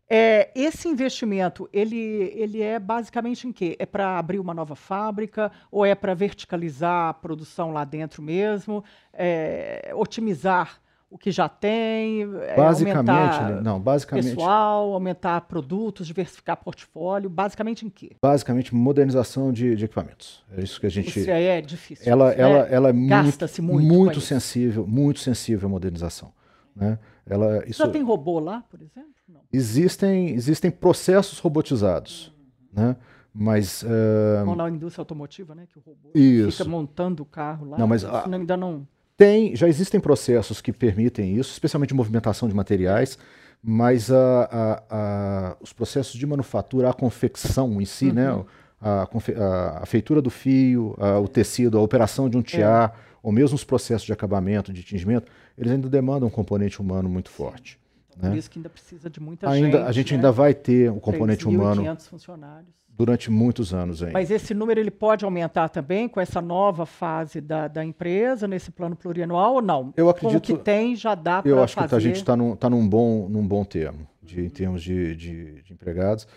É, 0.10 0.52
esse 0.56 0.88
investimento, 0.88 1.68
ele, 1.74 1.98
ele 2.34 2.62
é 2.62 2.80
basicamente 2.80 3.46
em 3.46 3.52
quê? 3.52 3.76
É 3.78 3.86
para 3.86 4.18
abrir 4.18 4.40
uma 4.40 4.54
nova 4.54 4.74
fábrica 4.76 5.52
ou 5.70 5.86
é 5.86 5.94
para 5.94 6.14
verticalizar 6.14 7.10
a 7.10 7.14
produção 7.14 7.72
lá 7.72 7.84
dentro 7.84 8.22
mesmo, 8.22 8.84
é, 9.12 9.92
otimizar 9.94 10.80
o 11.10 11.18
que 11.18 11.32
já 11.32 11.48
tem, 11.48 12.24
é, 12.42 12.56
basicamente, 12.56 13.12
aumentar 13.12 13.62
não, 13.62 13.80
basicamente, 13.80 14.30
pessoal, 14.30 14.94
aumentar 14.94 15.42
produtos, 15.42 16.06
diversificar 16.06 16.58
portfólio, 16.58 17.30
basicamente 17.30 17.86
em 17.86 17.90
quê? 17.90 18.12
basicamente 18.22 18.76
modernização 18.76 19.52
de, 19.54 19.76
de 19.76 19.86
equipamentos. 19.86 20.44
É 20.56 20.62
isso 20.62 20.80
que 20.80 20.86
a 20.86 20.90
gente. 20.90 21.20
Isso 21.20 21.32
aí 21.32 21.46
é 21.46 21.62
difícil. 21.62 22.12
ela, 22.12 22.30
né? 22.30 22.36
ela, 22.38 22.58
ela 22.68 22.90
é 22.90 22.94
muito, 22.94 23.62
muito 23.62 23.88
muito 23.88 24.22
sensível, 24.22 24.86
muito 24.86 25.20
sensível 25.20 25.68
à 25.68 25.72
modernização. 25.72 26.34
Né? 26.76 27.00
Ela, 27.26 27.66
isso, 27.66 27.84
Já 27.84 27.90
tem 27.90 28.04
robô 28.04 28.40
lá, 28.40 28.64
por 28.70 28.82
exemplo? 28.82 29.12
Não. 29.28 29.42
existem, 29.52 30.30
existem 30.30 30.70
processos 30.72 31.40
robotizados, 31.40 32.34
né? 32.72 32.96
mas 33.34 33.84
eh, 33.84 34.42
Como 34.44 34.56
na 34.56 34.70
indústria 34.70 35.02
automotiva, 35.02 35.54
né? 35.54 35.68
Que 35.72 35.78
o 35.78 35.82
robô 35.82 36.10
Isso. 36.16 36.58
fica 36.58 36.70
montando 36.70 37.24
o 37.24 37.26
carro 37.26 37.70
lá. 37.70 37.78
Não, 37.78 37.88
mas 37.88 38.02
isso 38.04 38.12
a- 38.12 38.26
ainda 38.26 38.56
não. 38.58 38.88
Tem, 39.18 39.56
já 39.56 39.68
existem 39.68 40.00
processos 40.00 40.62
que 40.62 40.72
permitem 40.72 41.36
isso, 41.36 41.52
especialmente 41.52 41.90
de 41.90 41.96
movimentação 41.96 42.48
de 42.48 42.54
materiais, 42.54 43.18
mas 43.64 44.12
a- 44.12 44.44
a- 44.52 44.84
a- 44.90 45.58
os 45.60 45.74
processos 45.74 46.14
de 46.14 46.26
manufatura, 46.28 46.90
a 46.92 46.94
confecção 46.94 47.82
em 47.82 47.86
si, 47.86 48.12
né, 48.12 48.32
Uhum. 48.32 48.46
a, 48.80 49.08
confe- 49.08 49.34
a- 49.34 49.84
feitura 49.88 50.22
do 50.22 50.30
fio, 50.30 50.96
o 51.24 51.28
tecido, 51.28 51.80
a 51.80 51.82
operação 51.82 52.28
É. 52.28 52.30
de 52.30 52.38
um 52.38 52.44
tiar, 52.44 52.96
ou 53.24 53.32
mesmo 53.32 53.56
os 53.56 53.64
processos 53.64 54.06
de 54.06 54.14
acabamento, 54.14 54.72
de 54.72 54.84
tingimento, 54.84 55.32
eles 55.58 55.72
ainda 55.72 55.90
demandam 55.90 56.28
um 56.28 56.32
componente 56.32 56.80
humano 56.80 57.10
muito 57.10 57.32
forte. 57.32 57.80
Por 58.20 58.30
né? 58.30 58.38
isso 58.38 58.50
que 58.50 58.60
ainda 58.60 58.70
precisa 58.70 59.10
de 59.10 59.20
muita 59.20 59.50
Ainda, 59.50 59.78
gente. 59.80 59.88
a 59.88 59.92
gente 59.92 60.12
né? 60.12 60.18
ainda 60.18 60.32
vai 60.32 60.54
ter 60.54 60.92
o 60.92 61.00
componente 61.00 61.44
3.500 61.46 61.78
humano 61.78 62.00
funcionários. 62.02 62.70
Durante 62.98 63.30
muitos 63.30 63.74
anos 63.76 64.02
ainda. 64.02 64.14
Mas 64.14 64.32
esse 64.32 64.54
número 64.56 64.80
ele 64.80 64.90
pode 64.90 65.24
aumentar 65.24 65.70
também 65.70 66.10
com 66.10 66.20
essa 66.20 66.42
nova 66.42 66.84
fase 66.86 67.40
da, 67.40 67.68
da 67.68 67.86
empresa, 67.86 68.48
nesse 68.48 68.72
plano 68.72 68.96
plurianual 68.96 69.54
ou 69.56 69.62
não? 69.62 69.94
Eu 69.96 70.06
Com 70.06 70.08
o 70.08 70.10
acredito- 70.10 70.42
que 70.42 70.58
tem 70.58 70.96
já 70.96 71.14
dá 71.14 71.42
para 71.44 71.52
Eu 71.52 71.58
fazer. 71.58 71.80
acho 71.80 71.90
que 71.90 71.96
a 71.96 72.00
gente 72.00 72.16
está 72.16 72.36
num, 72.36 72.56
tá 72.56 72.70
num, 72.70 72.88
bom, 72.90 73.30
num 73.30 73.48
bom 73.48 73.64
termo, 73.64 74.08
de, 74.24 74.42
em 74.44 74.50
termos 74.50 74.82
de, 74.82 75.16
de- 75.16 75.62
de 75.62 75.74
empregados. 75.74 76.28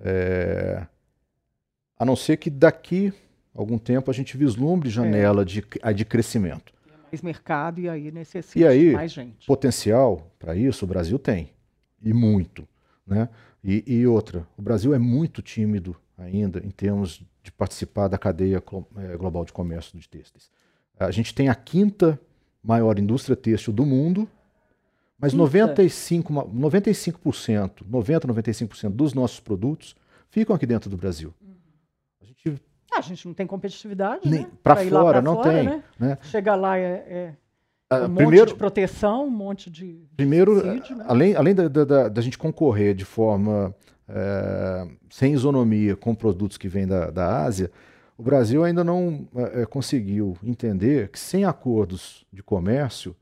É, 0.00 0.86
a 1.98 2.04
não 2.04 2.16
ser 2.16 2.36
que 2.36 2.50
daqui 2.50 3.12
algum 3.54 3.78
tempo 3.78 4.10
a 4.10 4.14
gente 4.14 4.36
É. 4.36 4.38
vislumbre 4.38 4.88
janela 4.90 5.44
de, 5.44 5.64
a 5.82 5.92
de 5.92 6.04
crescimento. 6.04 6.72
mais 7.10 7.22
mercado 7.22 7.80
e 7.80 7.88
aí 7.88 8.10
necessita 8.10 8.58
E 8.58 8.66
aí, 8.66 8.88
de 8.90 8.94
mais 8.94 9.12
gente. 9.12 9.46
Potencial 9.46 10.30
para 10.38 10.54
isso 10.56 10.84
o 10.84 10.88
Brasil 10.88 11.18
tem, 11.18 11.50
e 12.02 12.12
muito. 12.12 12.66
Né? 13.06 13.28
E, 13.64 13.82
e 13.86 14.06
outra, 14.06 14.46
o 14.56 14.62
Brasil 14.62 14.92
é 14.94 14.98
muito 14.98 15.40
tímido 15.42 15.96
ainda 16.18 16.58
em 16.64 16.70
termos 16.70 17.22
de 17.42 17.52
participar 17.52 18.08
da 18.08 18.18
cadeia 18.18 18.62
eh, 18.96 19.16
global 19.16 19.44
de 19.44 19.52
comércio 19.52 19.98
de 19.98 20.08
têxteis. 20.08 20.50
A 20.98 21.10
gente 21.12 21.32
tem 21.34 21.48
a 21.48 21.54
quinta 21.54 22.20
maior 22.62 22.98
indústria 22.98 23.36
têxtil 23.36 23.72
do 23.72 23.86
mundo, 23.86 24.28
mas 25.18 25.32
Quinta? 25.32 25.42
95, 25.44 26.32
ma- 26.32 26.44
95%, 26.44 27.82
90, 27.88 28.26
95% 28.28 28.90
dos 28.90 29.14
nossos 29.14 29.38
produtos 29.40 29.94
ficam 30.28 30.54
aqui 30.54 30.66
dentro 30.66 30.90
do 30.90 30.96
Brasil. 30.96 31.32
A 32.20 32.24
gente 32.24 32.60
Ah, 32.92 32.98
a 32.98 33.00
gente 33.00 33.26
não 33.26 33.34
tem 33.34 33.46
competitividade, 33.46 34.28
né? 34.28 34.48
para 34.62 34.76
fora 34.76 35.22
não 35.22 35.36
fora, 35.36 35.52
tem, 35.52 35.64
né? 35.64 35.84
né? 35.98 36.18
Chega 36.22 36.54
lá 36.56 36.76
é, 36.76 36.90
é 37.08 37.34
Ah, 37.90 37.98
um 38.04 38.08
monte 38.08 38.16
primeiro, 38.16 38.46
de 38.50 38.54
proteção, 38.56 39.26
um 39.26 39.30
monte 39.30 39.70
de 39.70 40.04
Primeiro, 40.16 40.64
né? 40.64 40.82
além, 41.06 41.34
além 41.36 41.54
da- 41.54 41.68
da- 41.68 42.08
da 42.08 42.20
gente 42.20 42.36
concorrer 42.36 42.94
de 42.94 43.04
forma 43.04 43.74
eh, 44.08 44.88
sem 45.10 45.34
isonomia 45.34 45.96
com 45.96 46.14
produtos 46.14 46.56
que 46.56 46.68
vêm 46.68 46.86
da, 46.86 47.10
da 47.10 47.42
Ásia, 47.42 47.70
o 48.16 48.22
Brasil 48.22 48.64
ainda 48.64 48.82
não 48.82 49.28
eh, 49.36 49.62
eh, 49.62 49.66
conseguiu 49.66 50.36
entender 50.42 51.08
que 51.08 51.18
sem 51.18 51.44
acordos 51.44 52.26
de 52.32 52.42
comércio, 52.42 53.14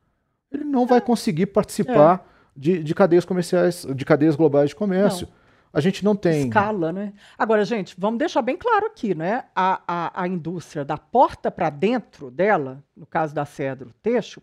ele 0.51 0.65
não 0.65 0.87
vai 0.87 1.01
conseguir 1.01 1.47
participar 1.47 2.27
de, 2.57 2.83
de 2.83 2.95
cadeias 2.95 3.25
comerciais, 3.25 3.87
de 3.95 4.05
cadeias 4.05 4.37
globais 4.37 4.71
de 4.71 4.77
comércio. 4.77 5.29
A 5.73 5.81
gente 5.81 6.03
não 6.03 6.17
tem. 6.17 6.47
escala, 6.47 6.91
né? 6.91 7.13
Agora, 7.37 7.63
gente, 7.65 7.95
vamos 7.99 8.19
deixar 8.19 8.41
bem 8.41 8.57
claro 8.57 8.87
aqui, 8.87 9.15
né? 9.15 9.45
A, 9.55 9.83
a, 9.87 10.23
a 10.23 10.27
indústria 10.27 10.85
da 10.85 10.97
porta 10.97 11.51
para 11.51 11.69
dentro 11.69 12.31
dela, 12.31 12.83
no 12.97 13.05
caso 13.05 13.35
da 13.35 13.45
Cedro 13.45 13.93
Teixo, 14.03 14.41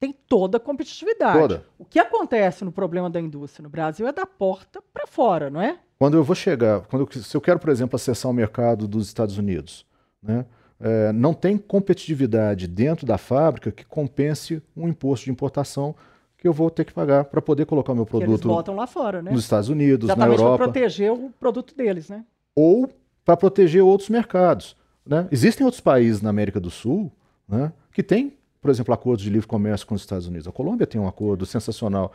tem 0.00 0.12
toda 0.26 0.56
a 0.56 0.60
competitividade. 0.60 1.38
Toda. 1.38 1.64
O 1.78 1.84
que 1.84 1.98
acontece 1.98 2.64
no 2.64 2.72
problema 2.72 3.10
da 3.10 3.20
indústria 3.20 3.62
no 3.62 3.68
Brasil 3.68 4.08
é 4.08 4.12
da 4.12 4.24
porta 4.24 4.82
para 4.92 5.06
fora, 5.06 5.50
não 5.50 5.60
é? 5.60 5.78
Quando 5.98 6.16
eu 6.16 6.24
vou 6.24 6.34
chegar, 6.34 6.80
quando 6.86 7.06
eu- 7.14 7.22
se 7.22 7.36
eu 7.36 7.40
quero, 7.40 7.58
por 7.60 7.68
exemplo, 7.68 7.94
acessar 7.96 8.30
o 8.30 8.34
mercado 8.34 8.88
dos 8.88 9.06
Estados 9.06 9.36
Unidos, 9.36 9.84
né, 10.22 10.46
eh, 10.80 11.12
não 11.12 11.34
tem 11.34 11.58
competitividade 11.58 12.66
dentro 12.66 13.04
da 13.06 13.18
fábrica 13.18 13.70
que 13.70 13.84
compense 13.84 14.62
um 14.74 14.88
imposto 14.88 15.26
de 15.26 15.30
importação 15.30 15.94
que 16.38 16.48
eu 16.48 16.54
vou 16.54 16.70
ter 16.70 16.86
que 16.86 16.92
pagar 16.94 17.24
para 17.26 17.42
poder 17.42 17.66
colocar 17.66 17.92
o 17.92 17.94
meu 17.94 18.06
Que 18.06 18.16
eles 18.16 18.24
produto 18.26 18.48
botam 18.48 18.74
lá 18.74 18.86
fora, 18.86 19.20
né? 19.20 19.30
nos 19.30 19.42
Estados 19.42 19.68
Unidos, 19.68 20.08
na 20.08 20.14
Exatamente 20.14 20.36
para 20.38 20.44
Europa, 20.46 20.64
proteger 20.64 21.12
o 21.12 21.30
produto 21.38 21.74
deles, 21.76 22.08
né? 22.08 22.24
ou 22.56 22.88
para 23.22 23.36
proteger 23.36 23.82
outros 23.84 24.08
mercados. 24.08 24.74
né? 25.04 25.28
Existem 25.30 25.64
outros 25.66 25.82
países 25.82 26.22
na 26.22 26.30
América 26.30 26.58
do 26.58 26.70
Sul 26.70 27.12
né, 27.46 27.70
que 27.92 28.02
têm, 28.02 28.32
por 28.60 28.70
exemplo, 28.70 28.92
acordos 28.92 29.24
de 29.24 29.30
livre 29.30 29.46
comércio 29.46 29.86
com 29.86 29.94
os 29.94 30.02
Estados 30.02 30.26
Unidos. 30.26 30.46
A 30.46 30.52
Colômbia 30.52 30.86
tem 30.86 31.00
um 31.00 31.08
acordo 31.08 31.46
sensacional. 31.46 32.12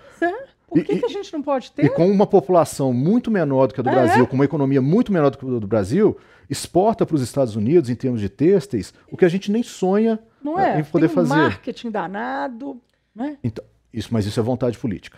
Por 0.68 0.80
E- 0.80 0.84
que, 0.84 0.94
e- 0.94 1.00
que 1.00 1.06
a 1.06 1.10
gente 1.10 1.32
não 1.34 1.42
pode 1.42 1.68
E 1.68 1.72
ter? 1.72 1.90
com 1.90 2.10
uma 2.10 2.28
população 2.28 2.92
muito 2.94 3.32
menor 3.32 3.68
do 3.68 3.74
que 3.74 3.80
a 3.80 3.84
do 3.84 3.90
É. 3.90 3.94
Brasil, 3.94 4.28
com 4.28 4.36
uma 4.36 4.46
economia 4.46 4.82
muito 4.82 5.12
menor 5.12 5.30
do 5.32 5.38
que 5.38 5.46
a 5.46 5.60
do 5.60 5.68
Brasil, 5.68 6.18
exporta 6.50 7.06
para 7.06 7.16
os 7.16 7.22
Estados 7.22 7.56
Unidos 7.56 7.90
em 7.90 7.96
termos 7.96 8.22
de 8.22 8.30
têxteis 8.30 8.94
o 9.12 9.18
que 9.18 9.26
a 9.26 9.30
gente 9.30 9.52
nem 9.52 9.64
sonha 9.64 10.20
Não 10.44 10.60
é? 10.60 10.80
em 10.80 10.84
poder 10.84 11.08
tem 11.08 11.16
fazer. 11.16 11.30
marketing 11.36 11.90
danado, 11.92 12.80
né? 13.16 13.38
Então, 13.44 13.64
isso, 13.94 14.10
mas 14.12 14.26
isso 14.26 14.40
é 14.40 14.44
vontade 14.44 14.78
política. 14.78 15.18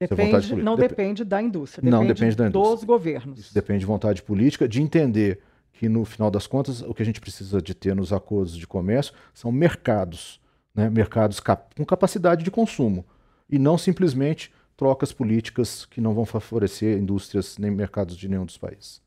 é 0.00 0.06
Depende, 0.06 0.30
política. 0.30 0.56
não 0.62 0.76
Dep- 0.76 0.88
depende 0.90 1.24
da 1.24 1.42
indústria, 1.42 1.82
Não, 1.90 2.00
depende, 2.00 2.14
depende 2.20 2.36
da 2.36 2.46
indústria. 2.48 2.76
dos 2.76 2.84
governos. 2.84 3.38
Isso 3.40 3.54
depende 3.54 3.80
de 3.80 3.86
vontade 3.86 4.22
política, 4.22 4.68
de 4.68 4.80
entender 4.80 5.40
que 5.78 5.88
no 5.88 6.04
final 6.04 6.28
das 6.28 6.44
contas 6.44 6.82
o 6.82 6.92
que 6.92 7.02
a 7.02 7.06
gente 7.06 7.20
precisa 7.20 7.62
de 7.62 7.72
ter 7.72 7.94
nos 7.94 8.12
acordos 8.12 8.56
de 8.56 8.66
comércio 8.66 9.14
são 9.32 9.52
mercados, 9.52 10.40
né? 10.74 10.90
mercados 10.90 11.38
cap- 11.38 11.72
com 11.76 11.86
capacidade 11.86 12.42
de 12.42 12.50
consumo 12.50 13.06
e 13.48 13.60
não 13.60 13.78
simplesmente 13.78 14.52
trocas 14.76 15.12
políticas 15.12 15.86
que 15.86 16.00
não 16.00 16.14
vão 16.14 16.26
favorecer 16.26 16.98
indústrias 16.98 17.58
nem 17.58 17.70
mercados 17.70 18.16
de 18.16 18.28
nenhum 18.28 18.44
dos 18.44 18.58
países. 18.58 19.00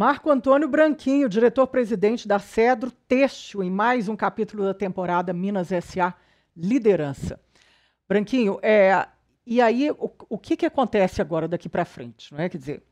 Marco 0.00 0.30
Antônio 0.30 0.66
Branquinho, 0.66 1.28
diretor-presidente 1.28 2.26
da 2.26 2.38
Cedro 2.38 2.90
Têxtil, 2.90 3.62
em 3.62 3.70
mais 3.70 4.08
um 4.08 4.16
capítulo 4.16 4.64
da 4.64 4.72
temporada 4.72 5.30
Minas 5.34 5.68
SA 5.68 6.14
Liderança. 6.56 7.38
Branquinho, 8.08 8.58
é, 8.62 9.06
e 9.46 9.60
aí 9.60 9.90
o, 9.90 10.10
o 10.30 10.38
que, 10.38 10.56
que 10.56 10.64
acontece 10.64 11.20
agora 11.20 11.46
daqui 11.46 11.68
para 11.68 11.84
frente? 11.84 12.32
Não 12.32 12.40
é? 12.40 12.48
Quer 12.48 12.58
dizer, 12.58 12.82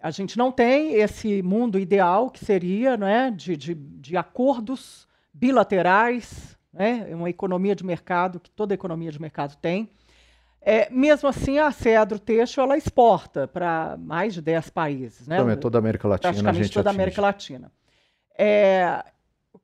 a 0.00 0.10
gente 0.10 0.38
não 0.38 0.50
tem 0.50 0.94
esse 0.94 1.42
mundo 1.42 1.78
ideal 1.78 2.30
que 2.30 2.44
seria 2.44 2.96
não 2.96 3.06
é, 3.06 3.30
de, 3.30 3.56
de, 3.56 3.74
de 3.74 4.16
acordos 4.16 5.06
bilaterais, 5.32 6.56
né? 6.72 7.06
é 7.10 7.14
uma 7.14 7.28
economia 7.28 7.76
de 7.76 7.84
mercado 7.84 8.40
que 8.40 8.50
toda 8.50 8.74
economia 8.74 9.12
de 9.12 9.20
mercado 9.20 9.56
tem. 9.56 9.90
É, 10.62 10.90
mesmo 10.90 11.28
assim, 11.28 11.58
a 11.58 11.70
Cedro 11.70 12.18
Têxtil 12.18 12.62
ela 12.62 12.76
exporta 12.76 13.48
para 13.48 13.96
mais 13.98 14.34
de 14.34 14.42
10 14.42 14.70
países. 14.70 15.26
Né? 15.26 15.36
Também 15.36 15.56
toda 15.56 15.78
a 15.78 15.80
América 15.80 16.06
Latina 16.06 16.30
a 16.30 16.32
praticamente 16.32 16.64
gente 16.64 16.74
toda 16.74 16.90
a. 16.90 16.92
América 16.92 17.22
Latina. 17.22 17.72
É, 18.36 19.04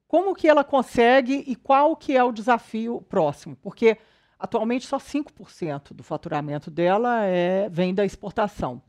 como 0.08 0.34
que 0.34 0.48
ela 0.48 0.64
consegue 0.64 1.44
e 1.46 1.54
qual 1.54 1.96
que 1.96 2.16
é 2.16 2.22
o 2.24 2.32
desafio 2.32 3.02
próximo? 3.08 3.56
Porque 3.56 3.98
atualmente 4.38 4.86
só 4.86 4.98
5% 4.98 5.92
do 5.92 6.02
faturamento 6.02 6.70
dela 6.70 7.24
é, 7.24 7.68
vem 7.68 7.94
da 7.94 8.04
exportação. 8.04 8.82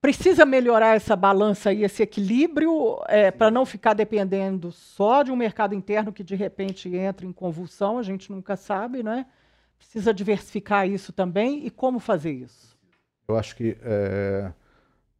Precisa 0.00 0.46
melhorar 0.46 0.96
essa 0.96 1.14
balança 1.14 1.72
e 1.72 1.84
esse 1.84 2.02
equilíbrio 2.02 2.98
para 3.36 3.50
não 3.50 3.66
ficar 3.66 3.92
dependendo 3.92 4.72
só 4.72 5.22
de 5.22 5.30
um 5.30 5.36
mercado 5.36 5.74
interno 5.74 6.10
que 6.10 6.24
de 6.24 6.34
repente 6.34 6.88
entra 6.88 7.26
em 7.26 7.32
convulsão, 7.32 7.98
a 7.98 8.02
gente 8.02 8.32
nunca 8.32 8.56
sabe, 8.56 9.02
né? 9.02 9.26
Precisa 9.76 10.14
diversificar 10.14 10.88
isso 10.88 11.12
também 11.12 11.66
e 11.66 11.70
como 11.70 11.98
fazer 11.98 12.32
isso? 12.32 12.78
Eu 13.28 13.36
acho 13.36 13.54
que 13.54 13.76
é, 13.82 14.52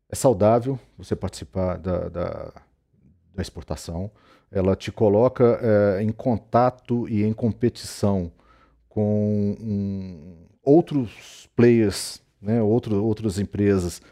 é 0.08 0.14
saudável 0.14 0.78
você 0.96 1.14
participar 1.14 1.76
da, 1.76 2.08
da, 2.08 2.52
da 3.34 3.42
exportação. 3.42 4.10
Ela 4.50 4.74
te 4.74 4.90
coloca 4.90 5.60
é, 5.62 6.02
em 6.02 6.10
contato 6.10 7.06
e 7.08 7.22
em 7.22 7.32
competição 7.34 8.32
com 8.88 9.56
um, 9.60 10.46
outros 10.62 11.48
players, 11.54 12.20
né, 12.40 12.62
outro, 12.62 13.04
outras 13.04 13.38
empresas 13.38 14.02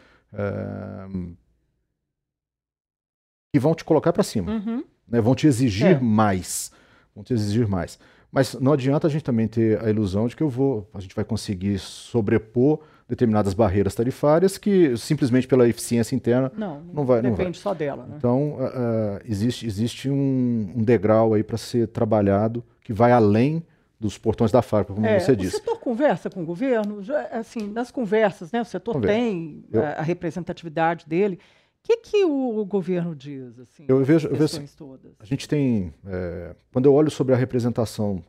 que 3.53 3.59
vão 3.59 3.73
te 3.73 3.83
colocar 3.83 4.13
para 4.13 4.23
cima, 4.23 4.51
Uhum. 4.51 4.83
né, 5.07 5.19
vão 5.21 5.33
te 5.35 5.47
exigir 5.47 5.87
É. 5.97 5.99
mais, 5.99 6.71
vão 7.15 7.23
te 7.23 7.33
exigir 7.33 7.67
mais. 7.67 7.97
Mas 8.31 8.53
não 8.53 8.73
adianta 8.73 9.07
a 9.07 9.09
gente 9.09 9.23
também 9.23 9.47
ter 9.47 9.83
a 9.83 9.89
ilusão 9.89 10.27
de 10.27 10.35
que 10.35 10.43
eu 10.43 10.49
vou, 10.49 10.87
a 10.93 10.99
gente 10.99 11.15
vai 11.15 11.25
conseguir 11.25 11.79
sobrepor 11.79 12.79
determinadas 13.07 13.55
barreiras 13.55 13.95
tarifárias 13.95 14.55
que 14.55 14.95
simplesmente 14.97 15.47
pela 15.47 15.67
eficiência 15.67 16.15
interna 16.15 16.51
não, 16.55 16.79
não 16.93 17.03
vai. 17.07 17.23
Depende 17.23 17.39
não 17.39 17.45
vai. 17.45 17.53
só 17.55 17.73
dela. 17.73 18.05
Né? 18.05 18.13
Então, 18.19 18.53
uh, 18.59 19.19
existe, 19.25 19.65
existe 19.65 20.11
um, 20.11 20.73
um 20.75 20.83
degrau 20.83 21.33
aí 21.33 21.41
para 21.43 21.57
ser 21.57 21.87
trabalhado 21.87 22.63
que 22.83 22.93
vai 22.93 23.11
além 23.11 23.63
dos 23.99 24.17
portões 24.17 24.51
da 24.51 24.61
fábrica, 24.61 24.93
como 24.93 25.05
é, 25.05 25.19
você 25.19 25.35
disse. 25.35 25.55
O 25.55 25.59
setor 25.59 25.79
conversa 25.79 26.29
com 26.29 26.41
o 26.41 26.45
governo, 26.45 27.03
já, 27.03 27.21
assim, 27.27 27.67
nas 27.67 27.91
conversas, 27.91 28.51
né, 28.51 28.61
o 28.61 28.65
setor 28.65 28.93
Conversa. 28.93 29.19
tem 29.19 29.65
eu, 29.71 29.83
a, 29.83 29.89
a, 29.89 30.01
representatividade 30.01 31.05
dele. 31.05 31.35
O 31.35 31.87
que, 31.87 31.97
que 31.97 32.23
o, 32.23 32.59
o 32.59 32.65
governo 32.65 33.15
diz? 33.15 33.59
Assim, 33.59 33.85
eu 33.87 34.03
vejo, 34.03 34.27
eu 34.29 34.35
vejo 34.35 34.61
todas? 34.77 35.11
A 35.19 35.25
gente 35.25 35.47
tem, 35.47 35.93
é, 36.05 36.55
quando 36.71 36.85
eu 36.85 36.93
olho 36.93 37.11
sobre 37.11 37.33
a 37.33 37.37
representação, 37.37 38.23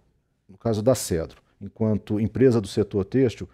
no 0.48 0.58
caso 0.58 0.82
da 0.82 0.94
Cedro, 0.94 1.40
enquanto 1.60 2.18
empresa 2.18 2.60
do 2.60 2.66
setor 2.66 3.04
têxtil, 3.04 3.48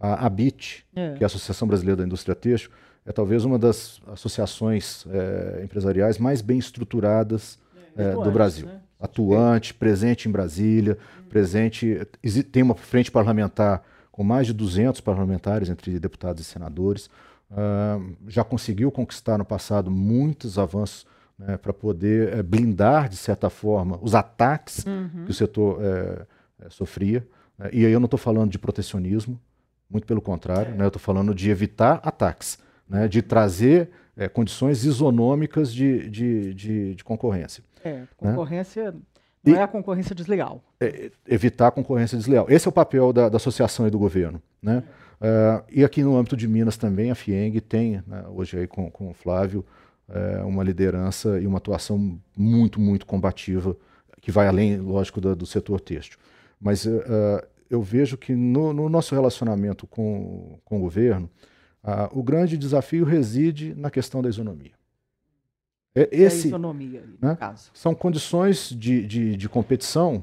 a 0.00 0.24
ABIT, 0.26 0.86
é. 0.94 1.14
que 1.14 1.22
é 1.22 1.24
a 1.24 1.26
Associação 1.26 1.68
Brasileira 1.68 1.98
da 1.98 2.06
Indústria 2.06 2.34
Têxtil, 2.34 2.70
é 3.04 3.12
talvez 3.12 3.44
uma 3.44 3.58
das 3.58 4.00
associações 4.06 5.04
é, 5.10 5.62
empresariais 5.62 6.16
mais 6.16 6.40
bem 6.40 6.58
estruturadas 6.58 7.58
é, 7.96 8.12
do 8.12 8.30
Brasil. 8.30 8.66
Né? 8.66 8.80
Atuante, 9.00 9.72
presente 9.72 10.28
em 10.28 10.32
Brasília, 10.32 10.98
presente. 11.28 12.06
Tem 12.52 12.62
uma 12.62 12.74
frente 12.74 13.10
parlamentar 13.10 13.82
com 14.12 14.22
mais 14.22 14.46
de 14.46 14.52
200 14.52 15.00
parlamentares, 15.00 15.70
entre 15.70 15.98
deputados 15.98 16.42
e 16.42 16.44
senadores. 16.44 17.08
Uh, 17.50 18.14
já 18.28 18.44
conseguiu 18.44 18.92
conquistar 18.92 19.38
no 19.38 19.44
passado 19.44 19.90
muitos 19.90 20.58
avanços 20.58 21.06
né, 21.40 21.56
para 21.56 21.72
poder 21.72 22.34
é, 22.34 22.42
blindar, 22.42 23.08
de 23.08 23.16
certa 23.16 23.48
forma, 23.48 23.98
os 24.02 24.14
ataques 24.14 24.84
uhum. 24.84 25.24
que 25.24 25.30
o 25.30 25.34
setor 25.34 25.82
é, 25.82 26.26
é, 26.66 26.70
sofria. 26.70 27.26
Né. 27.58 27.70
E 27.72 27.86
aí 27.86 27.92
eu 27.92 27.98
não 27.98 28.04
estou 28.04 28.18
falando 28.18 28.50
de 28.50 28.58
protecionismo, 28.58 29.40
muito 29.88 30.06
pelo 30.06 30.20
contrário, 30.20 30.74
né, 30.74 30.84
eu 30.84 30.88
estou 30.88 31.00
falando 31.00 31.34
de 31.34 31.50
evitar 31.50 32.00
ataques, 32.04 32.58
né, 32.88 33.08
de 33.08 33.22
trazer 33.22 33.90
condições 34.34 34.84
isonômicas 34.84 35.72
de, 35.72 36.10
de, 36.10 36.52
de, 36.52 36.94
de 36.94 37.02
concorrência. 37.02 37.64
É, 37.84 37.92
né? 37.92 38.08
concorrência 38.16 38.94
não 39.44 39.54
e, 39.54 39.56
é 39.56 39.62
a 39.62 39.68
concorrência 39.68 40.14
desleal. 40.14 40.62
É, 40.80 41.10
evitar 41.26 41.68
a 41.68 41.70
concorrência 41.70 42.16
desleal. 42.16 42.46
Esse 42.48 42.68
é 42.68 42.70
o 42.70 42.72
papel 42.72 43.12
da, 43.12 43.28
da 43.28 43.36
associação 43.36 43.86
e 43.86 43.90
do 43.90 43.98
governo. 43.98 44.40
Né? 44.62 44.82
Uh, 45.20 45.64
e 45.70 45.84
aqui 45.84 46.02
no 46.02 46.16
âmbito 46.16 46.36
de 46.36 46.46
Minas 46.46 46.76
também, 46.76 47.10
a 47.10 47.14
FIENG 47.14 47.60
tem, 47.60 48.02
né, 48.06 48.24
hoje 48.28 48.58
aí 48.58 48.66
com, 48.66 48.90
com 48.90 49.10
o 49.10 49.14
Flávio, 49.14 49.64
uh, 50.08 50.46
uma 50.46 50.62
liderança 50.62 51.40
e 51.40 51.46
uma 51.46 51.58
atuação 51.58 52.18
muito, 52.36 52.80
muito 52.80 53.06
combativa, 53.06 53.76
que 54.20 54.30
vai 54.30 54.46
além, 54.46 54.78
lógico, 54.78 55.20
do, 55.20 55.34
do 55.34 55.46
setor 55.46 55.80
têxtil. 55.80 56.18
Mas 56.60 56.84
uh, 56.84 57.00
eu 57.70 57.82
vejo 57.82 58.18
que 58.18 58.34
no, 58.34 58.72
no, 58.72 58.88
nosso 58.88 59.14
relacionamento 59.14 59.86
com, 59.86 60.58
com 60.64 60.78
o 60.78 60.80
governo, 60.80 61.30
o 62.12 62.22
grande 62.22 62.58
desafio 62.58 63.06
reside 63.06 63.74
na 63.74 63.90
questão 63.90 64.20
da 64.20 64.28
isonomia. 64.28 64.72
É, 65.94 66.08
esse, 66.12 66.48
isonomia, 66.48 67.02
né, 67.20 67.36
São 67.74 67.94
condições 67.94 68.70
de, 68.70 69.04
de, 69.04 69.36
de, 69.36 69.48
competição 69.48 70.22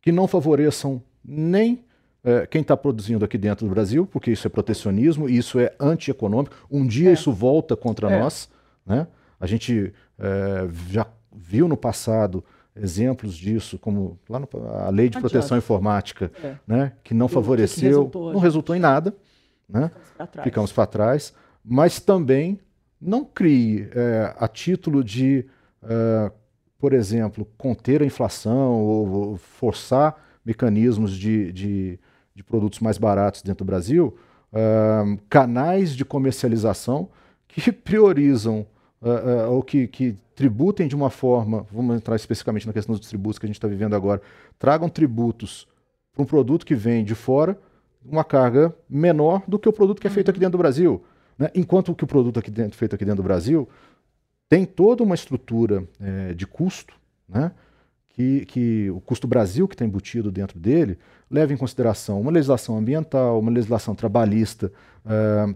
que 0.00 0.10
não 0.10 0.26
favoreçam 0.26 1.02
nem 1.22 1.84
é, 2.24 2.46
quem 2.46 2.62
está 2.62 2.76
produzindo 2.76 3.24
aqui 3.24 3.36
dentro 3.36 3.66
do 3.66 3.70
Brasil, 3.70 4.06
porque 4.06 4.30
isso 4.30 4.46
é 4.46 4.50
protecionismo, 4.50 5.28
isso 5.28 5.58
é 5.58 5.74
antieconômico. 5.78 6.54
Um 6.70 6.86
dia 6.86 7.10
é. 7.10 7.12
isso 7.12 7.30
volta 7.30 7.76
contra 7.76 8.10
é. 8.10 8.20
nós. 8.20 8.48
Né? 8.86 9.06
A 9.38 9.46
gente 9.46 9.92
é, 10.18 10.68
já 10.88 11.06
viu 11.30 11.68
no 11.68 11.76
passado 11.76 12.42
exemplos 12.74 13.36
disso, 13.36 13.78
como 13.78 14.18
lá 14.28 14.38
no, 14.38 14.48
a 14.86 14.88
lei 14.88 15.10
de 15.10 15.18
proteção 15.18 15.58
informática, 15.58 16.30
é. 16.42 16.54
né, 16.66 16.92
que 17.04 17.12
não 17.12 17.28
favoreceu, 17.28 17.80
que 17.80 17.86
resultou, 17.86 18.32
não 18.32 18.40
resultou 18.40 18.76
em 18.76 18.80
nada. 18.80 19.14
Né? 19.68 19.90
Ficamos 20.42 20.72
para 20.72 20.86
trás. 20.86 21.34
Mas 21.62 22.00
também 22.00 22.58
não 23.00 23.24
crie 23.24 23.88
é, 23.94 24.34
a 24.38 24.46
título 24.46 25.02
de, 25.02 25.46
é, 25.82 26.30
por 26.78 26.92
exemplo, 26.92 27.46
conter 27.56 28.02
a 28.02 28.06
inflação 28.06 28.74
ou, 28.74 29.36
forçar 29.36 30.16
mecanismos 30.44 31.16
de, 31.16 31.52
de, 31.52 31.98
de, 32.34 32.42
produtos 32.42 32.80
mais 32.80 32.98
baratos 32.98 33.42
dentro 33.42 33.64
do 33.64 33.68
Brasil, 33.68 34.16
é, 34.52 35.18
canais 35.28 35.94
de 35.94 36.04
comercialização 36.04 37.08
que 37.48 37.70
priorizam 37.72 38.66
é, 39.02 39.08
é, 39.08 39.46
ou 39.46 39.62
que, 39.62 39.86
que 39.86 40.16
tributem 40.34 40.86
de 40.86 40.94
uma 40.94 41.08
forma, 41.08 41.66
vamos 41.72 41.96
entrar 41.96 42.16
especificamente 42.16 42.66
na 42.66 42.72
questão 42.72 42.94
dos 42.94 43.08
tributos 43.08 43.38
que 43.38 43.46
a 43.46 43.48
gente 43.48 43.56
está 43.56 43.68
vivendo 43.68 43.94
agora, 43.94 44.20
tragam 44.58 44.88
tributos 44.88 45.66
para 46.12 46.22
um 46.22 46.26
produto 46.26 46.66
que 46.66 46.74
vem 46.74 47.04
de 47.04 47.14
fora, 47.14 47.58
uma 48.04 48.24
carga 48.24 48.74
menor 48.88 49.42
do 49.46 49.58
que 49.58 49.68
o 49.68 49.72
produto 49.72 50.00
que 50.00 50.06
é 50.06 50.10
feito 50.10 50.30
aqui 50.30 50.40
dentro 50.40 50.52
do 50.52 50.58
Brasil. 50.58 51.02
Né? 51.40 51.50
Enquanto 51.54 51.94
que 51.94 52.04
o 52.04 52.06
produto 52.06 52.38
aqui 52.38 52.50
dentro, 52.50 52.76
feito 52.76 52.94
aqui 52.94 53.04
dentro 53.04 53.22
do 53.22 53.26
Brasil 53.26 53.66
tem 54.46 54.66
toda 54.66 55.02
uma 55.02 55.14
estrutura 55.14 55.88
é, 55.98 56.34
de 56.34 56.46
custo, 56.46 56.94
né? 57.26 57.50
que, 58.08 58.44
que 58.44 58.90
o 58.90 59.00
custo 59.00 59.26
Brasil 59.26 59.66
que 59.66 59.74
está 59.74 59.84
embutido 59.84 60.30
dentro 60.30 60.60
dele 60.60 60.98
leva 61.30 61.54
em 61.54 61.56
consideração 61.56 62.20
uma 62.20 62.30
legislação 62.30 62.76
ambiental, 62.76 63.38
uma 63.38 63.50
legislação 63.50 63.94
trabalhista, 63.94 64.70
é, 65.06 65.54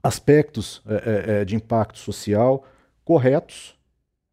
aspectos 0.00 0.80
é, 0.86 0.94
é, 0.94 1.40
é 1.40 1.44
de 1.44 1.56
impacto 1.56 1.98
social 1.98 2.64
corretos, 3.04 3.76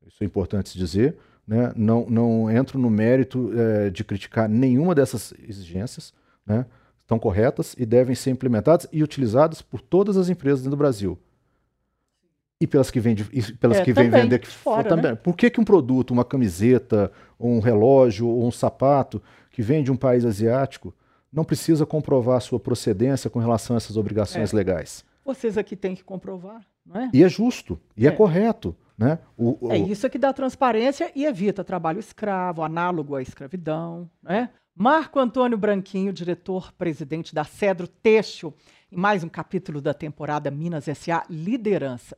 isso 0.05 0.23
é 0.23 0.25
importante 0.25 0.77
dizer, 0.77 1.17
né? 1.47 1.71
não, 1.75 2.05
não 2.07 2.51
entro 2.51 2.77
no 2.77 2.91
mérito 2.91 3.51
é, 3.57 3.89
de 3.89 4.03
criticar 4.03 4.47
nenhuma 4.47 4.93
dessas 4.93 5.33
exigências, 5.47 6.13
né? 6.45 6.65
Estão 7.05 7.19
corretas 7.19 7.75
e 7.77 7.85
devem 7.85 8.15
ser 8.15 8.31
implementadas 8.31 8.87
e 8.91 9.03
utilizadas 9.03 9.61
por 9.61 9.79
todas 9.79 10.17
as 10.17 10.27
empresas 10.27 10.65
do 10.65 10.75
Brasil. 10.75 11.17
E 12.59 12.65
pelas 12.65 12.89
que 12.89 12.99
vêm, 12.99 13.15
pelas 13.59 13.77
é, 13.77 13.83
que 13.83 13.93
vêm 13.93 14.09
vender 14.09 14.37
aqui 14.37 14.47
fora. 14.47 14.89
Também. 14.89 15.11
Né? 15.11 15.15
Por 15.15 15.35
que, 15.35 15.49
que 15.49 15.61
um 15.61 15.65
produto, 15.65 16.11
uma 16.11 16.25
camiseta, 16.25 17.11
um 17.39 17.59
relógio, 17.59 18.27
ou 18.27 18.47
um 18.47 18.51
sapato 18.51 19.21
que 19.51 19.61
vem 19.61 19.83
de 19.83 19.91
um 19.91 19.95
país 19.95 20.25
asiático 20.25 20.93
não 21.31 21.43
precisa 21.43 21.85
comprovar 21.85 22.37
a 22.37 22.39
sua 22.39 22.59
procedência 22.59 23.29
com 23.29 23.39
relação 23.39 23.75
a 23.75 23.77
essas 23.77 23.97
obrigações 23.97 24.53
é. 24.53 24.55
legais? 24.55 25.05
Vocês 25.23 25.57
aqui 25.57 25.75
têm 25.75 25.95
que 25.95 26.03
comprovar, 26.03 26.61
não 26.85 27.01
é? 27.01 27.09
E 27.13 27.23
é 27.23 27.29
justo, 27.29 27.79
e 27.95 28.05
é, 28.05 28.09
é 28.09 28.11
correto. 28.11 28.75
Né? 28.97 29.19
O, 29.37 29.67
o... 29.67 29.71
É 29.71 29.77
isso 29.77 30.09
que 30.09 30.17
dá 30.17 30.31
transparência 30.31 31.11
e 31.13 31.25
evita 31.25 31.63
trabalho 31.63 31.99
escravo, 31.99 32.63
análogo 32.63 33.15
à 33.15 33.21
escravidão. 33.21 34.09
Né? 34.23 34.49
Marco 34.77 35.19
Antônio 35.19 35.57
Branquinho, 35.57 36.11
diretor-presidente 36.11 37.33
da 37.33 37.45
Cedro 37.45 37.87
Têxtil, 37.87 38.53
em 38.91 38.97
mais 38.97 39.23
um 39.23 39.29
capítulo 39.29 39.79
da 39.79 39.93
temporada 39.93 40.51
Minas 40.51 40.83
SA 40.83 41.23
Liderança. 41.29 42.17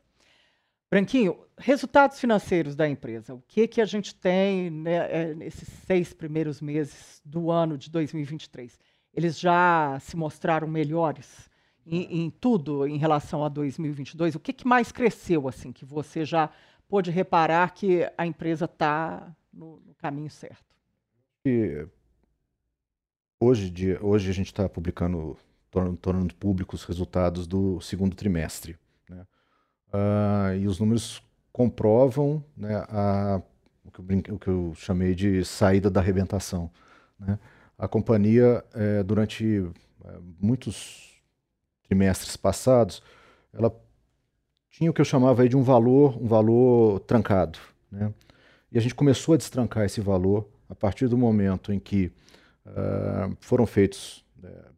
Branquinho, 0.90 1.38
resultados 1.56 2.20
financeiros 2.20 2.76
da 2.76 2.90
empresa. 2.90 3.36
O 3.36 3.44
que, 3.48 3.68
que 3.68 3.80
a 3.80 3.86
gente 3.86 4.16
tem 4.16 4.72
né, 4.72 4.96
é, 4.96 5.36
nesses 5.36 5.70
seis 5.86 6.14
primeiros 6.14 6.60
meses 6.60 7.22
do 7.24 7.52
ano 7.52 7.78
de 7.78 7.92
2023? 7.92 8.80
Eles 9.14 9.40
já 9.40 10.00
se 10.00 10.18
mostraram 10.18 10.68
melhores 10.68 11.52
em, 11.86 12.24
em 12.24 12.30
tudo 12.32 12.88
em 12.88 12.98
relação 12.98 13.46
a 13.46 13.50
2022? 13.50 14.34
O 14.34 14.40
que, 14.40 14.52
que 14.52 14.68
mais 14.68 14.92
cresceu, 14.92 15.48
assim, 15.48 15.72
que 15.72 15.86
você 15.86 16.26
já 16.26 16.50
pôde 16.88 17.12
reparar 17.12 17.76
que 17.76 18.12
a 18.18 18.26
empresa 18.26 18.66
está 18.66 19.32
no, 19.54 19.80
no 19.86 19.94
caminho 19.94 20.32
certo? 20.32 20.66
E 21.46 21.86
Hoje, 23.40 23.70
dia, 23.70 24.00
hoje 24.02 24.32
a 24.32 24.34
gente 24.34 24.48
está 24.48 24.68
publicando, 24.68 25.38
tornando, 25.70 25.98
tornando 25.98 26.34
públicos 26.34 26.82
os 26.82 26.88
resultados 26.88 27.46
do 27.46 27.80
segundo 27.82 28.16
trimestre. 28.16 28.76
Né? 29.08 29.28
Uh, 29.90 30.56
e 30.60 30.68
os 30.68 30.80
números 30.80 31.22
comprovam 31.54 32.44
né, 32.56 32.84
a, 32.90 33.40
o, 33.86 33.92
que 33.92 34.00
eu, 34.00 34.36
o, 34.36 34.40
que 34.40 34.48
eu, 34.48 34.74
chamei 34.76 35.14
de 35.14 35.46
saída 35.46 35.88
da 35.88 36.00
arrebentação. 36.00 36.72
Né? 37.20 37.38
A 37.78 37.88
companhia, 37.88 38.66
é, 38.74 39.04
durante 39.04 39.70
é, 40.04 40.18
muitos 40.40 41.22
trimestres 41.84 42.36
passados, 42.36 43.04
ela 43.54 43.72
tinha 44.72 44.90
o 44.90 44.94
que 44.94 45.00
eu 45.00 45.06
chamava 45.06 45.48
de 45.48 45.56
um 45.56 45.62
valor, 45.62 46.20
um 46.20 46.26
valor 46.26 47.02
trancado. 47.02 47.60
Né? 47.92 48.12
E 48.72 48.80
a 48.80 48.82
gente 48.82 48.96
começou 48.96 49.36
a 49.36 49.38
destrancar 49.38 49.86
esse 49.86 50.02
valor 50.02 50.50
a 50.68 50.74
partir 50.74 51.08
do 51.08 51.16
momento 51.16 51.72
em 51.72 51.80
que 51.80 52.12
uh, 52.68 53.38
foram 53.40 53.66
feitos 53.66 54.26
uh, 54.44 54.74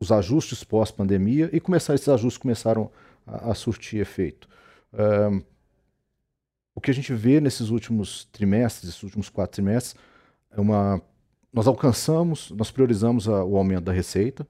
os 0.00 0.12
ajustes 0.12 0.62
pós-pandemia 0.62 1.48
e 1.52 1.60
começar, 1.60 1.94
esses 1.94 2.08
ajustes 2.08 2.38
começaram 2.38 2.90
a, 3.26 3.50
a 3.50 3.54
surtir 3.54 4.00
efeito. 4.00 4.48
Uh, 4.92 5.42
o 6.74 6.80
que 6.80 6.90
a 6.90 6.94
gente 6.94 7.12
vê 7.14 7.40
nesses 7.40 7.70
últimos 7.70 8.24
trimestres, 8.26 8.90
esses 8.90 9.02
últimos 9.02 9.28
quatro 9.28 9.54
trimestres, 9.54 9.94
é 10.50 10.60
uma. 10.60 11.00
Nós 11.52 11.68
alcançamos, 11.68 12.50
nós 12.50 12.70
priorizamos 12.70 13.28
a, 13.28 13.44
o 13.44 13.56
aumento 13.56 13.84
da 13.84 13.92
receita 13.92 14.46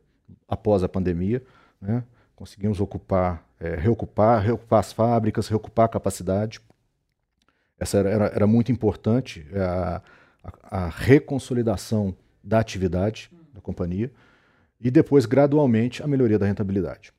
após 0.49 0.83
a 0.83 0.89
pandemia, 0.89 1.43
né? 1.81 2.03
conseguimos 2.35 2.81
ocupar, 2.81 3.47
é, 3.61 3.77
reocupar, 3.77 4.43
reocupar 4.43 4.81
as 4.81 4.93
fábricas, 4.93 5.49
reocupar 5.49 5.85
a 5.85 5.89
capacidade. 5.89 6.61
Essa 7.79 7.99
era, 7.99 8.09
era, 8.09 8.25
era 8.27 8.47
muito 8.47 8.73
importante. 8.73 9.47
A, 9.55 10.01
a, 10.45 10.85
a 10.85 10.89
reconsolidação 10.89 12.15
da 12.43 12.59
atividade 12.59 13.31
da 13.53 13.61
companhia 13.61 14.13
e 14.81 14.91
depois, 14.91 15.25
gradualmente, 15.25 16.03
a 16.03 16.07
melhoria 16.07 16.39
da 16.39 16.47
rentabilidade. 16.47 17.13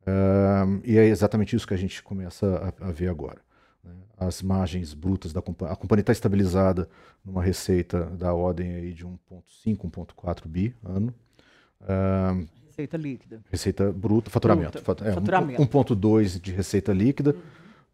Uh, 0.00 0.80
e 0.82 0.98
é 0.98 1.04
exatamente 1.04 1.54
isso 1.54 1.66
que 1.66 1.74
a 1.74 1.76
gente 1.76 2.02
começa 2.02 2.74
a, 2.80 2.88
a 2.88 2.90
ver 2.90 3.08
agora. 3.08 3.38
Né? 3.84 3.92
As 4.18 4.42
margens 4.42 4.94
brutas 4.94 5.32
da 5.32 5.42
companhia. 5.42 5.74
A 5.74 5.76
companhia 5.76 6.00
está 6.00 6.12
estabilizada 6.12 6.88
numa 7.24 7.42
receita 7.42 8.06
da 8.06 8.32
ordem 8.32 8.74
aí 8.74 8.92
de 8.92 9.06
1,5, 9.06 9.90
1,4 9.90 10.48
bi 10.48 10.74
ano. 10.82 11.14
Uh, 11.82 12.48
receita 12.66 12.96
líquida. 12.96 13.40
Receita 13.50 13.92
bruta, 13.92 14.30
faturamento. 14.30 14.82
Bruta, 14.82 15.08
é, 15.08 15.12
faturamento. 15.12 15.62
1,2 15.62 16.40
de 16.40 16.52
receita 16.52 16.92
líquida. 16.92 17.32
Uhum. 17.32 17.40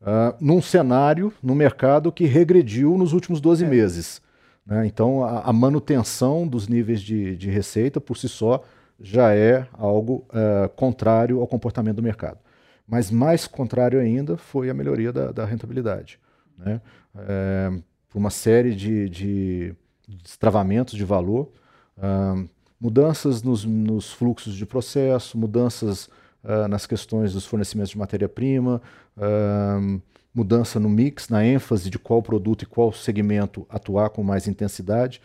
Uh, 0.01 0.37
num 0.41 0.61
cenário, 0.61 1.33
no 1.43 1.55
mercado 1.55 2.13
que 2.13 2.27
regrediu 2.27 2.97
nos 2.99 3.13
últimos 3.13 3.41
12 3.41 3.65
é. 3.65 3.69
meses. 3.69 4.23
Né? 4.65 4.87
Então, 4.87 5.25
a, 5.25 5.41
a, 5.41 5.53
manutenção 5.53 6.47
dos 6.47 6.69
níveis 6.69 7.01
de, 7.01 7.37
de, 7.37 7.51
receita 7.51 8.01
por 8.01 8.17
si 8.17 8.29
só 8.29 8.63
já 9.01 9.35
é 9.35 9.67
algo 9.73 10.27
uh, 10.31 10.69
contrário 10.77 11.41
ao 11.41 11.47
comportamento 11.47 11.97
do 11.97 12.03
mercado. 12.03 12.39
Mas 12.87 13.11
mais 13.11 13.47
contrário 13.47 13.99
ainda 13.99 14.37
foi 14.37 14.71
a 14.71 14.75
melhoria 14.75 15.13
da, 15.13 15.33
da 15.33 15.45
rentabilidade. 15.45 16.21
Né? 16.57 16.81
É, 17.17 17.73
por 18.09 18.19
uma 18.19 18.31
série 18.31 18.75
de, 18.75 19.09
de 19.09 19.75
destravamentos 20.07 20.95
de 20.95 21.05
valor, 21.05 21.51
uh, 21.99 22.49
mudanças 22.81 23.43
nos, 23.43 23.65
nos, 23.65 24.13
fluxos 24.13 24.55
de 24.55 24.65
processo, 24.65 25.37
mudanças 25.37 26.07
uh, 26.45 26.69
nas 26.69 26.87
questões 26.87 27.33
dos 27.33 27.45
fornecimentos 27.45 27.91
de 27.91 27.99
matéria-prima, 27.99 28.81
uh, 29.17 30.03
mudança 30.35 30.79
no 30.79 30.89
mix, 30.89 31.29
na 31.29 31.45
ênfase 31.45 31.89
de 31.89 31.99
qual 31.99 32.23
produto 32.23 32.63
e 32.63 32.67
qual 32.67 32.93
segmento 32.93 33.67
atuar 33.69 34.11
com 34.11 34.23
mais 34.23 34.47
intensidade, 34.47 35.21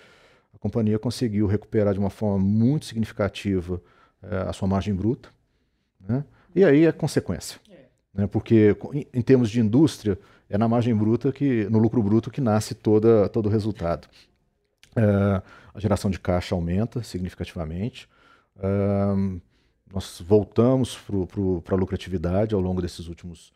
a 0.53 0.57
companhia 0.57 0.97
conseguiu 0.97 1.47
recuperar 1.47 1.93
de 1.93 1.99
uma 1.99 2.09
forma 2.09 2.37
muito 2.37 2.85
significativa 2.85 3.81
uh, 4.23 4.49
a 4.49 4.53
sua 4.53 4.67
margem 4.67 4.93
bruta. 4.93 5.29
Né? 5.99 6.23
E 6.55 6.63
aí 6.63 6.85
é 6.85 6.91
consequência. 6.91 7.59
É. 7.69 7.85
Né? 8.13 8.27
Porque, 8.27 8.75
em 9.13 9.21
termos 9.21 9.49
de 9.49 9.59
indústria, 9.59 10.17
é 10.49 10.57
na 10.57 10.67
margem 10.67 10.95
bruta, 10.95 11.31
que, 11.31 11.65
no 11.69 11.79
lucro 11.79 12.03
bruto, 12.03 12.29
que 12.29 12.41
nasce 12.41 12.75
toda, 12.75 13.29
todo 13.29 13.45
o 13.45 13.49
resultado. 13.49 14.07
Uh, 14.91 15.41
a 15.73 15.79
geração 15.79 16.11
de 16.11 16.19
caixa 16.19 16.53
aumenta 16.53 17.01
significativamente. 17.03 18.09
Uh, 18.57 19.41
nós 19.93 20.21
voltamos 20.25 20.97
para 21.63 21.75
a 21.75 21.77
lucratividade 21.77 22.53
ao 22.53 22.61
longo 22.61 22.81
desses 22.81 23.07
últimos 23.07 23.53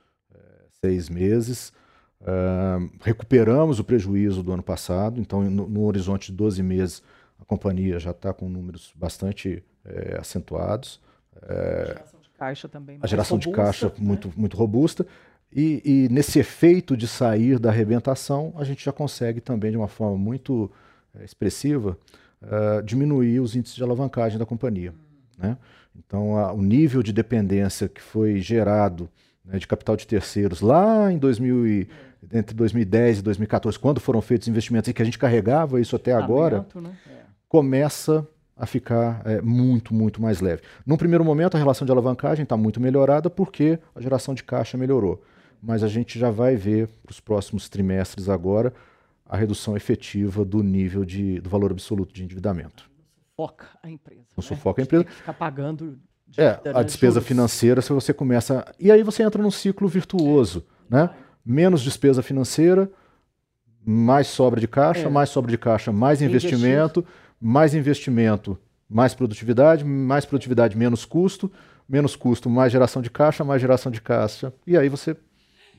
seis 0.86 1.10
meses. 1.10 1.74
Uh, 2.22 2.90
recuperamos 3.02 3.80
o 3.80 3.84
prejuízo 3.84 4.42
do 4.42 4.52
ano 4.52 4.64
passado, 4.64 5.20
então, 5.20 5.44
no, 5.44 5.68
no 5.68 5.86
horizonte 5.86 6.32
de 6.32 6.38
12 6.38 6.64
meses, 6.64 7.04
a 7.40 7.46
companhia 7.46 8.00
já 8.00 8.12
está 8.12 8.34
com 8.34 8.48
números 8.48 8.94
bastante 8.96 9.64
é, 9.84 10.18
acentuados. 10.20 11.00
É, 11.44 11.82
a 11.82 11.86
geração 11.86 12.20
de 12.22 12.30
caixa 12.30 12.70
também. 12.70 13.00
A 13.02 13.08
geração 13.08 13.38
robusta, 13.38 13.52
de 13.52 13.56
caixa 13.56 13.88
né? 13.88 13.94
muito, 13.98 14.34
muito 14.36 14.58
robusta. 14.58 15.06
E, 15.52 15.82
e, 15.86 16.10
nesse 16.10 16.40
efeito 16.40 16.98
de 16.98 17.08
sair 17.08 17.60
da 17.60 17.70
arrebentação, 17.70 18.54
a 18.58 18.64
gente 18.64 18.84
já 18.84 18.92
consegue 18.92 19.40
também, 19.40 19.72
de 19.72 19.78
uma 19.78 19.88
forma 19.88 20.18
muito 20.18 20.72
é, 21.14 21.24
expressiva, 21.24 21.98
uh, 22.42 22.82
diminuir 22.84 23.40
os 23.40 23.56
índices 23.56 23.76
de 23.76 23.84
alavancagem 23.84 24.40
da 24.40 24.46
companhia. 24.46 24.92
Hum. 24.92 24.96
Né? 25.38 25.58
Então, 25.96 26.38
a, 26.38 26.52
o 26.52 26.62
nível 26.62 27.04
de 27.04 27.14
dependência 27.14 27.88
que 27.88 28.02
foi 28.02 28.40
gerado 28.40 29.10
né, 29.46 29.58
de 29.58 29.68
capital 29.68 29.96
de 29.96 30.08
terceiros 30.08 30.62
lá 30.62 31.12
em 31.12 31.18
2000 31.18 31.68
e, 31.68 31.88
entre 32.34 32.56
2010 32.56 33.20
e 33.20 33.22
2014, 33.22 33.78
quando 33.78 34.00
foram 34.00 34.22
feitos 34.22 34.48
investimentos 34.48 34.90
e 34.90 34.94
que 34.94 35.02
a 35.02 35.06
gente 35.06 35.20
carregava 35.20 35.80
isso 35.80 35.96
até 35.96 36.14
agora, 36.14 36.66
né? 36.76 36.98
é. 37.08 37.20
começa 37.48 38.28
a 38.58 38.66
ficar 38.66 39.22
é, 39.26 39.42
muito, 39.42 39.94
muito 39.94 40.22
mais 40.22 40.40
leve. 40.40 40.62
Num 40.86 40.98
primeiro 40.98 41.26
momento, 41.26 41.56
a 41.56 41.58
relação 41.58 41.86
de 41.86 41.92
alavancagem 41.92 42.44
está 42.44 42.56
muito 42.56 42.80
melhorada 42.80 43.30
porque 43.30 43.80
a 43.94 44.02
geração 44.02 44.34
de 44.34 44.44
caixa 44.44 44.78
melhorou. 44.78 45.22
Mas 45.62 45.84
a 45.84 45.88
gente 45.88 46.18
já 46.18 46.30
vai 46.32 46.56
ver 46.56 46.88
para 47.04 47.12
os 47.12 47.20
próximos 47.20 47.68
trimestres 47.68 48.30
agora 48.30 48.74
a 49.28 49.36
redução 49.36 49.76
efetiva 49.76 50.46
do 50.46 50.64
nível 50.64 51.04
de, 51.04 51.42
do 51.42 51.50
valor 51.50 51.72
absoluto 51.72 52.14
de 52.14 52.24
endividamento. 52.24 52.90
Sufoca 53.32 53.68
a 53.84 53.90
empresa. 53.90 54.22
Não 54.38 54.42
né? 54.42 54.48
sufoca 54.48 54.82
a 54.82 54.84
empresa. 54.84 55.06
Ficar 55.06 55.34
pagando 55.34 56.00
é, 56.38 56.60
a 56.74 56.84
despesa 56.84 57.22
financeira, 57.22 57.82
se 57.82 57.92
você 57.94 58.14
começa. 58.14 58.66
E 58.80 58.92
aí 58.92 59.04
você 59.04 59.24
entra 59.24 59.42
num 59.42 59.52
ciclo 59.52 59.88
virtuoso, 59.88 60.66
né? 60.90 61.10
Menos 61.46 61.82
despesa 61.82 62.22
financeira, 62.22 62.90
mais 63.86 64.28
sobra 64.28 64.60
de 64.60 64.68
caixa, 64.68 65.08
é. 65.08 65.10
mais 65.10 65.30
sobra 65.30 65.52
de 65.52 65.58
caixa, 65.58 65.92
mais 65.92 66.22
investimento, 66.22 67.02
Investir. 67.02 67.38
mais 67.40 67.74
investimento, 67.76 68.58
mais 68.90 69.14
produtividade, 69.14 69.86
mais 69.86 70.26
produtividade, 70.26 70.78
menos 70.78 71.06
custo, 71.06 71.52
menos 71.88 72.16
custo, 72.16 72.50
mais 72.50 72.72
geração 72.72 73.02
de 73.02 73.10
caixa, 73.10 73.44
mais 73.44 73.62
geração 73.62 73.92
de 73.92 74.02
caixa. 74.02 74.52
E 74.66 74.78
aí 74.78 74.90
você 74.90 75.16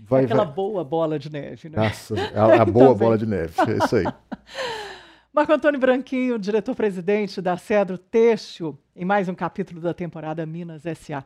vai. 0.08 0.24
Aquela 0.24 0.44
vai... 0.44 0.54
boa 0.54 0.84
bola 0.84 1.18
de 1.18 1.30
neve, 1.30 1.68
né? 1.68 1.76
Nossa, 1.76 2.14
a, 2.34 2.62
a 2.62 2.64
boa 2.64 2.94
bola 2.96 3.18
de 3.18 3.26
neve, 3.26 3.54
é 3.68 3.84
isso 3.84 3.96
aí. 3.96 4.04
Marco 5.36 5.52
Antônio 5.52 5.78
Branquinho, 5.78 6.38
diretor-presidente 6.38 7.42
da 7.42 7.58
Cedro 7.58 7.98
Têxtil, 7.98 8.78
em 8.96 9.04
mais 9.04 9.28
um 9.28 9.34
capítulo 9.34 9.82
da 9.82 9.92
temporada 9.92 10.46
Minas 10.46 10.84
SA. 10.98 11.22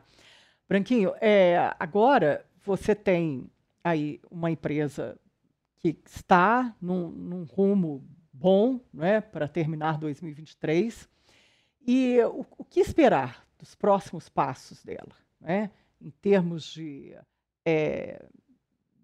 Branquinho, 0.67 1.13
é, 1.21 1.73
agora 1.79 2.45
você 2.61 2.93
tem 2.93 3.49
aí 3.81 4.19
uma 4.29 4.51
empresa 4.51 5.17
que 5.79 5.97
está 6.05 6.75
num, 6.81 7.07
num 7.07 7.43
rumo 7.45 8.05
bom 8.33 8.81
né, 8.93 9.21
para 9.21 9.47
terminar 9.47 9.97
2023. 9.97 11.07
E 11.87 12.19
o, 12.23 12.45
o, 12.57 12.65
que 12.65 12.81
esperar 12.81 13.47
dos 13.57 13.75
próximos 13.75 14.27
passos 14.27 14.83
dela, 14.83 15.15
né, 15.39 15.71
em 16.01 16.09
termos 16.09 16.65
de 16.65 17.15
é, 17.65 18.25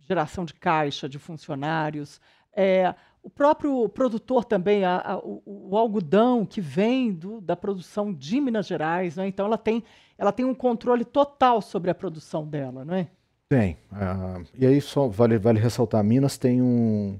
geração 0.01 0.43
de 0.43 0.53
caixa, 0.53 1.07
de 1.07 1.17
funcionários, 1.17 2.19
é, 2.57 2.95
o 3.21 3.29
próprio 3.29 3.87
produtor 3.87 4.43
também, 4.43 4.83
a, 4.83 4.97
a, 4.97 5.17
o, 5.19 5.43
o, 5.45 5.77
algodão 5.77 6.43
que 6.43 6.59
vem 6.59 7.13
do, 7.13 7.39
da 7.39 7.55
produção 7.55 8.11
de 8.11 8.41
Minas 8.41 8.65
Gerais, 8.65 9.15
né? 9.15 9.27
então 9.27 9.45
ela 9.45 9.59
tem, 9.59 9.83
ela 10.17 10.31
tem 10.31 10.43
um 10.43 10.55
controle 10.55 11.05
total 11.05 11.61
sobre 11.61 11.91
a 11.91 11.95
produção 11.95 12.47
dela, 12.47 12.83
não 12.83 12.95
é? 12.95 13.07
Tem. 13.47 13.77
Uh, 13.91 14.43
e 14.55 14.65
aí 14.65 14.81
só 14.81 15.07
vale, 15.07 15.37
vale 15.37 15.59
ressaltar, 15.59 16.03
Minas 16.03 16.37
tem 16.37 16.61
um, 16.61 17.19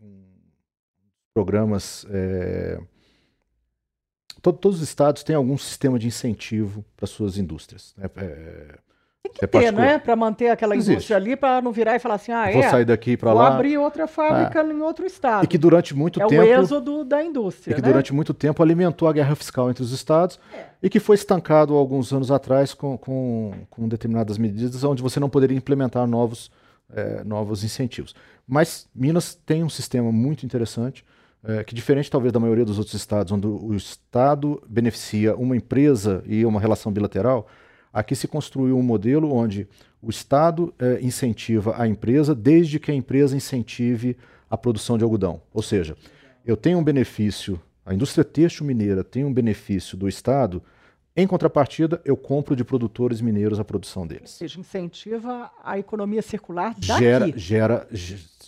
um 0.00 0.22
programas. 1.34 2.06
É, 2.08 2.80
todo, 4.40 4.58
todos 4.58 4.78
os 4.78 4.88
estados 4.88 5.24
têm 5.24 5.34
algum 5.34 5.58
sistema 5.58 5.98
de 5.98 6.06
incentivo 6.06 6.84
para 6.96 7.06
suas 7.06 7.36
indústrias. 7.36 7.94
Né? 7.98 8.08
É, 8.16 8.78
tem 9.22 9.32
que 9.32 9.44
é 9.44 9.46
ter, 9.46 9.72
né? 9.72 9.98
Para 9.98 10.16
manter 10.16 10.48
aquela 10.48 10.74
Existe. 10.74 10.92
indústria 10.92 11.16
ali, 11.16 11.36
para 11.36 11.62
não 11.62 11.70
virar 11.70 11.94
e 11.94 12.00
falar 12.00 12.16
assim, 12.16 12.32
ah, 12.32 12.50
Vou 12.50 12.62
é, 12.62 12.70
sair 12.70 12.84
daqui 12.84 13.16
para 13.16 13.32
lá. 13.32 13.44
Vou 13.44 13.52
abrir 13.54 13.78
outra 13.78 14.08
fábrica 14.08 14.60
é. 14.60 14.66
em 14.66 14.80
outro 14.80 15.06
estado. 15.06 15.44
E 15.44 15.46
que 15.46 15.56
durante 15.56 15.94
muito 15.94 16.20
é 16.20 16.26
tempo... 16.26 16.42
É 16.42 16.58
o 16.58 16.62
êxodo 16.62 17.04
da 17.04 17.22
indústria, 17.22 17.72
E 17.72 17.74
que 17.76 17.82
né? 17.82 17.88
durante 17.88 18.12
muito 18.12 18.34
tempo 18.34 18.62
alimentou 18.62 19.06
a 19.06 19.12
guerra 19.12 19.34
fiscal 19.36 19.70
entre 19.70 19.82
os 19.82 19.92
estados 19.92 20.40
é. 20.52 20.64
e 20.82 20.90
que 20.90 20.98
foi 20.98 21.14
estancado 21.14 21.74
alguns 21.74 22.12
anos 22.12 22.32
atrás 22.32 22.74
com, 22.74 22.98
com, 22.98 23.52
com, 23.70 23.88
determinadas 23.88 24.38
medidas 24.38 24.82
onde 24.82 25.00
você 25.00 25.20
não 25.20 25.30
poderia 25.30 25.56
implementar 25.56 26.04
novos, 26.06 26.50
é, 26.92 27.22
novos 27.22 27.62
incentivos. 27.62 28.14
Mas 28.46 28.88
Minas 28.92 29.34
tem 29.34 29.62
um 29.62 29.70
sistema 29.70 30.10
muito 30.10 30.44
interessante, 30.44 31.04
é, 31.44 31.62
que 31.62 31.76
diferente 31.76 32.10
talvez 32.10 32.32
da 32.32 32.40
maioria 32.40 32.64
dos 32.64 32.78
outros 32.78 32.94
estados, 32.94 33.32
onde 33.32 33.46
o 33.46 33.72
estado 33.74 34.60
beneficia 34.68 35.36
uma 35.36 35.56
empresa 35.56 36.24
e 36.26 36.44
uma 36.44 36.60
relação 36.60 36.90
bilateral, 36.90 37.46
Aqui 37.92 38.16
se 38.16 38.26
construiu 38.26 38.76
um 38.78 38.82
modelo 38.82 39.32
onde 39.32 39.68
o 40.00 40.10
Estado 40.10 40.72
é, 40.78 40.98
incentiva 41.00 41.74
a 41.76 41.86
empresa 41.86 42.34
desde 42.34 42.80
que 42.80 42.90
a 42.90 42.94
empresa 42.94 43.36
incentive 43.36 44.16
a 44.50 44.56
produção 44.56 44.98
de 44.98 45.04
algodão. 45.04 45.40
Ou 45.52 45.62
seja, 45.62 45.96
eu 46.44 46.56
tenho 46.56 46.78
um 46.78 46.84
benefício, 46.84 47.60
a 47.84 47.94
indústria 47.94 48.24
têxtil 48.24 48.66
mineira 48.66 49.04
tem 49.04 49.24
um 49.24 49.32
benefício 49.32 49.96
do 49.96 50.08
Estado, 50.08 50.62
em 51.14 51.26
contrapartida, 51.26 52.00
eu 52.06 52.16
compro 52.16 52.56
de 52.56 52.64
produtores 52.64 53.20
mineiros 53.20 53.60
a 53.60 53.64
produção 53.64 54.06
deles. 54.06 54.30
Ou 54.30 54.38
seja, 54.38 54.58
incentiva 54.58 55.50
a 55.62 55.78
economia 55.78 56.22
circular 56.22 56.74
daqui. 56.74 57.04
Gera, 57.04 57.34
gera, 57.36 57.88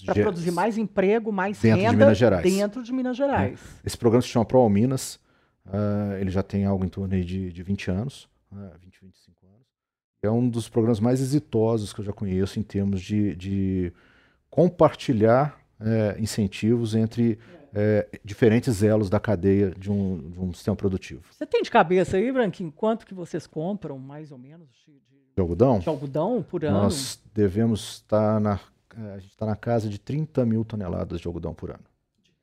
para 0.07 0.15
produzir 0.15 0.51
mais 0.51 0.79
emprego, 0.79 1.31
mais 1.31 1.61
dentro 1.61 1.81
renda 1.81 1.91
de 1.91 1.97
Minas 1.99 2.19
Gerais. 2.19 2.43
dentro 2.43 2.83
de 2.83 2.93
Minas 2.93 3.17
Gerais. 3.19 3.61
É. 3.61 3.87
Esse 3.87 3.99
programa 3.99 4.23
se 4.23 4.29
chama 4.29 4.47
Pro 4.47 4.67
Minas, 4.71 5.17
uh, 5.67 6.17
ele 6.19 6.31
já 6.31 6.43
tem 6.43 6.65
algo 6.65 6.87
em 6.87 6.89
torno 6.89 7.23
de, 7.23 7.53
de 7.53 7.63
20 7.63 7.91
anos, 7.91 8.29
uh, 8.55 8.79
20, 8.79 9.01
25 9.03 9.47
é 10.27 10.31
um 10.31 10.49
dos 10.49 10.69
programas 10.69 11.01
mais 11.01 11.21
exitosos 11.21 11.93
que 11.93 12.01
eu 12.01 12.05
já 12.05 12.13
conheço 12.13 12.59
em 12.59 12.63
termos 12.63 13.01
de, 13.03 13.37
de 13.37 13.93
compartilhar 14.51 15.61
é, 15.81 16.17
incentivos 16.19 16.95
entre 16.95 17.39
é, 17.75 18.09
diferentes 18.25 18.83
elos 18.83 19.11
da 19.11 19.19
cadeia 19.19 19.71
de 19.77 19.91
um, 19.91 20.31
de 20.31 20.41
um, 20.41 20.53
sistema 20.53 20.77
produtivo. 20.77 21.23
Você 21.31 21.45
tem 21.45 21.63
de 21.63 21.71
cabeça 21.71 22.17
aí, 22.17 22.33
Branquinho, 22.33 22.73
quanto 22.73 23.05
que 23.05 23.13
vocês 23.13 23.47
compram, 23.47 23.99
mais 23.99 24.31
ou 24.31 24.39
menos, 24.39 24.69
de, 24.87 24.93
de 24.93 25.41
algodão? 25.41 25.81
De 25.81 25.89
algodão 25.89 26.43
por 26.43 26.65
ano? 26.65 26.83
Nós 26.83 27.21
devemos 27.35 27.95
estar 27.95 28.41
na, 28.41 28.61
é, 28.97 29.15
a 29.15 29.19
gente 29.19 29.33
está 29.33 29.45
na 29.45 29.57
casa 29.57 29.89
de 29.89 29.99
30 29.99 30.47
mil 30.47 30.65
toneladas 30.65 31.21
de 31.21 31.27
algodão 31.27 31.53
por 31.53 31.71
ano. 31.71 31.85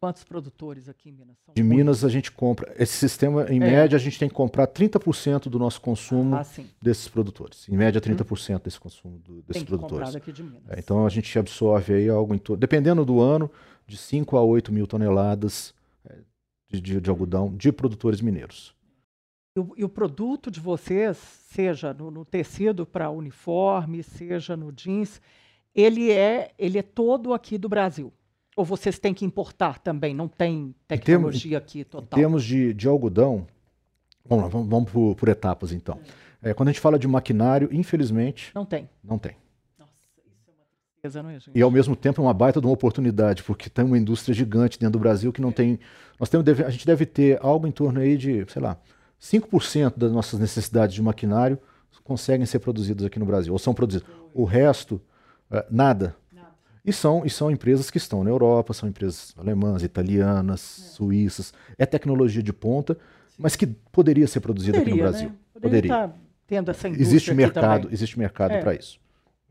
Quantos 0.01 0.23
produtores 0.23 0.89
aqui 0.89 1.09
em 1.09 1.11
Minas? 1.11 1.37
São 1.45 1.53
de 1.53 1.61
muitos. 1.61 1.77
Minas 1.77 2.03
a 2.03 2.09
gente 2.09 2.31
compra. 2.31 2.73
Esse 2.75 2.93
sistema, 2.93 3.45
em 3.51 3.57
é. 3.57 3.59
média, 3.59 3.95
a 3.95 3.99
gente 3.99 4.17
tem 4.17 4.27
que 4.27 4.33
comprar 4.33 4.65
30% 4.65 5.43
do 5.43 5.59
nosso 5.59 5.79
consumo 5.79 6.37
ah, 6.37 6.43
desses 6.81 7.07
produtores. 7.07 7.69
Em 7.69 7.77
média, 7.77 8.01
30% 8.01 8.55
hum. 8.55 8.61
desse 8.63 8.79
consumo 8.79 9.19
do, 9.19 9.43
desses 9.43 9.53
tem 9.53 9.61
que 9.61 9.67
produtores. 9.67 10.15
Aqui 10.15 10.31
de 10.31 10.41
Minas. 10.41 10.63
É, 10.69 10.79
então 10.79 11.05
a 11.05 11.09
gente 11.09 11.37
absorve 11.37 11.93
aí 11.93 12.09
algo 12.09 12.33
em 12.33 12.39
torno, 12.39 12.59
dependendo 12.59 13.05
do 13.05 13.21
ano, 13.21 13.51
de 13.85 13.95
5 13.95 14.35
a 14.37 14.43
8 14.43 14.71
mil 14.71 14.87
toneladas 14.87 15.71
é, 16.03 16.17
de, 16.67 16.81
de, 16.81 16.99
de 16.99 17.09
algodão 17.11 17.55
de 17.55 17.71
produtores 17.71 18.21
mineiros. 18.21 18.75
E 19.55 19.59
o, 19.59 19.73
e 19.77 19.83
o, 19.83 19.89
produto 19.89 20.49
de 20.49 20.59
vocês, 20.59 21.15
seja 21.17 21.93
no, 21.93 22.09
no 22.09 22.25
tecido 22.25 22.87
para 22.87 23.11
uniforme, 23.11 24.01
seja 24.01 24.57
no 24.57 24.71
jeans, 24.71 25.21
ele 25.75 26.09
é, 26.11 26.49
ele 26.57 26.79
é 26.79 26.81
todo 26.81 27.35
aqui 27.35 27.55
do 27.59 27.69
Brasil. 27.69 28.11
Ou 28.55 28.65
vocês 28.65 28.99
têm 28.99 29.13
que 29.13 29.23
importar 29.23 29.79
também? 29.79 30.13
Não 30.13 30.27
tem 30.27 30.75
tecnologia 30.87 31.51
termos, 31.51 31.63
aqui 31.63 31.83
total? 31.83 32.19
Em 32.19 32.21
termos 32.21 32.43
de, 32.43 32.73
de 32.73 32.87
algodão, 32.87 33.47
vamos 34.25 34.43
lá, 34.43 34.49
vamos, 34.49 34.69
vamos 34.69 34.91
por, 34.91 35.15
por, 35.15 35.29
etapas 35.29 35.71
então. 35.71 35.99
É, 36.41 36.53
quando 36.53 36.69
a 36.69 36.71
gente 36.71 36.81
fala 36.81 36.99
de 36.99 37.07
maquinário, 37.07 37.69
infelizmente. 37.71 38.51
Não 38.53 38.65
tem. 38.65 38.89
Não 39.03 39.17
tem. 39.17 39.35
Nossa, 39.79 39.93
isso 40.25 40.49
é 40.49 40.53
uma 40.53 40.65
tristeza, 40.65 41.23
não 41.23 41.29
é, 41.29 41.39
gente? 41.39 41.51
E 41.57 41.61
ao 41.61 41.71
mesmo 41.71 41.95
tempo 41.95 42.21
é 42.21 42.23
uma 42.23 42.33
baita 42.33 42.59
de 42.59 42.67
uma 42.67 42.73
oportunidade, 42.73 43.43
porque 43.43 43.69
tem 43.69 43.85
uma 43.85 43.97
indústria 43.97 44.33
gigante 44.33 44.77
dentro 44.77 44.93
do 44.93 44.99
Brasil 44.99 45.31
que 45.31 45.41
não 45.41 45.51
tem. 45.51 45.79
Nós 46.19 46.29
temos, 46.29 46.47
a 46.47 46.69
gente 46.69 46.85
deve 46.85 47.05
ter 47.05 47.39
algo 47.41 47.65
em 47.67 47.71
torno 47.71 48.01
aí 48.01 48.17
de, 48.17 48.45
sei 48.49 48.61
lá, 48.61 48.77
5% 49.21 49.97
das 49.97 50.11
nossas 50.11 50.39
necessidades 50.39 50.93
de 50.93 51.01
maquinário 51.01 51.57
conseguem 52.03 52.45
ser 52.45 52.59
produzidas 52.59 53.05
aqui 53.05 53.19
no 53.19 53.25
Brasil, 53.25 53.53
ou 53.53 53.59
são 53.59 53.73
produzidas. 53.73 54.07
O 54.33 54.43
resto, 54.43 54.95
uh, 55.49 55.63
nada. 55.69 56.15
E 56.84 56.91
são, 56.91 57.23
e 57.25 57.29
são 57.29 57.51
empresas 57.51 57.91
que 57.91 57.97
estão 57.97 58.23
na 58.23 58.29
Europa, 58.29 58.73
são 58.73 58.89
empresas 58.89 59.34
alemãs, 59.38 59.84
italianas, 59.84 60.79
é. 60.79 60.84
suíças. 60.89 61.53
É 61.77 61.86
tecnologia 61.86 62.41
de 62.41 62.51
ponta, 62.51 62.97
mas 63.38 63.55
que 63.55 63.67
poderia 63.67 64.27
ser 64.27 64.39
produzida 64.39 64.79
poderia, 64.79 64.93
aqui 64.93 65.03
no 65.03 65.09
Brasil. 65.09 65.29
Né? 65.29 65.36
Poderia. 65.53 65.82
poderia. 65.82 66.07
Tá 66.07 66.15
tendo 66.47 66.69
essa 66.69 66.88
indústria 66.89 67.07
existe 67.07 67.34
mercado, 67.34 67.88
existe 67.91 68.19
mercado 68.19 68.51
é. 68.51 68.61
para 68.61 68.73
isso. 68.73 68.99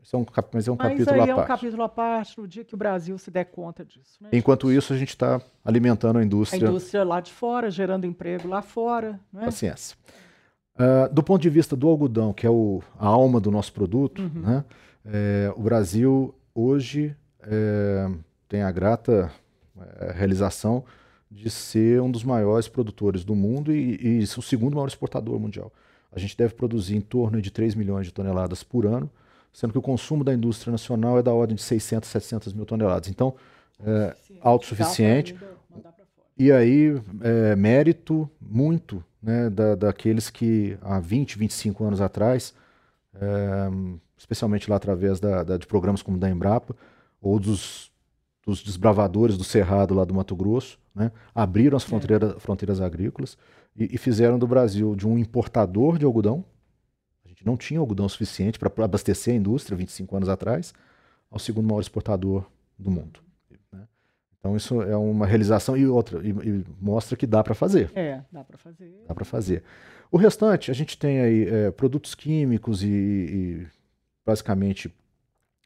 isso 0.03 0.15
é 0.15 0.19
um, 0.19 0.25
mas 0.53 0.67
é 0.67 0.71
um 0.71 0.75
mas 0.77 0.91
capítulo 0.91 1.15
à 1.15 1.17
parte. 1.17 1.29
é 1.31 1.35
um 1.35 1.47
capítulo 1.47 1.83
à 1.83 1.89
parte 1.89 2.39
no 2.39 2.47
dia 2.47 2.63
que 2.63 2.75
o 2.75 2.77
Brasil 2.77 3.17
se 3.17 3.31
der 3.31 3.45
conta 3.45 3.83
disso. 3.83 4.17
Né, 4.21 4.29
Enquanto 4.33 4.67
gente? 4.67 4.77
isso, 4.77 4.93
a 4.93 4.97
gente 4.97 5.09
está 5.09 5.41
alimentando 5.65 6.19
a 6.19 6.23
indústria. 6.23 6.67
A 6.67 6.69
indústria 6.69 7.03
lá 7.03 7.19
de 7.19 7.31
fora, 7.31 7.71
gerando 7.71 8.05
emprego 8.05 8.47
lá 8.47 8.61
fora. 8.61 9.19
Né? 9.33 9.45
Paciência. 9.45 9.97
Uh, 10.75 11.11
do 11.13 11.23
ponto 11.23 11.41
de 11.41 11.49
vista 11.49 11.75
do 11.75 11.87
algodão, 11.87 12.33
que 12.33 12.45
é 12.45 12.49
o, 12.49 12.83
a 12.99 13.07
alma 13.07 13.39
do 13.39 13.49
nosso 13.49 13.73
produto, 13.73 14.21
uhum. 14.21 14.41
né, 14.41 14.65
é, 15.03 15.51
o 15.55 15.61
Brasil 15.61 16.35
hoje 16.53 17.15
é, 17.43 18.09
tem 18.47 18.61
a 18.61 18.71
grata 18.71 19.31
é, 19.99 20.11
realização 20.11 20.83
de 21.29 21.49
ser 21.49 22.01
um 22.01 22.11
dos 22.11 22.23
maiores 22.23 22.67
produtores 22.67 23.23
do 23.23 23.33
mundo 23.33 23.73
e, 23.73 24.19
e, 24.19 24.23
o 24.23 24.41
segundo 24.41 24.75
maior 24.75 24.87
exportador 24.87 25.39
mundial. 25.39 25.71
A 26.11 26.19
gente 26.19 26.35
deve 26.37 26.53
produzir 26.53 26.97
em 26.97 27.01
torno 27.01 27.41
de 27.41 27.49
3 27.49 27.73
milhões 27.73 28.05
de 28.05 28.13
toneladas 28.13 28.63
por 28.63 28.85
ano, 28.85 29.09
sendo 29.53 29.71
que 29.71 29.79
o 29.79 29.81
consumo 29.81 30.23
da 30.23 30.33
indústria 30.33 30.71
nacional 30.71 31.17
é 31.17 31.23
da 31.23 31.33
ordem 31.33 31.55
de 31.55 31.61
600, 31.61 32.09
700 32.09 32.53
mil 32.53 32.65
toneladas. 32.65 33.09
Então, 33.09 33.35
é 33.79 34.15
autossuficiente. 34.41 35.37
E 36.37 36.51
aí, 36.51 37.01
é, 37.21 37.55
mérito 37.55 38.29
muito 38.41 39.03
né, 39.21 39.49
da, 39.49 39.75
daqueles 39.75 40.29
que 40.29 40.77
há 40.81 40.99
20, 40.99 41.37
25 41.37 41.83
anos 41.83 42.01
atrás, 42.01 42.53
é, 43.15 43.69
especialmente 44.17 44.69
lá 44.69 44.75
através 44.75 45.19
da, 45.19 45.43
da, 45.43 45.57
de 45.57 45.67
programas 45.67 46.01
como 46.01 46.17
da 46.17 46.29
Embrapa, 46.29 46.75
ou 47.21 47.39
dos, 47.39 47.91
dos 48.45 48.63
desbravadores 48.63 49.37
do 49.37 49.43
Cerrado 49.43 49.93
lá 49.93 50.03
do 50.03 50.13
Mato 50.13 50.35
Grosso, 50.35 50.79
né? 50.93 51.11
abriram 51.33 51.77
as 51.77 51.83
fronteiras, 51.83 52.35
é. 52.35 52.39
fronteiras 52.39 52.81
agrícolas 52.81 53.37
e, 53.75 53.95
e, 53.95 53.97
fizeram 53.97 54.39
do 54.39 54.47
Brasil 54.47 54.95
de 54.95 55.07
um 55.07 55.17
importador 55.17 55.97
de 55.97 56.05
algodão, 56.05 56.43
a 57.23 57.29
gente 57.29 57.45
não 57.45 57.55
tinha 57.55 57.79
algodão 57.79 58.09
suficiente 58.09 58.59
para 58.59 58.71
abastecer 58.83 59.33
a 59.33 59.37
indústria 59.37 59.77
25 59.77 60.17
anos 60.17 60.27
atrás, 60.27 60.73
ao 61.29 61.39
segundo 61.39 61.67
maior 61.67 61.79
exportador 61.79 62.45
do 62.77 62.91
mundo. 62.91 63.21
Né? 63.71 63.87
Então 64.37 64.57
isso 64.57 64.81
é 64.81 64.97
uma 64.97 65.25
realização 65.25 65.77
e 65.77 65.85
outra, 65.87 66.19
e, 66.25 66.31
e 66.31 66.65
mostra 66.81 67.15
que 67.15 67.27
dá 67.27 67.43
para 67.43 67.53
fazer. 67.53 67.91
É, 67.95 68.21
dá 68.31 68.43
para 68.43 68.57
fazer. 68.57 69.03
Dá 69.07 69.15
para 69.15 69.25
fazer. 69.25 69.63
O 70.11 70.17
restante, 70.17 70.69
a 70.69 70.73
gente 70.73 70.97
tem 70.97 71.21
aí 71.21 71.47
é, 71.47 71.71
produtos 71.71 72.13
químicos 72.13 72.83
e, 72.83 72.87
e 72.87 73.67
basicamente 74.25 74.93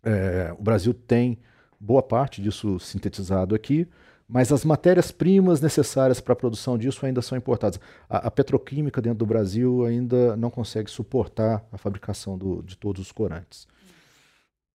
é, 0.06 0.56
o 0.58 0.62
Brasil 0.62 0.93
tem 0.93 1.39
boa 1.80 2.01
parte 2.03 2.41
disso 2.41 2.80
sintetizado 2.80 3.56
aqui, 3.56 3.88
mas 4.28 4.51
as 4.51 4.66
matérias-primas 4.66 5.62
necessárias 5.62 6.20
para 6.20 6.34
a 6.34 6.36
produção 6.36 6.78
disso 6.78 7.06
ainda 7.06 7.22
são 7.22 7.38
importadas. 7.38 7.80
A, 8.10 8.28
a, 8.28 8.32
petroquímica 8.32 9.01
dentro 9.01 9.20
do 9.20 9.26
Brasil 9.26 9.86
ainda 9.86 10.36
não 10.38 10.49
consegue 10.49 10.89
suportar 10.89 11.64
a 11.72 11.78
fabricação 11.78 12.38
do, 12.38 12.64
de 12.64 12.78
todos 12.78 13.01
os 13.01 13.12
corantes. 13.12 13.68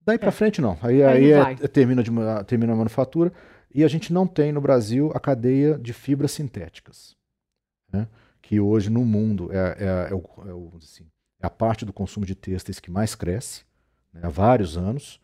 Daí 0.05 0.19
para 0.19 0.29
é. 0.29 0.33
frente, 0.33 0.61
não. 0.61 0.79
Aí, 0.83 1.03
aí, 1.03 1.35
aí 1.35 1.57
é, 1.61 1.69
termina, 1.69 2.03
de, 2.03 2.11
termina 2.47 2.73
a 2.73 2.77
manufatura 2.77 3.33
e 3.75 3.85
a 3.85 3.89
gente 3.89 4.13
não 4.13 4.27
tem 4.27 4.53
no 4.53 4.61
Brasil 4.61 5.11
a 5.15 5.21
cadeia 5.21 5.79
de 5.79 5.93
fibras 5.93 6.33
sintéticas, 6.33 7.17
né? 7.93 8.07
que 8.41 8.59
hoje 8.59 8.91
no 8.91 9.05
mundo 9.05 9.51
é, 9.53 9.57
é, 9.57 10.11
é, 10.11 10.15
o, 10.15 10.25
é 10.49 10.53
o, 10.53 10.73
assim, 10.77 11.07
é 11.41 11.47
a 11.47 11.51
parte 11.51 11.85
do 11.85 11.93
consumo 11.93 12.25
de 12.25 12.35
têxteis 12.35 12.81
que 12.81 12.91
mais 12.91 13.15
cresce 13.15 13.65
né, 14.13 14.21
há 14.25 14.29
vários 14.29 14.77
anos, 14.77 15.21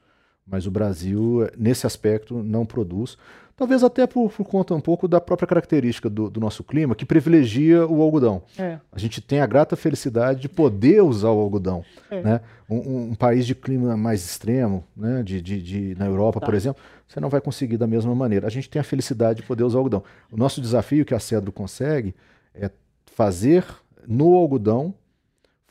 mas 0.47 0.67
o 0.67 0.71
Brasil, 0.71 1.49
nesse 1.57 1.87
aspecto, 1.87 2.43
não 2.43 2.65
produz. 2.65 3.19
Talvez 3.57 3.83
até 3.83 4.07
por, 4.07 4.31
por 4.31 4.45
conta 4.45 4.75
um 4.75 4.81
pouco 4.81 5.09
da 5.09 5.19
própria 5.19 5.49
característica 5.49 6.11
do, 6.11 6.29
do 6.29 6.39
nosso 6.39 6.63
clima, 6.63 6.95
que 6.95 7.07
privilegia 7.07 7.87
o 7.87 8.03
algodão. 8.03 8.43
É. 8.59 8.79
A 8.93 8.99
gente 8.99 9.23
tem 9.23 9.41
a 9.41 9.47
grata 9.47 9.75
felicidade 9.75 10.41
de 10.41 10.49
poder 10.49 11.03
usar 11.03 11.31
o 11.31 11.41
algodão. 11.41 11.83
É. 12.11 12.21
Né? 12.21 12.41
Um, 12.69 13.11
um, 13.11 13.15
país 13.15 13.47
de 13.47 13.55
clima 13.55 13.97
mais 13.97 14.23
extremo, 14.23 14.85
né? 14.95 15.23
de, 15.23 15.41
de, 15.41 15.63
de 15.63 15.95
na 15.99 16.05
Europa, 16.05 16.39
tá. 16.39 16.45
por 16.45 16.55
exemplo, 16.55 16.83
você 17.09 17.19
não 17.19 17.31
vai 17.31 17.41
conseguir 17.41 17.79
da 17.79 17.87
mesma 17.87 18.15
maneira. 18.15 18.47
A 18.47 18.51
gente 18.51 18.69
tem 18.69 18.79
a 18.79 18.85
felicidade 18.85 19.41
de 19.41 19.47
poder 19.47 19.65
usar 19.65 19.79
o 19.79 19.81
algodão. 19.81 20.05
O 20.31 20.37
nosso 20.37 20.61
desafio 20.61 21.07
que 21.07 21.15
a 21.15 21.19
Cedro 21.19 21.51
consegue 21.51 22.15
é 22.55 22.71
fazer 23.07 23.65
no 24.07 24.35
algodão 24.35 24.95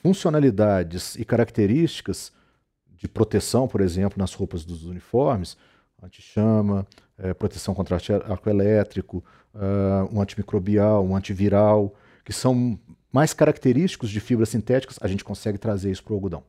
funcionalidades 0.01 1.15
e 1.15 1.23
características 1.23 2.31
de 2.97 3.07
proteção, 3.07 3.67
por 3.67 3.81
exemplo, 3.81 4.17
nas 4.17 4.33
roupas 4.33 4.63
dos 4.63 4.85
uniformes, 4.85 5.57
anti-chama, 6.01 6.87
é, 7.17 7.33
proteção 7.33 7.73
contra 7.73 7.95
arco 7.95 8.49
elétrico, 8.49 9.23
uh, 9.53 10.15
um 10.15 10.21
antimicrobial, 10.21 11.05
um 11.05 11.15
antiviral, 11.15 11.93
que 12.23 12.33
são 12.33 12.79
mais 13.11 13.33
característicos 13.33 14.09
de 14.09 14.19
fibras 14.19 14.49
sintéticas, 14.49 14.97
a 15.01 15.07
gente 15.07 15.23
consegue 15.23 15.57
trazer 15.57 15.91
isso 15.91 16.03
para 16.03 16.13
o 16.13 16.15
algodão. 16.15 16.43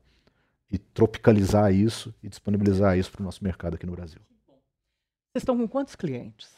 E 0.70 0.78
tropicalizar 0.78 1.72
isso 1.72 2.12
e 2.22 2.28
disponibilizar 2.28 2.98
isso 2.98 3.12
para 3.12 3.20
o 3.20 3.24
nosso 3.24 3.42
mercado 3.44 3.74
aqui 3.74 3.86
no 3.86 3.92
Brasil. 3.92 4.20
Vocês 4.48 5.42
estão 5.42 5.56
com 5.56 5.68
quantos 5.68 5.94
clientes? 5.94 6.50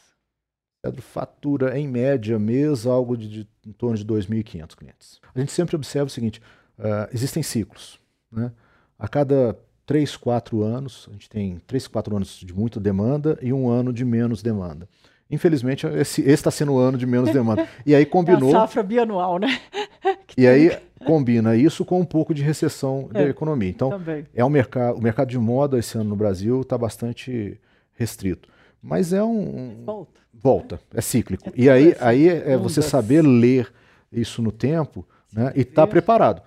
Pedro 0.81 1.01
fatura, 1.01 1.77
em 1.77 1.87
média, 1.87 2.39
mês, 2.39 2.87
algo 2.87 3.15
de, 3.15 3.27
de 3.43 3.47
em 3.67 3.71
torno 3.71 3.97
de 3.97 4.05
2.500 4.05 4.75
clientes. 4.75 5.21
A 5.35 5.39
gente 5.39 5.51
sempre 5.51 5.75
observa 5.75 6.07
o 6.07 6.09
seguinte, 6.09 6.41
uh, 6.79 7.07
existem 7.13 7.43
ciclos. 7.43 7.99
Né? 8.31 8.51
A 8.97 9.07
cada 9.07 9.55
três, 9.89 10.15
quatro 10.15 10.61
anos, 10.61 11.07
a 11.09 11.13
gente 11.13 11.27
tem 11.27 11.59
três, 11.65 11.87
quatro 11.87 12.15
anos 12.15 12.39
de 12.39 12.53
muita 12.53 12.79
demanda 12.79 13.39
e 13.41 13.51
um 13.51 13.67
ano 13.67 13.91
de 13.91 14.05
menos 14.05 14.43
demanda. 14.43 14.87
Infelizmente, 15.31 15.87
esse 15.87 16.21
está 16.29 16.51
sendo 16.51 16.73
o 16.73 16.77
ano 16.77 16.95
de 16.95 17.07
menos 17.07 17.31
demanda. 17.31 17.67
E 17.83 17.95
aí 17.95 18.05
combinou. 18.05 18.51
É 18.53 18.55
a 18.55 18.59
safra 18.59 18.83
bianual, 18.83 19.39
né? 19.39 19.59
e 20.37 20.45
aí 20.45 20.77
combina 21.03 21.55
isso 21.55 21.83
com 21.83 21.99
um 21.99 22.05
pouco 22.05 22.35
de 22.35 22.43
recessão 22.43 23.09
é, 23.15 23.23
da 23.23 23.29
economia. 23.29 23.67
Então, 23.67 23.89
também. 23.89 24.27
é 24.31 24.45
um 24.45 24.49
mercado, 24.49 24.95
o 24.95 25.01
mercado 25.01 25.27
de 25.27 25.39
moda 25.39 25.79
esse 25.79 25.97
ano 25.97 26.11
no 26.11 26.15
Brasil 26.15 26.61
está 26.61 26.77
bastante 26.77 27.59
restrito. 27.95 28.47
Mas 28.83 29.11
é 29.11 29.23
um. 29.23 29.85
Volta. 29.87 30.21
Volta, 30.31 30.79
é 30.93 31.01
cíclico. 31.01 31.49
É 31.49 31.53
e 31.55 31.67
aí, 31.67 31.95
aí 31.99 32.27
é 32.27 32.55
você 32.55 32.83
saber 32.83 33.23
ler 33.23 33.73
isso 34.11 34.39
no 34.43 34.51
tempo 34.51 35.03
né, 35.33 35.51
e 35.55 35.61
estar 35.61 35.81
tá 35.81 35.87
preparado. 35.87 36.43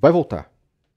Vai 0.00 0.12
voltar. 0.12 0.48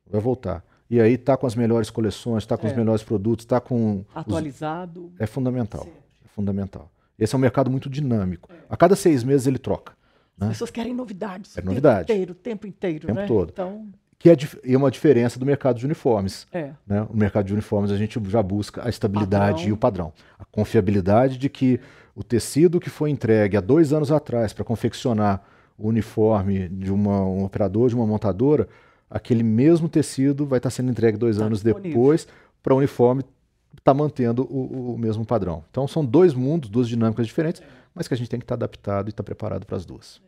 Vai 0.07 0.21
voltar. 0.21 0.63
E 0.93 1.01
aí 1.01 1.17
tá 1.17 1.35
com 1.35 1.47
as 1.47 1.55
melhores 1.55 1.89
coleções, 1.89 2.43
está 2.43 2.55
com 2.55 2.67
é. 2.67 2.69
os 2.69 2.77
melhores 2.77 3.01
produtos, 3.01 3.45
está 3.45 3.59
com 3.59 4.05
atualizado. 4.13 5.07
Os... 5.07 5.19
É 5.19 5.25
fundamental, 5.25 5.87
é 6.23 6.27
fundamental. 6.27 6.91
Esse 7.17 7.33
é 7.33 7.37
um 7.37 7.41
mercado 7.41 7.71
muito 7.71 7.89
dinâmico. 7.89 8.47
É. 8.53 8.57
A 8.69 8.77
cada 8.77 8.95
seis 8.95 9.23
meses 9.23 9.47
ele 9.47 9.57
troca. 9.57 9.93
Né? 10.37 10.45
As 10.45 10.53
pessoas 10.53 10.69
querem 10.69 10.93
novidades. 10.93 11.57
É 11.57 11.63
novidade. 11.63 12.03
O 12.03 12.05
tempo 12.05 12.11
inteiro, 12.11 12.31
o 12.31 12.35
tempo 12.35 12.67
inteiro, 12.67 13.03
o 13.05 13.07
tempo 13.07 13.19
né? 13.21 13.25
todo. 13.25 13.49
Então 13.49 13.87
que 14.19 14.29
é, 14.29 14.37
é 14.65 14.77
uma 14.77 14.91
diferença 14.91 15.39
do 15.39 15.47
mercado 15.47 15.79
de 15.79 15.85
uniformes. 15.85 16.45
É. 16.53 16.69
Né? 16.85 17.05
O 17.09 17.17
mercado 17.17 17.47
de 17.47 17.53
uniformes 17.53 17.89
a 17.89 17.97
gente 17.97 18.21
já 18.29 18.43
busca 18.43 18.85
a 18.85 18.89
estabilidade 18.89 19.53
padrão. 19.53 19.69
e 19.69 19.71
o 19.73 19.77
padrão. 19.77 20.13
A 20.37 20.45
confiabilidade 20.45 21.39
de 21.39 21.49
que 21.49 21.79
o 22.15 22.23
tecido 22.23 22.79
que 22.79 22.91
foi 22.91 23.09
entregue 23.09 23.57
há 23.57 23.61
dois 23.61 23.91
anos 23.91 24.11
atrás 24.11 24.53
para 24.53 24.63
confeccionar 24.63 25.43
o 25.75 25.87
uniforme 25.87 26.69
de 26.69 26.91
uma, 26.91 27.19
um 27.25 27.43
operador, 27.43 27.89
de 27.89 27.95
uma 27.95 28.05
montadora, 28.05 28.69
aquele 29.13 29.43
mesmo 29.43 29.87
tecido 29.87 30.43
vai 30.43 30.57
estar 30.57 30.71
sendo 30.71 30.89
entregue 30.89 31.19
dois 31.19 31.37
tá 31.37 31.45
anos 31.45 31.61
depois 31.61 32.27
para 32.63 32.73
o 32.73 32.77
uniforme 32.77 33.21
estar 33.21 33.83
tá 33.83 33.93
mantendo 33.93 34.43
o, 34.49 34.93
o, 34.93 34.97
mesmo 34.97 35.23
padrão. 35.23 35.63
Então 35.69 35.87
são 35.87 36.03
dois 36.03 36.33
mundos, 36.33 36.67
duas 36.67 36.89
dinâmicas 36.89 37.27
diferentes, 37.27 37.61
mas 37.93 38.07
que 38.07 38.15
a 38.15 38.17
gente 38.17 38.29
tem 38.29 38.39
que 38.39 38.43
estar 38.43 38.55
adaptado 38.55 39.07
e 39.07 39.11
estar 39.11 39.21
preparado 39.21 39.67
para 39.67 39.77
as 39.77 39.85
duas. 39.85 40.19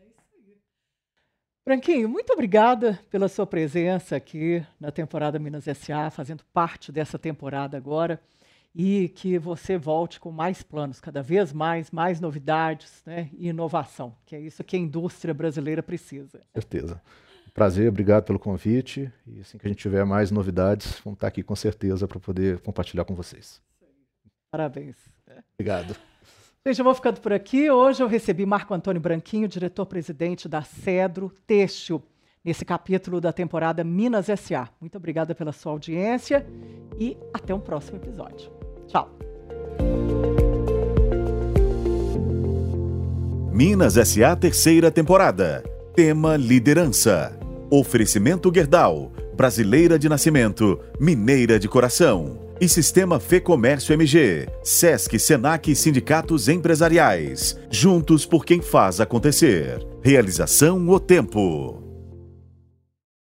Branquinho, 1.66 2.08
muito 2.08 2.32
obrigada 2.32 3.00
pela 3.10 3.28
sua 3.28 3.48
presença 3.48 4.16
aqui 4.16 4.64
na 4.80 4.92
temporada 4.92 5.40
Minas 5.40 5.66
SA, 5.66 6.12
fazendo 6.12 6.44
parte 6.54 6.92
dessa 6.92 7.18
temporada 7.18 7.76
agora. 7.76 8.22
E 8.78 9.08
que 9.10 9.40
você 9.40 9.78
volte 9.78 10.20
com 10.20 10.32
mais 10.32 10.62
planos, 10.62 11.00
cada 11.00 11.24
vez 11.24 11.54
mais, 11.54 11.90
mais 11.92 12.20
novidades 12.20 13.02
né, 13.06 13.30
e 13.32 13.48
inovação, 13.48 14.14
que 14.26 14.36
é 14.36 14.40
isso 14.40 14.66
que 14.66 14.76
a 14.76 14.80
indústria 14.80 15.34
brasileira 15.34 15.82
precisa. 15.82 16.42
Certeza. 16.54 17.02
Prazer, 17.56 17.88
obrigado 17.88 18.26
pelo 18.26 18.38
convite. 18.38 19.10
E 19.26 19.40
assim 19.40 19.58
que 19.58 19.66
a 19.66 19.70
gente 19.70 19.80
tiver 19.80 20.04
mais 20.04 20.30
novidades, 20.30 21.00
vamos 21.06 21.16
estar 21.16 21.28
aqui 21.28 21.42
com 21.42 21.56
certeza 21.56 22.06
para 22.06 22.20
poder 22.20 22.60
compartilhar 22.60 23.06
com 23.06 23.16
vocês. 23.16 23.62
Parabéns. 24.52 24.98
Obrigado. 25.54 25.96
Gente, 26.68 26.80
eu 26.80 26.84
vou 26.84 26.94
ficando 26.94 27.22
por 27.22 27.32
aqui. 27.32 27.72
Hoje 27.72 28.04
eu 28.04 28.08
recebi 28.08 28.46
Marco 28.46 28.74
Antônio 28.74 29.02
Branquinho, 29.02 29.48
diretor-presidente 29.48 30.50
da 30.50 30.64
Cedro 30.64 31.32
Têxtil, 31.48 32.04
nesse 32.44 32.66
capítulo 32.66 33.22
da 33.22 33.32
temporada 33.32 33.86
Minas 33.86 34.26
SA. 34.38 34.68
Muito 34.82 34.98
obrigada 34.98 35.34
pela 35.34 35.54
sua 35.54 35.72
audiência 35.72 36.46
e 37.00 37.16
até 37.34 37.56
um 37.56 37.60
próximo 37.62 37.98
episódio. 37.98 38.52
Tchau. 38.86 39.18
Minas 43.50 43.94
SA 43.94 44.36
terceira 44.36 44.92
temporada. 44.92 45.64
Tema 45.96 46.36
liderança. 46.36 47.45
Oferecimento 47.76 48.50
Gerdau. 48.54 49.12
Brasileira 49.36 50.00
de 50.00 50.08
nascimento, 50.08 50.80
mineira 50.98 51.60
de 51.60 51.68
coração 51.68 52.40
e 52.62 52.70
Sistema 52.70 53.20
Fê 53.20 53.42
Comércio 53.42 53.92
MG, 53.94 54.48
Sesc, 54.64 55.20
Senac 55.20 55.70
e 55.70 55.76
sindicatos 55.76 56.48
empresariais. 56.48 57.60
Juntos 57.70 58.26
por 58.26 58.46
quem 58.46 58.62
faz 58.62 59.02
acontecer. 59.02 59.86
Realização 60.02 60.88
O 60.88 61.02
Tempo. 61.02 61.85